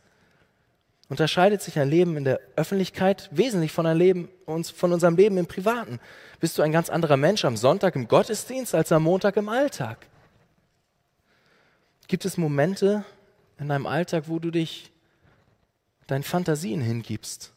Unterscheidet 1.09 1.63
sich 1.63 1.79
ein 1.79 1.89
Leben 1.89 2.17
in 2.17 2.25
der 2.25 2.41
Öffentlichkeit 2.57 3.29
wesentlich 3.33 3.73
von, 3.73 3.87
ein 3.87 3.97
Leben, 3.97 4.29
von 4.47 4.93
unserem 4.93 5.17
Leben 5.17 5.37
im 5.37 5.47
Privaten? 5.47 6.01
Bist 6.41 6.59
du 6.59 6.63
ein 6.63 6.73
ganz 6.73 6.89
anderer 6.89 7.17
Mensch 7.17 7.45
am 7.45 7.57
Sonntag 7.57 7.95
im 7.97 8.09
Gottesdienst 8.09 8.75
als 8.75 8.91
am 8.93 9.05
Montag 9.05 9.37
im 9.37 9.49
Alltag? 9.49 10.07
Gibt 12.09 12.25
es 12.25 12.37
Momente, 12.37 13.05
in 13.59 13.69
deinem 13.69 13.87
Alltag, 13.87 14.25
wo 14.27 14.39
du 14.39 14.51
dich 14.51 14.91
deinen 16.07 16.23
Fantasien 16.23 16.81
hingibst, 16.81 17.53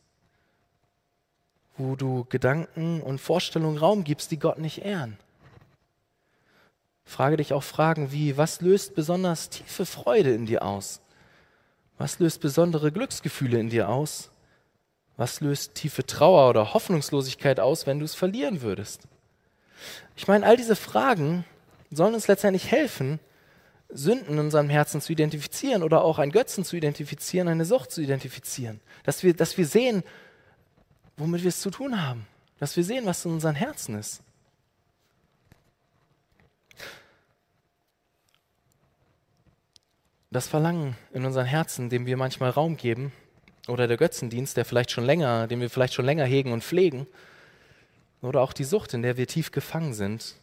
wo 1.78 1.96
du 1.96 2.26
Gedanken 2.30 3.02
und 3.02 3.20
Vorstellungen 3.20 3.78
Raum 3.78 4.04
gibst, 4.04 4.32
die 4.32 4.40
Gott 4.40 4.60
nicht 4.60 4.80
ehren. 4.80 5.18
Frage 7.10 7.38
dich 7.38 7.54
auch 7.54 7.64
Fragen 7.64 8.12
wie, 8.12 8.38
was 8.38 8.62
löst 8.62 8.94
besonders 8.94 9.50
tiefe 9.50 9.88
Freude 9.88 10.32
in 10.32 10.46
dir 10.46 10.62
aus? 10.62 11.02
Was 11.98 12.20
löst 12.20 12.40
besondere 12.40 12.92
Glücksgefühle 12.92 13.60
in 13.60 13.72
dir 13.72 13.90
aus? 13.90 14.30
Was 15.18 15.42
löst 15.42 15.74
tiefe 15.74 16.06
Trauer 16.06 16.48
oder 16.52 16.76
Hoffnungslosigkeit 16.76 17.60
aus, 17.60 17.88
wenn 17.88 17.98
du 17.98 18.06
es 18.06 18.14
verlieren 18.14 18.62
würdest? 18.62 19.02
Ich 20.16 20.28
meine, 20.28 20.46
all 20.46 20.56
diese 20.56 20.76
Fragen 20.76 21.46
sollen 21.90 22.14
uns 22.14 22.28
letztendlich 22.28 22.70
helfen, 22.70 23.20
Sünden 23.90 24.34
in 24.34 24.40
unserem 24.40 24.70
Herzen 24.70 25.02
zu 25.02 25.12
identifizieren 25.12 25.82
oder 25.82 26.04
auch 26.04 26.20
einen 26.20 26.32
Götzen 26.32 26.64
zu 26.64 26.78
identifizieren, 26.78 27.48
eine 27.48 27.66
Sucht 27.66 27.90
zu 27.92 28.02
identifizieren. 28.02 28.82
Dass 29.04 29.24
wir, 29.24 29.34
dass 29.34 29.58
wir 29.58 29.66
sehen, 29.66 30.04
womit 31.18 31.42
wir 31.42 31.50
es 31.50 31.60
zu 31.60 31.72
tun 31.72 32.06
haben. 32.06 32.28
Dass 32.60 32.78
wir 32.78 32.84
sehen, 32.84 33.08
was 33.08 33.26
in 33.26 33.32
unseren 33.32 33.56
Herzen 33.56 33.98
ist. 33.98 34.22
Das 40.32 40.48
Verlangen 40.48 40.96
in 41.12 41.26
unseren 41.26 41.46
Herzen, 41.46 41.90
dem 41.90 42.06
wir 42.06 42.18
manchmal 42.18 42.52
Raum 42.52 42.78
geben, 42.78 43.12
oder 43.68 43.88
der 43.88 43.98
Götzendienst, 43.98 44.58
der 44.58 44.66
vielleicht 44.66 44.92
schon 44.92 45.06
länger, 45.06 45.48
den 45.48 45.62
wir 45.62 45.70
vielleicht 45.70 45.94
schon 45.94 46.06
länger 46.06 46.26
hegen 46.26 46.52
und 46.52 46.64
pflegen, 46.64 47.08
oder 48.22 48.42
auch 48.42 48.54
die 48.54 48.64
Sucht, 48.64 48.94
in 48.94 49.02
der 49.02 49.18
wir 49.18 49.28
tief 49.28 49.52
gefangen 49.52 49.94
sind, 49.94 50.36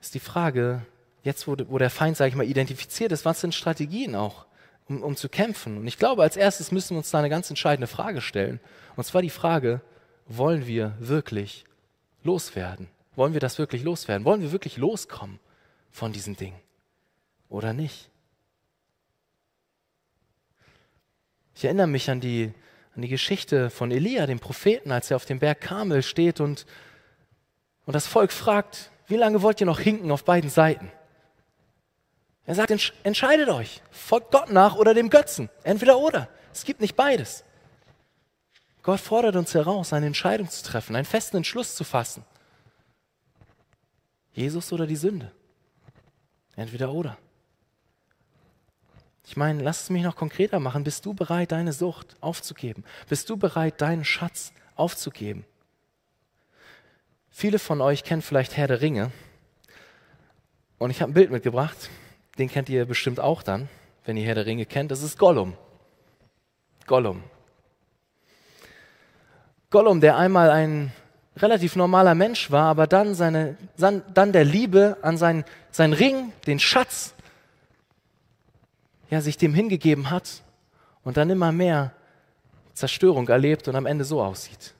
ist 0.00 0.14
die 0.14 0.20
Frage, 0.20 0.84
jetzt 1.22 1.48
wo, 1.48 1.56
wo 1.68 1.78
der 1.78 1.90
Feind, 1.90 2.16
sage 2.16 2.28
ich 2.28 2.36
mal, 2.36 2.46
identifiziert 2.46 3.12
ist, 3.12 3.24
was 3.24 3.40
sind 3.40 3.54
Strategien 3.54 4.14
auch, 4.14 4.46
um, 4.88 5.02
um 5.02 5.16
zu 5.16 5.28
kämpfen? 5.28 5.78
Und 5.78 5.86
ich 5.86 5.98
glaube, 5.98 6.22
als 6.22 6.36
erstes 6.36 6.70
müssen 6.70 6.90
wir 6.90 6.98
uns 6.98 7.10
da 7.10 7.18
eine 7.18 7.30
ganz 7.30 7.48
entscheidende 7.50 7.86
Frage 7.86 8.20
stellen. 8.20 8.60
Und 8.94 9.04
zwar 9.04 9.22
die 9.22 9.30
Frage, 9.30 9.80
wollen 10.26 10.66
wir 10.66 10.94
wirklich 11.00 11.64
loswerden? 12.22 12.88
Wollen 13.16 13.32
wir 13.32 13.40
das 13.40 13.58
wirklich 13.58 13.82
loswerden? 13.82 14.24
Wollen 14.24 14.42
wir 14.42 14.52
wirklich 14.52 14.76
loskommen 14.76 15.40
von 15.90 16.12
diesen 16.12 16.36
Dingen? 16.36 16.65
Oder 17.48 17.72
nicht? 17.72 18.10
Ich 21.54 21.64
erinnere 21.64 21.86
mich 21.86 22.10
an 22.10 22.20
die, 22.20 22.52
an 22.94 23.02
die 23.02 23.08
Geschichte 23.08 23.70
von 23.70 23.90
Elia, 23.90 24.26
dem 24.26 24.40
Propheten, 24.40 24.92
als 24.92 25.10
er 25.10 25.16
auf 25.16 25.24
dem 25.24 25.38
Berg 25.38 25.60
Karmel 25.60 26.02
steht 26.02 26.40
und, 26.40 26.66
und 27.86 27.94
das 27.94 28.06
Volk 28.06 28.30
fragt, 28.30 28.90
wie 29.06 29.16
lange 29.16 29.42
wollt 29.42 29.60
ihr 29.60 29.66
noch 29.66 29.80
hinken 29.80 30.10
auf 30.10 30.24
beiden 30.24 30.50
Seiten? 30.50 30.90
Er 32.44 32.54
sagt, 32.54 32.70
entscheidet 33.02 33.48
euch, 33.48 33.82
folgt 33.90 34.30
Gott 34.32 34.50
nach 34.50 34.76
oder 34.76 34.94
dem 34.94 35.10
Götzen. 35.10 35.48
Entweder 35.64 35.98
oder. 35.98 36.28
Es 36.52 36.64
gibt 36.64 36.80
nicht 36.80 36.94
beides. 36.94 37.44
Gott 38.82 39.00
fordert 39.00 39.34
uns 39.34 39.52
heraus, 39.52 39.92
eine 39.92 40.06
Entscheidung 40.06 40.48
zu 40.48 40.62
treffen, 40.62 40.94
einen 40.94 41.06
festen 41.06 41.38
Entschluss 41.38 41.74
zu 41.74 41.82
fassen. 41.82 42.24
Jesus 44.32 44.72
oder 44.72 44.86
die 44.86 44.96
Sünde. 44.96 45.32
Entweder 46.54 46.92
oder. 46.92 47.18
Ich 49.28 49.36
meine, 49.36 49.60
lass 49.62 49.82
es 49.82 49.90
mich 49.90 50.04
noch 50.04 50.14
konkreter 50.14 50.60
machen. 50.60 50.84
Bist 50.84 51.04
du 51.04 51.12
bereit, 51.12 51.50
deine 51.50 51.72
Sucht 51.72 52.16
aufzugeben? 52.20 52.84
Bist 53.08 53.28
du 53.28 53.36
bereit, 53.36 53.80
deinen 53.80 54.04
Schatz 54.04 54.52
aufzugeben? 54.76 55.44
Viele 57.30 57.58
von 57.58 57.80
euch 57.80 58.04
kennen 58.04 58.22
vielleicht 58.22 58.56
Herr 58.56 58.68
der 58.68 58.80
Ringe. 58.80 59.10
Und 60.78 60.90
ich 60.90 61.02
habe 61.02 61.10
ein 61.10 61.14
Bild 61.14 61.30
mitgebracht. 61.30 61.90
den 62.38 62.48
kennt 62.48 62.68
ihr 62.68 62.84
bestimmt 62.84 63.18
auch 63.18 63.42
dann, 63.42 63.68
wenn 64.04 64.16
ihr 64.16 64.24
Herr 64.24 64.36
der 64.36 64.46
Ringe 64.46 64.64
kennt, 64.64 64.90
das 64.90 65.02
ist 65.02 65.18
Gollum. 65.18 65.54
Gollum. 66.86 67.24
Gollum, 69.70 70.00
der 70.00 70.16
einmal 70.16 70.50
ein 70.50 70.92
relativ 71.36 71.74
normaler 71.74 72.14
Mensch 72.14 72.50
war, 72.52 72.68
aber 72.68 72.86
dann, 72.86 73.14
seine, 73.14 73.56
dann 73.76 74.32
der 74.32 74.44
Liebe 74.44 74.98
an 75.02 75.18
seinen, 75.18 75.44
seinen 75.70 75.94
Ring, 75.94 76.32
den 76.46 76.60
Schatz, 76.60 77.15
ja, 79.10 79.20
sich 79.20 79.36
dem 79.36 79.54
hingegeben 79.54 80.10
hat 80.10 80.42
und 81.04 81.16
dann 81.16 81.30
immer 81.30 81.52
mehr 81.52 81.92
Zerstörung 82.74 83.28
erlebt 83.28 83.68
und 83.68 83.76
am 83.76 83.86
Ende 83.86 84.04
so 84.04 84.22
aussieht. 84.22 84.74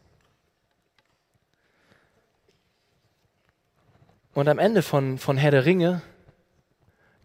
Und 4.35 4.49
am 4.49 4.59
Ende 4.59 4.83
von, 4.83 5.19
von 5.19 5.39
Herr 5.39 5.51
der 5.51 5.65
Ringe 5.65 6.03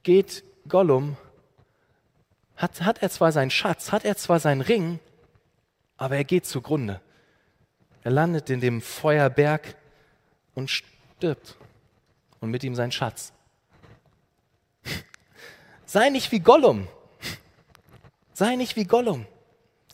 geht 0.04 0.44
Gollum, 0.68 1.18
hat, 2.56 2.82
hat 2.82 3.02
er 3.02 3.10
zwar 3.10 3.32
seinen 3.32 3.50
Schatz, 3.50 3.92
hat 3.92 4.06
er 4.06 4.16
zwar 4.16 4.40
seinen 4.40 4.62
Ring, 4.62 5.00
aber 5.98 6.16
er 6.16 6.24
geht 6.24 6.46
zugrunde. 6.46 7.02
Er 8.04 8.12
landet 8.12 8.50
in 8.50 8.62
dem 8.62 8.82
Feuerberg 8.82 9.76
und 10.56 10.70
stirbt. 10.70 11.58
Und 12.40 12.50
mit 12.50 12.64
ihm 12.64 12.76
sein 12.76 12.92
Schatz. 12.92 13.34
Sei 15.92 16.08
nicht 16.08 16.32
wie 16.32 16.40
Gollum. 16.40 16.88
Sei 18.32 18.56
nicht 18.56 18.78
wie 18.78 18.86
Gollum. 18.86 19.26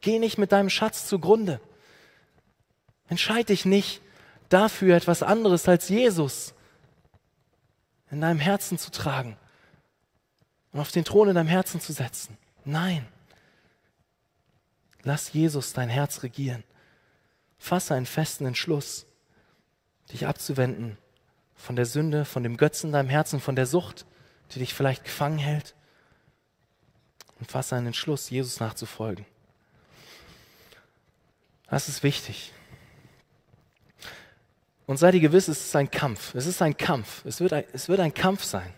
Geh 0.01 0.19
nicht 0.19 0.37
mit 0.37 0.51
deinem 0.51 0.69
Schatz 0.69 1.07
zugrunde. 1.07 1.59
Entscheide 3.07 3.45
dich 3.45 3.65
nicht 3.65 3.99
dafür, 4.47 4.95
etwas 4.95 5.23
anderes 5.23 5.67
als 5.67 5.89
Jesus 5.89 6.53
in 8.11 8.21
deinem 8.21 8.39
Herzen 8.39 8.77
zu 8.77 8.91
tragen 8.91 9.37
und 10.71 10.81
auf 10.81 10.91
den 10.91 11.03
Thron 11.03 11.29
in 11.29 11.33
deinem 11.33 11.47
Herzen 11.47 11.81
zu 11.81 11.93
setzen. 11.93 12.37
Nein. 12.63 13.07
Lass 15.01 15.33
Jesus 15.33 15.73
dein 15.73 15.89
Herz 15.89 16.21
regieren. 16.21 16.63
Fasse 17.57 17.95
einen 17.95 18.05
festen 18.05 18.45
Entschluss, 18.45 19.07
dich 20.11 20.27
abzuwenden 20.27 20.99
von 21.55 21.75
der 21.75 21.87
Sünde, 21.87 22.23
von 22.23 22.43
dem 22.43 22.55
Götzen 22.55 22.89
in 22.89 22.93
deinem 22.93 23.09
Herzen, 23.09 23.39
von 23.39 23.55
der 23.55 23.65
Sucht, 23.65 24.05
die 24.51 24.59
dich 24.59 24.75
vielleicht 24.75 25.03
gefangen 25.03 25.39
hält. 25.39 25.73
Und 27.39 27.51
fasse 27.51 27.75
einen 27.75 27.87
Entschluss, 27.87 28.29
Jesus 28.29 28.59
nachzufolgen. 28.59 29.25
Das 31.69 31.89
ist 31.89 32.03
wichtig. 32.03 32.53
Und 34.85 34.97
sei 34.97 35.11
dir 35.11 35.19
gewiss, 35.19 35.47
es 35.47 35.65
ist 35.65 35.75
ein 35.75 35.91
Kampf. 35.91 36.33
Es 36.33 36.45
ist 36.45 36.61
ein 36.61 36.77
Kampf. 36.77 37.25
Es 37.25 37.41
wird 37.41 37.53
ein, 37.53 37.65
es 37.73 37.89
wird 37.89 37.99
ein 37.99 38.13
Kampf 38.13 38.43
sein. 38.43 38.73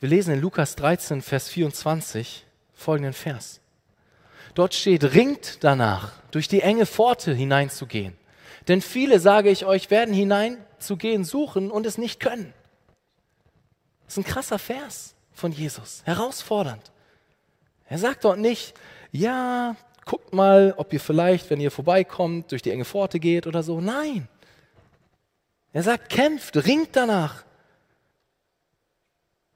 Wir 0.00 0.08
lesen 0.08 0.34
in 0.34 0.40
Lukas 0.40 0.76
13, 0.76 1.22
Vers 1.22 1.48
24 1.48 2.44
folgenden 2.74 3.14
Vers. 3.14 3.60
Dort 4.54 4.74
steht, 4.74 5.04
ringt 5.04 5.64
danach, 5.64 6.12
durch 6.30 6.48
die 6.48 6.60
enge 6.60 6.84
Pforte 6.84 7.32
hineinzugehen. 7.32 8.14
Denn 8.68 8.82
viele, 8.82 9.18
sage 9.18 9.50
ich 9.50 9.64
euch, 9.64 9.90
werden 9.90 10.14
hineinzugehen 10.14 11.24
suchen 11.24 11.70
und 11.70 11.86
es 11.86 11.98
nicht 11.98 12.20
können. 12.20 12.52
Das 14.04 14.14
ist 14.14 14.26
ein 14.26 14.30
krasser 14.30 14.58
Vers 14.58 15.11
von 15.32 15.52
Jesus, 15.52 16.02
herausfordernd. 16.04 16.90
Er 17.88 17.98
sagt 17.98 18.24
dort 18.24 18.38
nicht, 18.38 18.74
ja, 19.10 19.76
guckt 20.04 20.32
mal, 20.32 20.74
ob 20.76 20.92
ihr 20.92 21.00
vielleicht, 21.00 21.50
wenn 21.50 21.60
ihr 21.60 21.70
vorbeikommt, 21.70 22.50
durch 22.50 22.62
die 22.62 22.70
enge 22.70 22.84
Pforte 22.84 23.20
geht 23.20 23.46
oder 23.46 23.62
so. 23.62 23.80
Nein. 23.80 24.28
Er 25.72 25.82
sagt, 25.82 26.08
kämpft, 26.08 26.56
ringt 26.66 26.96
danach. 26.96 27.44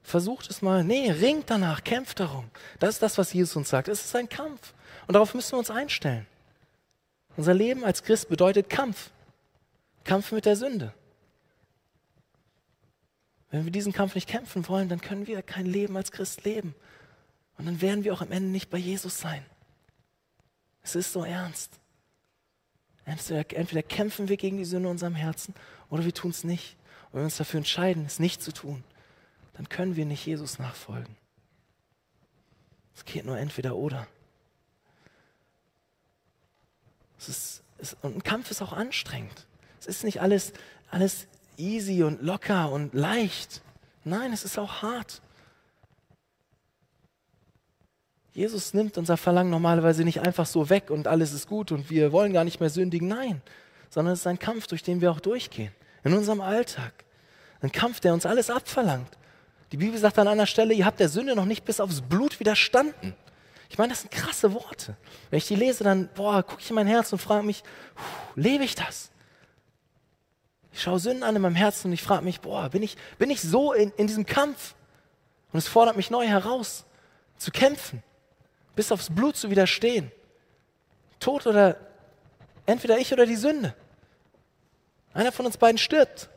Versucht 0.01 0.49
es 0.49 0.61
mal. 0.61 0.83
Nee, 0.83 1.11
ringt 1.11 1.49
danach, 1.49 1.83
kämpft 1.83 2.19
darum. 2.19 2.49
Das 2.79 2.91
ist 2.91 3.03
das, 3.03 3.17
was 3.17 3.33
Jesus 3.33 3.55
uns 3.55 3.69
sagt. 3.69 3.87
Es 3.87 4.05
ist 4.05 4.15
ein 4.15 4.29
Kampf. 4.29 4.73
Und 5.05 5.13
darauf 5.13 5.33
müssen 5.33 5.51
wir 5.53 5.59
uns 5.59 5.69
einstellen. 5.69 6.25
Unser 7.35 7.53
Leben 7.53 7.83
als 7.83 8.03
Christ 8.03 8.29
bedeutet 8.29 8.69
Kampf. 8.69 9.11
Kampf 10.03 10.31
mit 10.31 10.45
der 10.45 10.55
Sünde. 10.55 10.93
Wenn 13.49 13.65
wir 13.65 13.71
diesen 13.71 13.93
Kampf 13.93 14.15
nicht 14.15 14.27
kämpfen 14.27 14.67
wollen, 14.67 14.89
dann 14.89 15.01
können 15.01 15.27
wir 15.27 15.41
kein 15.41 15.65
Leben 15.65 15.95
als 15.95 16.11
Christ 16.11 16.43
leben. 16.43 16.75
Und 17.57 17.65
dann 17.65 17.81
werden 17.81 18.03
wir 18.03 18.13
auch 18.13 18.21
am 18.21 18.31
Ende 18.31 18.49
nicht 18.49 18.69
bei 18.69 18.77
Jesus 18.77 19.19
sein. 19.19 19.45
Es 20.83 20.95
ist 20.95 21.13
so 21.13 21.23
ernst. 21.23 21.79
Entweder 23.05 23.83
kämpfen 23.83 24.27
wir 24.27 24.35
gegen 24.35 24.57
die 24.57 24.65
Sünde 24.65 24.89
in 24.89 24.91
unserem 24.91 25.15
Herzen 25.15 25.55
oder 25.89 26.03
wir 26.03 26.13
tun 26.13 26.31
es 26.31 26.43
nicht. 26.43 26.75
Und 27.05 27.13
wenn 27.13 27.21
wir 27.21 27.25
uns 27.25 27.37
dafür 27.37 27.59
entscheiden, 27.59 28.05
es 28.05 28.19
nicht 28.19 28.41
zu 28.41 28.51
tun, 28.51 28.83
dann 29.53 29.69
können 29.69 29.95
wir 29.95 30.05
nicht 30.05 30.25
Jesus 30.25 30.59
nachfolgen. 30.59 31.15
Es 32.95 33.05
geht 33.05 33.25
nur 33.25 33.37
entweder 33.37 33.75
oder. 33.75 34.07
Es 37.17 37.29
ist, 37.29 37.63
es, 37.77 37.95
und 38.01 38.17
ein 38.17 38.23
Kampf 38.23 38.51
ist 38.51 38.61
auch 38.61 38.73
anstrengend. 38.73 39.47
Es 39.79 39.87
ist 39.87 40.03
nicht 40.03 40.21
alles, 40.21 40.51
alles 40.89 41.27
easy 41.57 42.03
und 42.03 42.21
locker 42.21 42.71
und 42.71 42.93
leicht. 42.93 43.61
Nein, 44.03 44.31
es 44.31 44.45
ist 44.45 44.57
auch 44.57 44.81
hart. 44.81 45.21
Jesus 48.33 48.73
nimmt 48.73 48.97
unser 48.97 49.17
Verlangen 49.17 49.49
normalerweise 49.49 50.03
nicht 50.03 50.21
einfach 50.21 50.45
so 50.45 50.69
weg 50.69 50.91
und 50.91 51.07
alles 51.07 51.33
ist 51.33 51.47
gut 51.47 51.71
und 51.71 51.89
wir 51.89 52.11
wollen 52.11 52.33
gar 52.33 52.43
nicht 52.43 52.59
mehr 52.59 52.69
sündigen. 52.69 53.07
Nein, 53.07 53.41
sondern 53.89 54.13
es 54.13 54.19
ist 54.19 54.27
ein 54.27 54.37
Kampf, 54.37 54.67
durch 54.67 54.83
den 54.83 55.01
wir 55.01 55.11
auch 55.11 55.19
durchgehen. 55.19 55.71
In 56.03 56.13
unserem 56.13 56.41
Alltag. 56.41 56.93
Ein 57.61 57.71
Kampf, 57.71 57.99
der 57.99 58.13
uns 58.13 58.25
alles 58.25 58.49
abverlangt. 58.49 59.17
Die 59.71 59.77
Bibel 59.77 59.99
sagt 59.99 60.19
an 60.19 60.27
einer 60.27 60.45
Stelle, 60.45 60.73
ihr 60.73 60.85
habt 60.85 60.99
der 60.99 61.09
Sünde 61.09 61.35
noch 61.35 61.45
nicht 61.45 61.65
bis 61.65 61.79
aufs 61.79 62.01
Blut 62.01 62.39
widerstanden. 62.39 63.15
Ich 63.69 63.77
meine, 63.77 63.89
das 63.89 64.01
sind 64.01 64.11
krasse 64.11 64.53
Worte. 64.53 64.95
Wenn 65.29 65.37
ich 65.37 65.47
die 65.47 65.55
lese, 65.55 65.83
dann 65.83 66.09
gucke 66.15 66.57
ich 66.59 66.69
in 66.69 66.75
mein 66.75 66.87
Herz 66.87 67.11
und 67.11 67.19
frage 67.19 67.45
mich, 67.45 67.63
lebe 68.35 68.63
ich 68.63 68.75
das? 68.75 69.09
Ich 70.77 70.83
schaue 70.83 70.99
Sünden 70.99 71.23
an 71.23 71.35
in 71.35 71.41
meinem 71.41 71.55
Herzen 71.55 71.87
und 71.87 71.93
ich 71.93 72.03
frage 72.03 72.23
mich, 72.23 72.39
boah, 72.39 72.69
bin 72.69 72.83
ich, 72.83 72.97
bin 73.17 73.31
ich 73.31 73.41
so 73.41 73.73
in, 73.73 73.91
in 73.97 74.05
diesem 74.05 74.27
Kampf? 74.27 74.75
Und 75.51 75.57
es 75.57 75.67
fordert 75.67 75.97
mich 75.97 76.11
neu 76.11 76.27
heraus, 76.27 76.85
zu 77.39 77.49
kämpfen 77.49 78.03
bis 78.75 78.91
aufs 78.91 79.09
Blut 79.09 79.35
zu 79.35 79.49
widerstehen. 79.49 80.11
Tod 81.19 81.47
oder 81.47 81.77
entweder 82.67 82.99
ich 82.99 83.11
oder 83.11 83.25
die 83.25 83.35
Sünde. 83.35 83.73
Einer 85.15 85.31
von 85.31 85.47
uns 85.47 85.57
beiden 85.57 85.79
stirbt. 85.79 86.29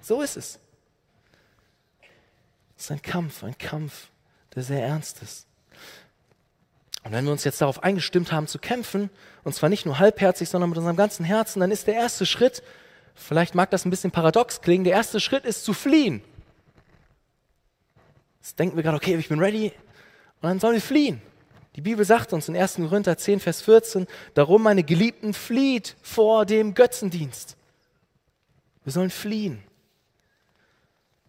So 0.00 0.22
ist 0.22 0.36
es. 0.36 0.60
Es 2.78 2.84
ist 2.84 2.90
ein 2.92 3.02
Kampf, 3.02 3.42
ein 3.42 3.58
Kampf, 3.58 4.10
der 4.54 4.62
sehr 4.62 4.86
ernst 4.86 5.22
ist. 5.22 5.48
Und 7.02 7.10
wenn 7.10 7.24
wir 7.24 7.32
uns 7.32 7.42
jetzt 7.42 7.60
darauf 7.60 7.82
eingestimmt 7.82 8.30
haben 8.30 8.46
zu 8.46 8.60
kämpfen, 8.60 9.10
und 9.42 9.56
zwar 9.56 9.70
nicht 9.70 9.86
nur 9.86 9.98
halbherzig, 9.98 10.48
sondern 10.48 10.70
mit 10.70 10.78
unserem 10.78 10.96
ganzen 10.96 11.24
Herzen, 11.24 11.58
dann 11.58 11.72
ist 11.72 11.88
der 11.88 11.94
erste 11.94 12.26
Schritt, 12.26 12.62
vielleicht 13.20 13.54
mag 13.54 13.70
das 13.70 13.84
ein 13.84 13.90
bisschen 13.90 14.10
paradox 14.10 14.60
klingen, 14.60 14.84
der 14.84 14.94
erste 14.94 15.20
Schritt 15.20 15.44
ist 15.44 15.64
zu 15.64 15.72
fliehen. 15.72 16.22
Jetzt 18.40 18.58
denken 18.58 18.76
wir 18.76 18.82
gerade, 18.82 18.96
okay, 18.96 19.16
ich 19.16 19.28
bin 19.28 19.38
ready, 19.38 19.72
und 20.40 20.48
dann 20.48 20.60
sollen 20.60 20.74
wir 20.74 20.82
fliehen. 20.82 21.20
Die 21.76 21.82
Bibel 21.82 22.04
sagt 22.04 22.32
uns 22.32 22.48
in 22.48 22.56
1. 22.56 22.76
Korinther 22.76 23.16
10, 23.16 23.40
Vers 23.40 23.62
14, 23.62 24.06
darum, 24.34 24.62
meine 24.62 24.82
Geliebten, 24.82 25.34
flieht 25.34 25.96
vor 26.02 26.46
dem 26.46 26.74
Götzendienst. 26.74 27.56
Wir 28.84 28.92
sollen 28.92 29.10
fliehen. 29.10 29.62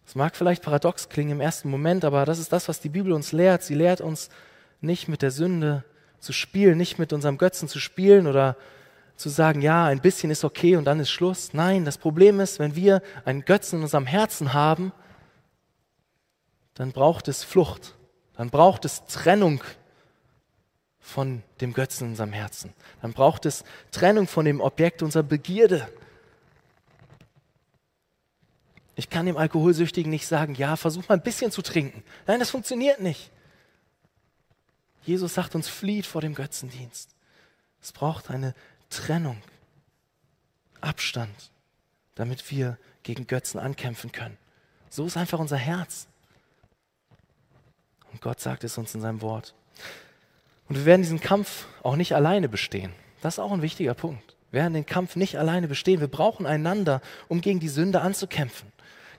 Das 0.04 0.14
mag 0.14 0.34
vielleicht 0.34 0.62
paradox 0.62 1.08
klingen 1.08 1.32
im 1.32 1.40
ersten 1.40 1.70
Moment, 1.70 2.04
aber 2.04 2.24
das 2.24 2.38
ist 2.38 2.52
das, 2.52 2.68
was 2.68 2.80
die 2.80 2.88
Bibel 2.88 3.12
uns 3.12 3.32
lehrt. 3.32 3.62
Sie 3.62 3.74
lehrt 3.74 4.00
uns 4.00 4.30
nicht 4.80 5.08
mit 5.08 5.22
der 5.22 5.30
Sünde 5.30 5.84
zu 6.18 6.32
spielen, 6.32 6.76
nicht 6.76 6.98
mit 6.98 7.12
unserem 7.12 7.38
Götzen 7.38 7.68
zu 7.68 7.78
spielen 7.78 8.26
oder 8.26 8.56
zu 9.16 9.28
sagen, 9.28 9.60
ja, 9.62 9.86
ein 9.86 10.00
bisschen 10.00 10.30
ist 10.30 10.44
okay 10.44 10.76
und 10.76 10.84
dann 10.84 11.00
ist 11.00 11.10
Schluss. 11.10 11.52
Nein, 11.52 11.84
das 11.84 11.98
Problem 11.98 12.40
ist, 12.40 12.58
wenn 12.58 12.74
wir 12.74 13.02
einen 13.24 13.44
Götzen 13.44 13.78
in 13.78 13.82
unserem 13.84 14.06
Herzen 14.06 14.52
haben, 14.52 14.92
dann 16.74 16.92
braucht 16.92 17.28
es 17.28 17.44
Flucht, 17.44 17.94
dann 18.36 18.50
braucht 18.50 18.84
es 18.84 19.04
Trennung 19.06 19.62
von 20.98 21.42
dem 21.60 21.72
Götzen 21.72 22.06
in 22.06 22.10
unserem 22.12 22.32
Herzen. 22.32 22.72
Dann 23.02 23.12
braucht 23.12 23.44
es 23.44 23.64
Trennung 23.90 24.26
von 24.26 24.44
dem 24.44 24.60
Objekt 24.60 25.02
unserer 25.02 25.24
Begierde. 25.24 25.88
Ich 28.94 29.10
kann 29.10 29.26
dem 29.26 29.36
Alkoholsüchtigen 29.36 30.10
nicht 30.10 30.26
sagen, 30.26 30.54
ja, 30.54 30.76
versuch 30.76 31.08
mal 31.08 31.16
ein 31.16 31.22
bisschen 31.22 31.50
zu 31.50 31.62
trinken. 31.62 32.04
Nein, 32.26 32.40
das 32.40 32.50
funktioniert 32.50 33.00
nicht. 33.00 33.30
Jesus 35.04 35.34
sagt 35.34 35.54
uns, 35.54 35.68
flieht 35.68 36.06
vor 36.06 36.20
dem 36.20 36.34
Götzendienst. 36.34 37.10
Es 37.82 37.92
braucht 37.92 38.30
eine 38.30 38.54
Trennung, 38.92 39.38
Abstand, 40.80 41.50
damit 42.14 42.50
wir 42.50 42.78
gegen 43.02 43.26
Götzen 43.26 43.58
ankämpfen 43.58 44.12
können. 44.12 44.38
So 44.90 45.04
ist 45.06 45.16
einfach 45.16 45.38
unser 45.38 45.56
Herz. 45.56 46.06
Und 48.12 48.20
Gott 48.20 48.40
sagt 48.40 48.64
es 48.64 48.78
uns 48.78 48.94
in 48.94 49.00
seinem 49.00 49.22
Wort. 49.22 49.54
Und 50.68 50.76
wir 50.76 50.84
werden 50.84 51.02
diesen 51.02 51.20
Kampf 51.20 51.66
auch 51.82 51.96
nicht 51.96 52.14
alleine 52.14 52.48
bestehen. 52.48 52.92
Das 53.20 53.34
ist 53.34 53.38
auch 53.38 53.52
ein 53.52 53.62
wichtiger 53.62 53.94
Punkt. 53.94 54.36
Wir 54.50 54.60
werden 54.60 54.74
den 54.74 54.86
Kampf 54.86 55.16
nicht 55.16 55.38
alleine 55.38 55.66
bestehen. 55.66 56.00
Wir 56.00 56.08
brauchen 56.08 56.46
einander, 56.46 57.00
um 57.28 57.40
gegen 57.40 57.60
die 57.60 57.68
Sünde 57.68 58.02
anzukämpfen. 58.02 58.70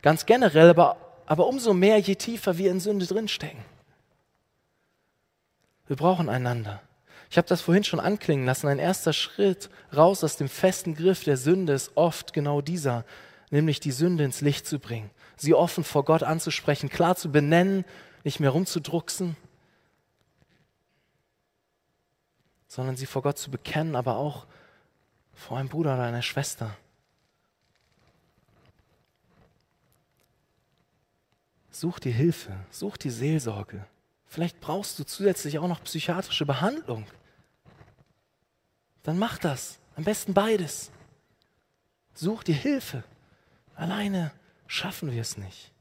Ganz 0.02 0.26
generell, 0.26 0.70
aber 0.70 0.98
aber 1.26 1.48
umso 1.48 1.74
mehr, 1.74 1.98
je 2.00 2.16
tiefer 2.16 2.58
wir 2.58 2.72
in 2.72 2.80
Sünde 2.80 3.06
drinstecken. 3.06 3.64
Wir 5.88 5.96
brauchen 5.96 6.30
einander. 6.30 6.82
Ich 7.34 7.38
habe 7.40 7.48
das 7.48 7.62
vorhin 7.62 7.84
schon 7.84 8.00
anklingen 8.00 8.46
lassen. 8.46 8.68
Ein 8.68 8.78
erster 8.78 9.12
Schritt 9.12 9.72
raus 9.92 10.24
aus 10.24 10.38
dem 10.38 10.48
festen 10.48 10.94
Griff 10.94 11.24
der 11.24 11.36
Sünde 11.36 11.74
ist 11.74 11.98
oft 11.98 12.32
genau 12.32 12.62
dieser, 12.62 13.06
nämlich 13.50 13.80
die 13.80 13.92
Sünde 13.92 14.24
ins 14.24 14.42
Licht 14.42 14.68
zu 14.68 14.78
bringen, 14.78 15.10
sie 15.36 15.56
offen 15.56 15.84
vor 15.84 16.06
Gott 16.06 16.22
anzusprechen, 16.22 16.90
klar 16.90 17.16
zu 17.16 17.32
benennen, 17.32 17.86
nicht 18.24 18.40
mehr 18.40 18.52
rumzudrucksen, 18.52 19.36
sondern 22.68 22.98
sie 22.98 23.08
vor 23.08 23.24
Gott 23.24 23.40
zu 23.40 23.50
bekennen, 23.50 23.96
aber 23.96 24.18
auch 24.18 24.46
vor 25.34 25.58
einem 25.58 25.70
Bruder 25.70 25.96
oder 25.96 26.04
einer 26.04 26.22
Schwester. 26.22 26.78
Such 31.72 31.98
dir 31.98 32.14
Hilfe, 32.14 32.56
such 32.70 32.98
dir 32.98 33.12
Seelsorge. 33.12 33.88
Vielleicht 34.28 34.62
brauchst 34.62 35.00
du 35.00 35.04
zusätzlich 35.04 35.58
auch 35.58 35.68
noch 35.68 35.84
psychiatrische 35.84 36.46
Behandlung. 36.46 37.08
Dann 39.04 39.20
mach 39.20 39.38
das. 39.38 39.80
Am 39.96 40.04
besten 40.04 40.34
beides. 40.34 40.92
Such 42.14 42.44
dir 42.44 42.56
Hilfe. 42.56 43.04
Alleine 43.76 44.32
schaffen 44.68 45.12
wir 45.12 45.22
es 45.22 45.38
nicht. 45.38 45.72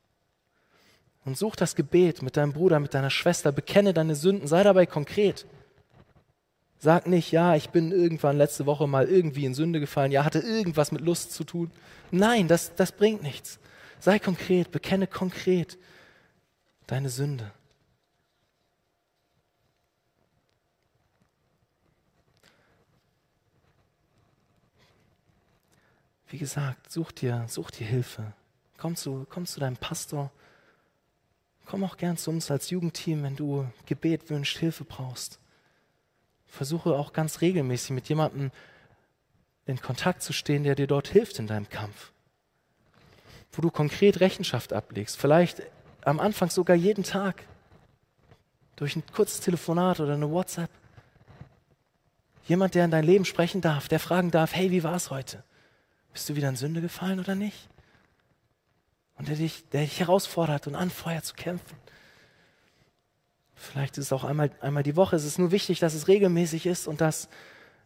Und 1.24 1.38
such 1.38 1.56
das 1.56 1.76
Gebet 1.76 2.20
mit 2.20 2.36
deinem 2.36 2.52
Bruder, 2.52 2.80
mit 2.80 2.94
deiner 2.94 3.10
Schwester. 3.10 3.52
Bekenne 3.52 3.94
deine 3.94 4.16
Sünden. 4.16 4.48
Sei 4.48 4.62
dabei 4.62 4.86
konkret. 4.86 5.46
Sag 6.84 7.06
nicht, 7.06 7.30
ja, 7.30 7.54
ich 7.54 7.70
bin 7.70 7.92
irgendwann 7.92 8.36
letzte 8.36 8.66
Woche 8.66 8.88
mal 8.88 9.06
irgendwie 9.06 9.44
in 9.44 9.54
Sünde 9.54 9.78
gefallen, 9.78 10.10
ja, 10.10 10.24
hatte 10.24 10.40
irgendwas 10.40 10.90
mit 10.90 11.00
Lust 11.00 11.30
zu 11.32 11.44
tun. 11.44 11.70
Nein, 12.10 12.48
das, 12.48 12.74
das 12.74 12.90
bringt 12.90 13.22
nichts. 13.22 13.60
Sei 14.00 14.18
konkret, 14.18 14.72
bekenne 14.72 15.06
konkret 15.06 15.78
deine 16.88 17.08
Sünde. 17.08 17.52
Wie 26.32 26.38
gesagt, 26.38 26.90
such 26.90 27.12
dir, 27.12 27.44
such 27.46 27.70
dir 27.70 27.86
Hilfe. 27.86 28.32
Komm 28.76 28.96
zu, 28.96 29.24
komm 29.30 29.46
zu 29.46 29.60
deinem 29.60 29.76
Pastor. 29.76 30.32
Komm 31.66 31.84
auch 31.84 31.96
gern 31.96 32.16
zu 32.16 32.30
uns 32.30 32.50
als 32.50 32.70
Jugendteam, 32.70 33.22
wenn 33.22 33.36
du 33.36 33.70
Gebet 33.86 34.28
wünschst, 34.30 34.58
Hilfe 34.58 34.82
brauchst. 34.82 35.38
Versuche 36.46 36.96
auch 36.96 37.12
ganz 37.12 37.40
regelmäßig 37.40 37.90
mit 37.90 38.08
jemandem 38.08 38.50
in 39.66 39.80
Kontakt 39.80 40.24
zu 40.24 40.32
stehen, 40.32 40.64
der 40.64 40.74
dir 40.74 40.88
dort 40.88 41.06
hilft 41.06 41.38
in 41.38 41.46
deinem 41.46 41.68
Kampf 41.68 42.12
wo 43.52 43.62
du 43.62 43.70
konkret 43.70 44.20
Rechenschaft 44.20 44.72
ablegst. 44.72 45.18
Vielleicht 45.18 45.62
am 46.04 46.20
Anfang 46.20 46.50
sogar 46.50 46.74
jeden 46.74 47.04
Tag. 47.04 47.44
Durch 48.76 48.96
ein 48.96 49.04
kurzes 49.12 49.40
Telefonat 49.40 50.00
oder 50.00 50.14
eine 50.14 50.30
WhatsApp. 50.30 50.70
Jemand, 52.46 52.74
der 52.74 52.86
in 52.86 52.90
dein 52.90 53.04
Leben 53.04 53.24
sprechen 53.24 53.60
darf, 53.60 53.88
der 53.88 54.00
fragen 54.00 54.30
darf, 54.30 54.54
hey, 54.54 54.70
wie 54.70 54.82
war 54.82 54.96
es 54.96 55.10
heute? 55.10 55.44
Bist 56.12 56.28
du 56.28 56.36
wieder 56.36 56.48
in 56.48 56.56
Sünde 56.56 56.80
gefallen 56.80 57.20
oder 57.20 57.34
nicht? 57.34 57.68
Und 59.16 59.28
der 59.28 59.36
dich, 59.36 59.68
der 59.70 59.82
dich 59.82 60.00
herausfordert 60.00 60.66
und 60.66 60.74
anfeuert 60.74 61.24
zu 61.24 61.34
kämpfen. 61.34 61.76
Vielleicht 63.54 63.96
ist 63.96 64.06
es 64.06 64.12
auch 64.12 64.24
einmal, 64.24 64.50
einmal 64.60 64.82
die 64.82 64.96
Woche. 64.96 65.16
Es 65.16 65.24
ist 65.24 65.38
nur 65.38 65.52
wichtig, 65.52 65.78
dass 65.78 65.94
es 65.94 66.08
regelmäßig 66.08 66.66
ist 66.66 66.88
und 66.88 67.00
dass 67.00 67.28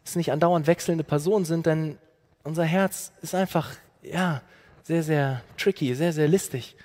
es 0.05 0.17
nicht 0.17 0.33
andauernd 0.33 0.67
wechselnde 0.67 1.05
Personen 1.05 1.45
sind, 1.45 1.67
denn 1.67 1.99
unser 2.45 2.65
Herz 2.65 3.13
ist 3.23 3.35
einfach, 3.35 3.75
ja, 4.03 4.41
sehr, 4.83 5.03
sehr 5.03 5.43
tricky, 5.59 5.95
sehr, 5.95 6.13
sehr 6.13 6.29
listig. 6.29 6.77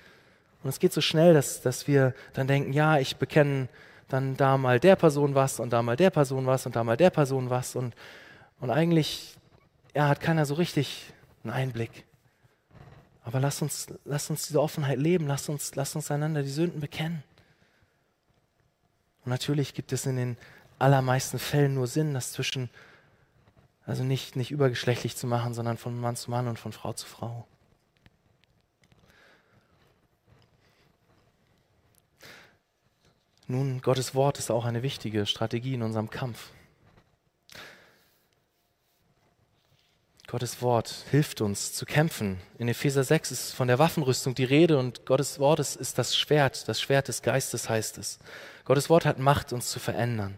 Und 0.63 0.69
es 0.69 0.79
geht 0.79 0.91
so 0.91 1.01
schnell, 1.01 1.33
dass, 1.33 1.61
dass 1.61 1.87
wir 1.87 2.13
dann 2.33 2.47
denken, 2.47 2.73
ja, 2.73 2.97
ich 2.97 3.15
bekenne 3.17 3.69
dann 4.09 4.35
da 4.35 4.57
mal 4.57 4.79
der 4.79 4.95
Person 4.95 5.35
was 5.35 5.59
und 5.59 5.71
da 5.71 5.81
mal 5.81 5.95
der 5.95 6.09
Person 6.09 6.45
was 6.45 6.65
und 6.65 6.75
da 6.75 6.83
mal 6.83 6.97
der 6.97 7.11
Person 7.11 7.49
was. 7.49 7.75
Und, 7.75 7.95
und 8.59 8.69
eigentlich 8.69 9.35
ja, 9.95 10.07
hat 10.07 10.19
keiner 10.19 10.45
so 10.45 10.55
richtig 10.55 11.13
einen 11.43 11.53
Einblick. 11.53 12.05
Aber 13.23 13.39
lass 13.39 13.61
uns, 13.61 13.87
lass 14.03 14.29
uns 14.29 14.47
diese 14.47 14.61
Offenheit 14.61 14.99
leben, 14.99 15.27
lass 15.27 15.47
uns, 15.49 15.75
lass 15.75 15.95
uns 15.95 16.09
einander 16.09 16.43
die 16.43 16.49
Sünden 16.49 16.79
bekennen. 16.79 17.23
Und 19.23 19.29
natürlich 19.29 19.73
gibt 19.73 19.93
es 19.93 20.05
in 20.05 20.15
den 20.15 20.37
allermeisten 20.79 21.37
Fällen 21.37 21.75
nur 21.75 21.87
Sinn, 21.87 22.13
das 22.13 22.31
zwischen, 22.31 22.69
also 23.85 24.03
nicht, 24.03 24.35
nicht 24.35 24.49
übergeschlechtlich 24.49 25.15
zu 25.15 25.27
machen, 25.27 25.53
sondern 25.53 25.77
von 25.77 25.99
Mann 25.99 26.15
zu 26.15 26.31
Mann 26.31 26.47
und 26.47 26.57
von 26.57 26.71
Frau 26.71 26.93
zu 26.93 27.05
Frau. 27.05 27.45
Nun, 33.47 33.81
Gottes 33.81 34.15
Wort 34.15 34.39
ist 34.39 34.49
auch 34.49 34.65
eine 34.65 34.81
wichtige 34.81 35.25
Strategie 35.25 35.73
in 35.73 35.83
unserem 35.83 36.09
Kampf. 36.09 36.51
Gottes 40.31 40.61
Wort 40.61 41.03
hilft 41.11 41.41
uns 41.41 41.73
zu 41.73 41.85
kämpfen. 41.85 42.39
In 42.57 42.69
Epheser 42.69 43.03
6 43.03 43.31
ist 43.31 43.51
von 43.51 43.67
der 43.67 43.79
Waffenrüstung 43.79 44.33
die 44.33 44.45
Rede 44.45 44.77
und 44.77 45.05
Gottes 45.05 45.39
Wort 45.39 45.59
ist, 45.59 45.97
das 45.97 46.15
Schwert, 46.15 46.69
das 46.69 46.79
Schwert 46.79 47.09
des 47.09 47.21
Geistes 47.21 47.67
heißt 47.67 47.97
es. 47.97 48.17
Gottes 48.63 48.89
Wort 48.89 49.03
hat 49.03 49.19
Macht, 49.19 49.51
uns 49.51 49.69
zu 49.69 49.81
verändern. 49.81 50.37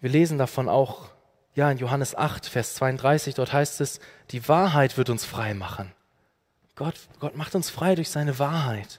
Wir 0.00 0.10
lesen 0.10 0.38
davon 0.38 0.68
auch 0.68 1.10
ja, 1.54 1.70
in 1.70 1.78
Johannes 1.78 2.16
8, 2.16 2.46
Vers 2.46 2.74
32, 2.74 3.36
dort 3.36 3.52
heißt 3.52 3.80
es, 3.80 4.00
die 4.32 4.48
Wahrheit 4.48 4.98
wird 4.98 5.08
uns 5.08 5.24
frei 5.24 5.54
machen. 5.54 5.92
Gott, 6.74 6.96
Gott 7.20 7.36
macht 7.36 7.54
uns 7.54 7.70
frei 7.70 7.94
durch 7.94 8.10
seine 8.10 8.40
Wahrheit. 8.40 8.98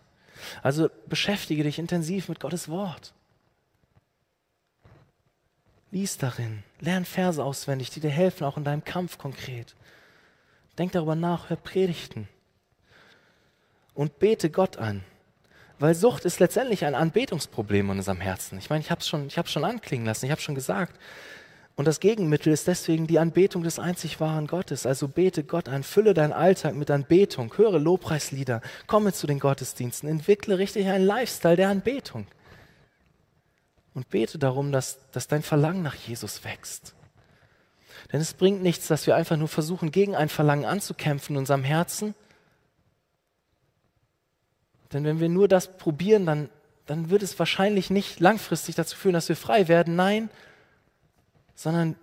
Also 0.63 0.89
beschäftige 1.07 1.63
dich 1.63 1.79
intensiv 1.79 2.29
mit 2.29 2.39
Gottes 2.39 2.69
Wort. 2.69 3.13
Lies 5.91 6.17
darin, 6.17 6.63
lern 6.79 7.05
Verse 7.05 7.43
auswendig, 7.43 7.89
die 7.89 7.99
dir 7.99 8.09
helfen, 8.09 8.43
auch 8.43 8.57
in 8.57 8.63
deinem 8.63 8.83
Kampf 8.83 9.17
konkret. 9.17 9.75
Denk 10.77 10.91
darüber 10.91 11.15
nach, 11.15 11.49
hör 11.49 11.57
Predigten. 11.57 12.27
Und 13.93 14.19
bete 14.19 14.49
Gott 14.49 14.77
an. 14.77 15.03
Weil 15.79 15.95
Sucht 15.95 16.25
ist 16.25 16.39
letztendlich 16.39 16.85
ein 16.85 16.95
Anbetungsproblem 16.95 17.91
in 17.91 17.97
unserem 17.97 18.21
Herzen. 18.21 18.57
Ich 18.57 18.69
meine, 18.69 18.81
ich 18.81 18.91
habe 18.91 19.01
es 19.01 19.07
schon, 19.07 19.29
schon 19.29 19.65
anklingen 19.65 20.05
lassen, 20.05 20.25
ich 20.25 20.31
habe 20.31 20.41
schon 20.41 20.55
gesagt, 20.55 20.97
und 21.77 21.85
das 21.85 21.99
Gegenmittel 21.99 22.53
ist 22.53 22.67
deswegen 22.67 23.05
die 23.05 23.19
Anbetung 23.19 23.63
des 23.63 23.79
einzig 23.79 24.21
wahren 24.21 24.47
Gottes. 24.47 24.85
Also 24.85 25.09
bete 25.09 25.43
Gott 25.43 25.67
an, 25.67 25.83
fülle 25.83 26.13
deinen 26.13 26.31
Alltag 26.31 26.73
mit 26.75 26.89
Anbetung, 26.89 27.53
höre 27.57 27.79
Lobpreislieder, 27.79 28.61
komme 28.87 29.11
zu 29.11 29.27
den 29.27 29.39
Gottesdiensten, 29.39 30.07
entwickle 30.07 30.57
richtig 30.57 30.87
einen 30.87 31.05
Lifestyle 31.05 31.57
der 31.57 31.69
Anbetung. 31.69 32.27
Und 33.95 34.09
bete 34.09 34.37
darum, 34.37 34.71
dass, 34.71 34.99
dass 35.11 35.27
dein 35.27 35.41
Verlangen 35.41 35.81
nach 35.81 35.95
Jesus 35.95 36.43
wächst. 36.43 36.93
Denn 38.11 38.21
es 38.21 38.33
bringt 38.33 38.61
nichts, 38.61 38.87
dass 38.87 39.07
wir 39.07 39.15
einfach 39.15 39.37
nur 39.37 39.47
versuchen, 39.47 39.89
gegen 39.89 40.15
ein 40.15 40.29
Verlangen 40.29 40.65
anzukämpfen 40.65 41.35
in 41.35 41.39
unserem 41.39 41.63
Herzen. 41.63 42.13
Denn 44.93 45.03
wenn 45.05 45.19
wir 45.19 45.29
nur 45.29 45.47
das 45.47 45.77
probieren, 45.77 46.25
dann, 46.25 46.49
dann 46.85 47.09
wird 47.09 47.23
es 47.23 47.39
wahrscheinlich 47.39 47.89
nicht 47.89 48.19
langfristig 48.19 48.75
dazu 48.75 48.95
führen, 48.95 49.13
dass 49.13 49.29
wir 49.29 49.35
frei 49.35 49.67
werden. 49.67 49.95
Nein, 49.95 50.29
sondern 51.55 51.95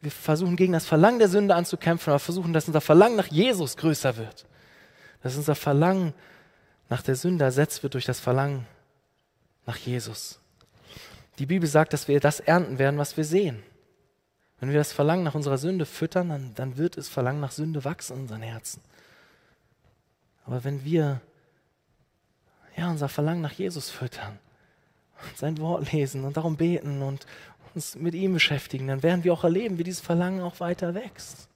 wir 0.00 0.10
versuchen 0.10 0.54
gegen 0.54 0.74
das 0.74 0.86
Verlangen 0.86 1.18
der 1.18 1.28
Sünde 1.28 1.54
anzukämpfen, 1.54 2.12
aber 2.12 2.20
versuchen, 2.20 2.52
dass 2.52 2.68
unser 2.68 2.80
Verlangen 2.80 3.16
nach 3.16 3.26
Jesus 3.26 3.76
größer 3.76 4.16
wird. 4.16 4.46
Dass 5.22 5.36
unser 5.36 5.56
Verlangen 5.56 6.14
nach 6.88 7.02
der 7.02 7.16
Sünde 7.16 7.44
ersetzt 7.44 7.82
wird 7.82 7.94
durch 7.94 8.04
das 8.04 8.20
Verlangen 8.20 8.66
nach 9.66 9.76
Jesus. 9.76 10.38
Die 11.38 11.46
Bibel 11.46 11.68
sagt, 11.68 11.92
dass 11.92 12.08
wir 12.08 12.20
das 12.20 12.40
ernten 12.40 12.78
werden, 12.78 12.98
was 12.98 13.16
wir 13.16 13.24
sehen. 13.24 13.62
Wenn 14.60 14.70
wir 14.70 14.78
das 14.78 14.92
Verlangen 14.92 15.24
nach 15.24 15.34
unserer 15.34 15.58
Sünde 15.58 15.86
füttern, 15.86 16.30
dann, 16.30 16.54
dann 16.54 16.76
wird 16.76 16.96
es 16.96 17.08
Verlangen 17.08 17.40
nach 17.40 17.52
Sünde 17.52 17.84
wachsen 17.84 18.16
in 18.16 18.22
unseren 18.22 18.42
Herzen. 18.42 18.82
Aber 20.44 20.64
wenn 20.64 20.84
wir 20.84 21.20
ja, 22.76 22.90
unser 22.90 23.08
Verlangen 23.08 23.42
nach 23.42 23.52
Jesus 23.52 23.90
füttern 23.90 24.38
und 25.22 25.36
sein 25.36 25.58
Wort 25.58 25.92
lesen 25.92 26.24
und 26.24 26.36
darum 26.36 26.56
beten 26.56 27.02
und, 27.02 27.26
uns 27.74 27.94
mit 27.94 28.14
ihm 28.14 28.32
beschäftigen, 28.34 28.88
dann 28.88 29.02
werden 29.02 29.24
wir 29.24 29.32
auch 29.32 29.44
erleben, 29.44 29.78
wie 29.78 29.84
dieses 29.84 30.00
Verlangen 30.00 30.40
auch 30.40 30.60
weiter 30.60 30.94
wächst. 30.94 31.48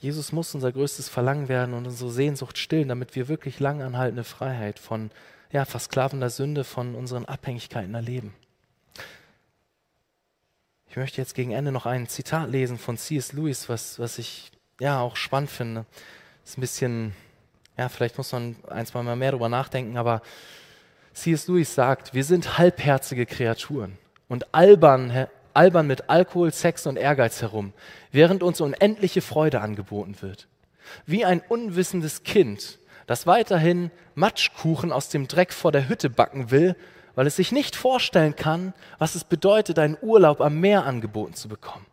Jesus 0.00 0.32
muss 0.32 0.54
unser 0.54 0.72
größtes 0.72 1.08
Verlangen 1.08 1.48
werden 1.48 1.74
und 1.74 1.86
unsere 1.86 2.10
Sehnsucht 2.10 2.58
stillen, 2.58 2.88
damit 2.88 3.16
wir 3.16 3.28
wirklich 3.28 3.58
lang 3.58 3.82
anhaltende 3.82 4.24
Freiheit 4.24 4.78
von 4.78 5.10
ja, 5.52 5.64
versklavender 5.64 6.30
Sünde, 6.30 6.64
von 6.64 6.94
unseren 6.94 7.24
Abhängigkeiten 7.24 7.94
erleben. 7.94 8.34
Ich 10.90 10.96
möchte 10.96 11.20
jetzt 11.20 11.34
gegen 11.34 11.52
Ende 11.52 11.70
noch 11.70 11.86
ein 11.86 12.08
Zitat 12.08 12.50
lesen 12.50 12.78
von 12.78 12.96
C.S. 12.96 13.32
Lewis, 13.32 13.68
was, 13.68 13.98
was 13.98 14.18
ich 14.18 14.50
ja 14.80 15.00
auch 15.00 15.16
spannend 15.16 15.50
finde. 15.50 15.86
Ist 16.44 16.56
ein 16.56 16.62
bisschen, 16.62 17.14
ja, 17.76 17.88
vielleicht 17.88 18.16
muss 18.16 18.32
man 18.32 18.56
ein, 18.68 18.86
zwei 18.86 19.02
Mal 19.02 19.16
mehr 19.16 19.32
darüber 19.32 19.48
nachdenken, 19.48 19.96
aber 19.96 20.22
C.S. 21.12 21.46
Lewis 21.46 21.74
sagt, 21.74 22.14
wir 22.14 22.24
sind 22.24 22.58
halbherzige 22.58 23.26
Kreaturen 23.26 23.98
und 24.28 24.54
albern, 24.54 25.26
albern 25.52 25.86
mit 25.86 26.08
Alkohol, 26.08 26.52
Sex 26.52 26.86
und 26.86 26.96
Ehrgeiz 26.96 27.42
herum, 27.42 27.72
während 28.12 28.42
uns 28.42 28.60
unendliche 28.60 29.20
Freude 29.20 29.60
angeboten 29.60 30.16
wird. 30.20 30.48
Wie 31.04 31.24
ein 31.24 31.42
unwissendes 31.48 32.22
Kind, 32.22 32.78
das 33.08 33.26
weiterhin 33.26 33.90
Matschkuchen 34.14 34.92
aus 34.92 35.08
dem 35.08 35.28
Dreck 35.28 35.54
vor 35.54 35.72
der 35.72 35.88
Hütte 35.88 36.10
backen 36.10 36.50
will, 36.50 36.76
weil 37.14 37.26
es 37.26 37.36
sich 37.36 37.52
nicht 37.52 37.74
vorstellen 37.74 38.36
kann, 38.36 38.74
was 38.98 39.14
es 39.14 39.24
bedeutet, 39.24 39.78
einen 39.78 39.96
Urlaub 40.02 40.42
am 40.42 40.60
Meer 40.60 40.84
angeboten 40.84 41.32
zu 41.32 41.48
bekommen. 41.48 41.86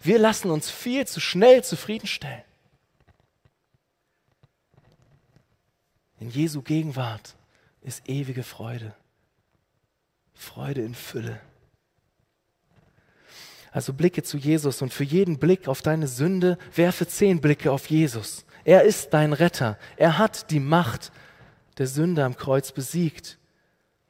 Wir 0.00 0.18
lassen 0.18 0.50
uns 0.50 0.70
viel 0.70 1.06
zu 1.06 1.20
schnell 1.20 1.62
zufriedenstellen. 1.62 2.42
In 6.20 6.30
Jesu 6.30 6.62
Gegenwart 6.62 7.36
ist 7.82 8.08
ewige 8.08 8.42
Freude. 8.42 8.94
Freude 10.32 10.80
in 10.80 10.94
Fülle. 10.94 11.38
Also 13.72 13.92
blicke 13.92 14.22
zu 14.22 14.38
Jesus 14.38 14.80
und 14.80 14.94
für 14.94 15.04
jeden 15.04 15.38
Blick 15.38 15.68
auf 15.68 15.82
deine 15.82 16.08
Sünde 16.08 16.56
werfe 16.74 17.06
zehn 17.06 17.42
Blicke 17.42 17.70
auf 17.70 17.90
Jesus. 17.90 18.46
Er 18.70 18.84
ist 18.84 19.12
dein 19.14 19.32
Retter. 19.32 19.76
Er 19.96 20.16
hat 20.16 20.52
die 20.52 20.60
Macht 20.60 21.10
der 21.78 21.88
Sünde 21.88 22.24
am 22.24 22.36
Kreuz 22.36 22.70
besiegt. 22.70 23.36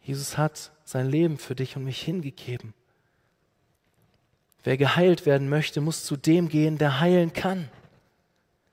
Jesus 0.02 0.36
hat 0.36 0.70
sein 0.84 1.06
Leben 1.06 1.38
für 1.38 1.54
dich 1.54 1.76
und 1.76 1.84
mich 1.84 2.02
hingegeben. 2.02 2.74
Wer 4.62 4.76
geheilt 4.76 5.24
werden 5.24 5.48
möchte, 5.48 5.80
muss 5.80 6.04
zu 6.04 6.14
dem 6.14 6.50
gehen, 6.50 6.76
der 6.76 7.00
heilen 7.00 7.32
kann, 7.32 7.70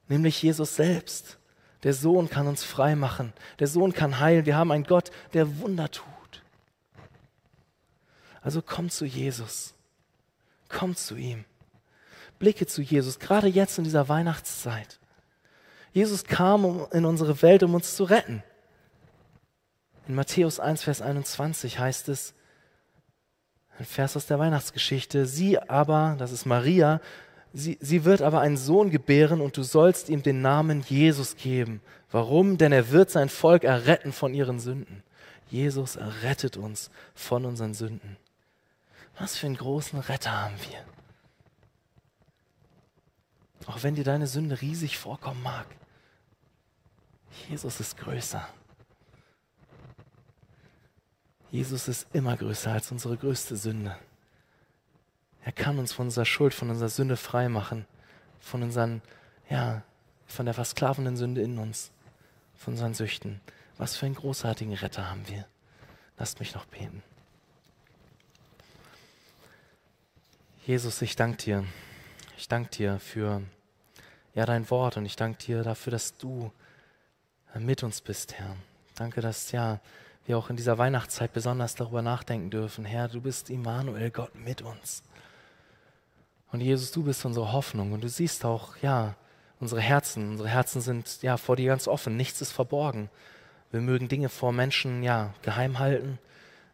nämlich 0.10 0.44
Jesus 0.44 0.76
selbst. 0.76 1.38
Der 1.84 1.94
Sohn 1.94 2.30
kann 2.30 2.48
uns 2.48 2.66
frei 2.66 2.98
machen. 2.98 3.32
Der 3.60 3.68
Sohn 3.68 3.94
kann 3.94 4.20
heilen. 4.20 4.46
Wir 4.46 4.58
haben 4.58 4.74
einen 4.74 4.84
Gott, 4.84 5.10
der 5.32 5.60
Wunder 5.60 5.90
tut. 5.90 6.44
Also 8.42 8.62
komm 8.62 8.90
zu 8.90 9.06
Jesus. 9.06 9.74
Komm 10.68 10.98
zu 10.98 11.16
ihm. 11.16 11.46
Blicke 12.40 12.68
zu 12.68 12.82
Jesus, 12.82 13.20
gerade 13.20 13.48
jetzt 13.48 13.78
in 13.78 13.86
dieser 13.86 14.10
Weihnachtszeit. 14.10 15.00
Jesus 15.98 16.26
kam 16.26 16.86
in 16.92 17.06
unsere 17.06 17.42
Welt, 17.42 17.64
um 17.64 17.74
uns 17.74 17.96
zu 17.96 18.04
retten. 18.04 18.44
In 20.08 20.14
Matthäus 20.14 20.60
1, 20.60 20.84
Vers 20.84 21.02
21 21.02 21.80
heißt 21.80 22.10
es, 22.10 22.36
ein 23.80 23.86
Vers 23.86 24.16
aus 24.16 24.28
der 24.28 24.38
Weihnachtsgeschichte, 24.38 25.26
sie 25.26 25.58
aber, 25.58 26.16
das 26.20 26.32
ist 26.32 26.46
Maria, 26.46 27.02
sie, 27.52 27.80
sie 27.82 28.06
wird 28.06 28.22
aber 28.22 28.42
einen 28.42 28.58
Sohn 28.58 28.92
gebären 28.92 29.42
und 29.42 29.58
du 29.58 29.64
sollst 29.64 30.10
ihm 30.10 30.22
den 30.22 30.44
Namen 30.44 30.84
Jesus 30.88 31.36
geben. 31.36 31.82
Warum? 32.12 32.60
Denn 32.60 32.72
er 32.72 32.92
wird 32.92 33.10
sein 33.10 33.30
Volk 33.30 33.64
erretten 33.64 34.12
von 34.14 34.36
ihren 34.36 34.60
Sünden. 34.60 35.02
Jesus 35.50 35.96
errettet 35.96 36.58
uns 36.58 36.92
von 37.16 37.44
unseren 37.44 37.74
Sünden. 37.74 38.18
Was 39.18 39.36
für 39.36 39.48
einen 39.48 39.58
großen 39.58 39.98
Retter 39.98 40.44
haben 40.44 40.58
wir. 40.70 40.78
Auch 43.66 43.82
wenn 43.82 43.96
dir 43.96 44.04
deine 44.04 44.28
Sünde 44.28 44.62
riesig 44.62 45.00
vorkommen 45.00 45.42
mag, 45.42 45.66
Jesus 47.50 47.80
ist 47.80 47.98
größer. 47.98 48.48
Jesus 51.52 51.88
ist 51.88 52.08
immer 52.14 52.36
größer 52.36 52.72
als 52.72 52.92
unsere 52.92 53.18
größte 53.18 53.56
Sünde. 53.56 53.98
Er 55.44 55.54
kann 55.54 55.80
uns 55.80 55.94
von 55.94 56.08
unserer 56.08 56.26
Schuld, 56.26 56.54
von 56.54 56.70
unserer 56.70 56.90
Sünde 56.90 57.16
frei 57.16 57.48
machen, 57.48 57.86
von 58.42 58.64
unseren, 58.64 59.02
ja, 59.50 59.82
von 60.28 60.46
der 60.46 60.54
versklavenden 60.54 61.16
Sünde 61.16 61.42
in 61.42 61.58
uns, 61.58 61.92
von 62.58 62.74
unseren 62.74 62.94
Süchten. 62.94 63.40
Was 63.78 63.96
für 63.96 64.06
einen 64.06 64.16
großartigen 64.16 64.74
Retter 64.74 65.10
haben 65.10 65.26
wir. 65.28 65.46
Lasst 66.18 66.40
mich 66.40 66.54
noch 66.54 66.66
beten. 66.66 67.02
Jesus, 70.66 71.02
ich 71.02 71.16
danke 71.16 71.38
dir. 71.38 71.64
Ich 72.38 72.50
danke 72.50 72.70
dir 72.70 73.00
für 73.00 73.42
ja, 74.34 74.46
dein 74.46 74.70
Wort 74.70 74.98
und 74.98 75.06
ich 75.06 75.16
danke 75.16 75.38
dir 75.42 75.64
dafür, 75.64 75.92
dass 75.92 76.18
du 76.18 76.52
mit 77.56 77.84
uns 77.84 78.02
bist, 78.02 78.34
Herr. 78.36 78.56
Danke, 78.96 79.22
dass 79.22 79.52
ja, 79.52 79.80
wir 80.26 80.38
auch 80.38 80.50
in 80.50 80.56
dieser 80.56 80.78
Weihnachtszeit 80.78 81.34
besonders 81.34 81.76
darüber 81.76 82.02
nachdenken 82.02 82.50
dürfen. 82.50 82.86
Herr, 82.86 83.08
du 83.08 83.22
bist 83.22 83.50
Immanuel, 83.50 84.12
Gott 84.12 84.36
mit 84.36 84.62
uns. 84.62 85.04
Und 86.52 86.62
Jesus, 86.62 86.92
du 86.92 87.04
bist 87.04 87.26
unsere 87.26 87.52
Hoffnung 87.52 87.92
und 87.94 88.04
du 88.04 88.10
siehst 88.10 88.46
auch, 88.46 88.78
ja, 88.78 89.16
unsere 89.60 89.82
Herzen. 89.82 90.32
Unsere 90.32 90.50
Herzen 90.50 90.82
sind 90.82 91.22
ja 91.22 91.38
vor 91.38 91.56
dir 91.56 91.68
ganz 91.68 91.88
offen, 91.88 92.16
nichts 92.16 92.42
ist 92.42 92.52
verborgen. 92.52 93.10
Wir 93.72 93.82
mögen 93.82 94.08
Dinge 94.08 94.30
vor 94.30 94.54
Menschen 94.54 95.04
ja 95.04 95.34
geheim 95.42 95.80
halten, 95.80 96.20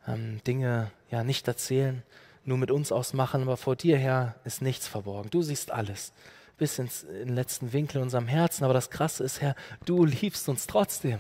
ähm, 0.08 0.44
Dinge 0.44 0.92
ja 1.10 1.24
nicht 1.24 1.48
erzählen 1.48 2.04
nur 2.46 2.58
mit 2.58 2.72
uns 2.72 2.92
ausmachen, 2.92 3.44
aber 3.44 3.58
vor 3.58 3.76
dir, 3.76 3.98
Herr, 3.98 4.36
ist 4.44 4.62
nichts 4.62 4.88
verborgen. 4.88 5.30
Du 5.30 5.42
siehst 5.42 5.72
alles, 5.72 6.14
bis 6.58 6.80
ins, 6.80 7.04
in 7.04 7.28
den 7.28 7.36
letzten 7.36 7.74
Winkel 7.74 7.98
in 7.98 8.04
unserem 8.04 8.28
Herzen. 8.28 8.64
Aber 8.64 8.74
das 8.74 8.90
Krasse 8.90 9.24
ist, 9.24 9.42
Herr, 9.42 9.56
du 9.86 10.06
liebst 10.06 10.48
uns 10.50 10.68
trotzdem. 10.68 11.20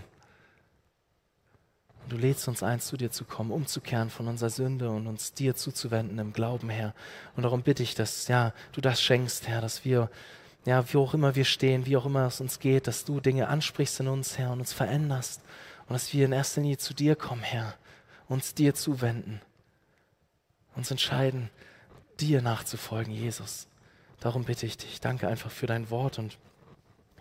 Und 2.03 2.11
du 2.11 2.17
lädst 2.17 2.47
uns 2.47 2.63
ein, 2.63 2.81
zu 2.81 2.97
dir 2.97 3.11
zu 3.11 3.23
kommen, 3.23 3.51
umzukehren 3.51 4.09
von 4.09 4.27
unserer 4.27 4.49
Sünde 4.49 4.89
und 4.89 5.07
uns 5.07 5.33
dir 5.33 5.55
zuzuwenden 5.55 6.19
im 6.19 6.33
Glauben, 6.33 6.69
Herr. 6.69 6.93
Und 7.35 7.43
darum 7.43 7.61
bitte 7.63 7.81
ich, 7.83 7.95
dass 7.95 8.27
ja, 8.27 8.53
du 8.73 8.81
das 8.81 9.01
schenkst, 9.01 9.47
Herr, 9.47 9.61
dass 9.61 9.85
wir, 9.85 10.09
ja, 10.65 10.91
wie 10.91 10.97
auch 10.97 11.13
immer 11.13 11.35
wir 11.35 11.45
stehen, 11.45 11.85
wie 11.85 11.95
auch 11.95 12.05
immer 12.05 12.27
es 12.27 12.41
uns 12.41 12.59
geht, 12.59 12.87
dass 12.87 13.05
du 13.05 13.21
Dinge 13.21 13.47
ansprichst 13.47 14.01
in 14.01 14.09
uns, 14.09 14.37
Herr, 14.37 14.51
und 14.51 14.59
uns 14.59 14.73
veränderst. 14.73 15.41
Und 15.87 15.93
dass 15.93 16.13
wir 16.13 16.25
in 16.25 16.33
erster 16.33 16.61
Linie 16.61 16.77
zu 16.77 16.93
dir 16.93 17.15
kommen, 17.15 17.41
Herr, 17.41 17.75
uns 18.27 18.53
dir 18.53 18.75
zuwenden 18.75 19.41
uns 20.75 20.91
entscheiden, 20.91 21.49
dir 22.19 22.41
nachzufolgen, 22.41 23.13
Jesus. 23.13 23.67
Darum 24.23 24.45
bitte 24.45 24.65
ich 24.65 24.77
dich. 24.77 25.01
Danke 25.01 25.27
einfach 25.27 25.51
für 25.51 25.67
dein 25.67 25.89
Wort 25.89 26.17
und 26.17 26.37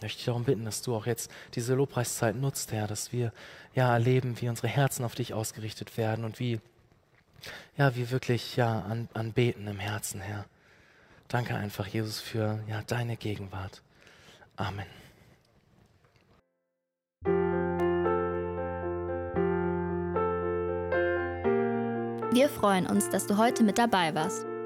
möchte 0.00 0.18
dich 0.18 0.26
darum 0.26 0.44
bitten, 0.44 0.64
dass 0.64 0.82
du 0.82 0.94
auch 0.94 1.04
jetzt 1.04 1.32
diese 1.54 1.74
Lobpreiszeit 1.74 2.36
nutzt, 2.36 2.70
Herr, 2.70 2.86
dass 2.86 3.10
wir 3.10 3.32
ja 3.74 3.92
erleben, 3.92 4.40
wie 4.40 4.48
unsere 4.48 4.68
Herzen 4.68 5.04
auf 5.04 5.16
dich 5.16 5.34
ausgerichtet 5.34 5.96
werden 5.96 6.24
und 6.24 6.38
wie 6.38 6.60
ja, 7.76 7.96
wir 7.96 8.12
wirklich 8.12 8.54
ja 8.54 8.82
an, 8.82 9.08
anbeten 9.14 9.66
im 9.66 9.80
Herzen, 9.80 10.20
Herr. 10.20 10.44
Danke 11.26 11.56
einfach, 11.56 11.88
Jesus, 11.88 12.20
für 12.20 12.60
ja 12.68 12.82
deine 12.86 13.16
Gegenwart. 13.16 13.82
Amen. 14.54 14.86
Wir 22.32 22.48
freuen 22.48 22.86
uns, 22.86 23.10
dass 23.10 23.26
du 23.26 23.38
heute 23.38 23.64
mit 23.64 23.76
dabei 23.76 24.14
warst. 24.14 24.51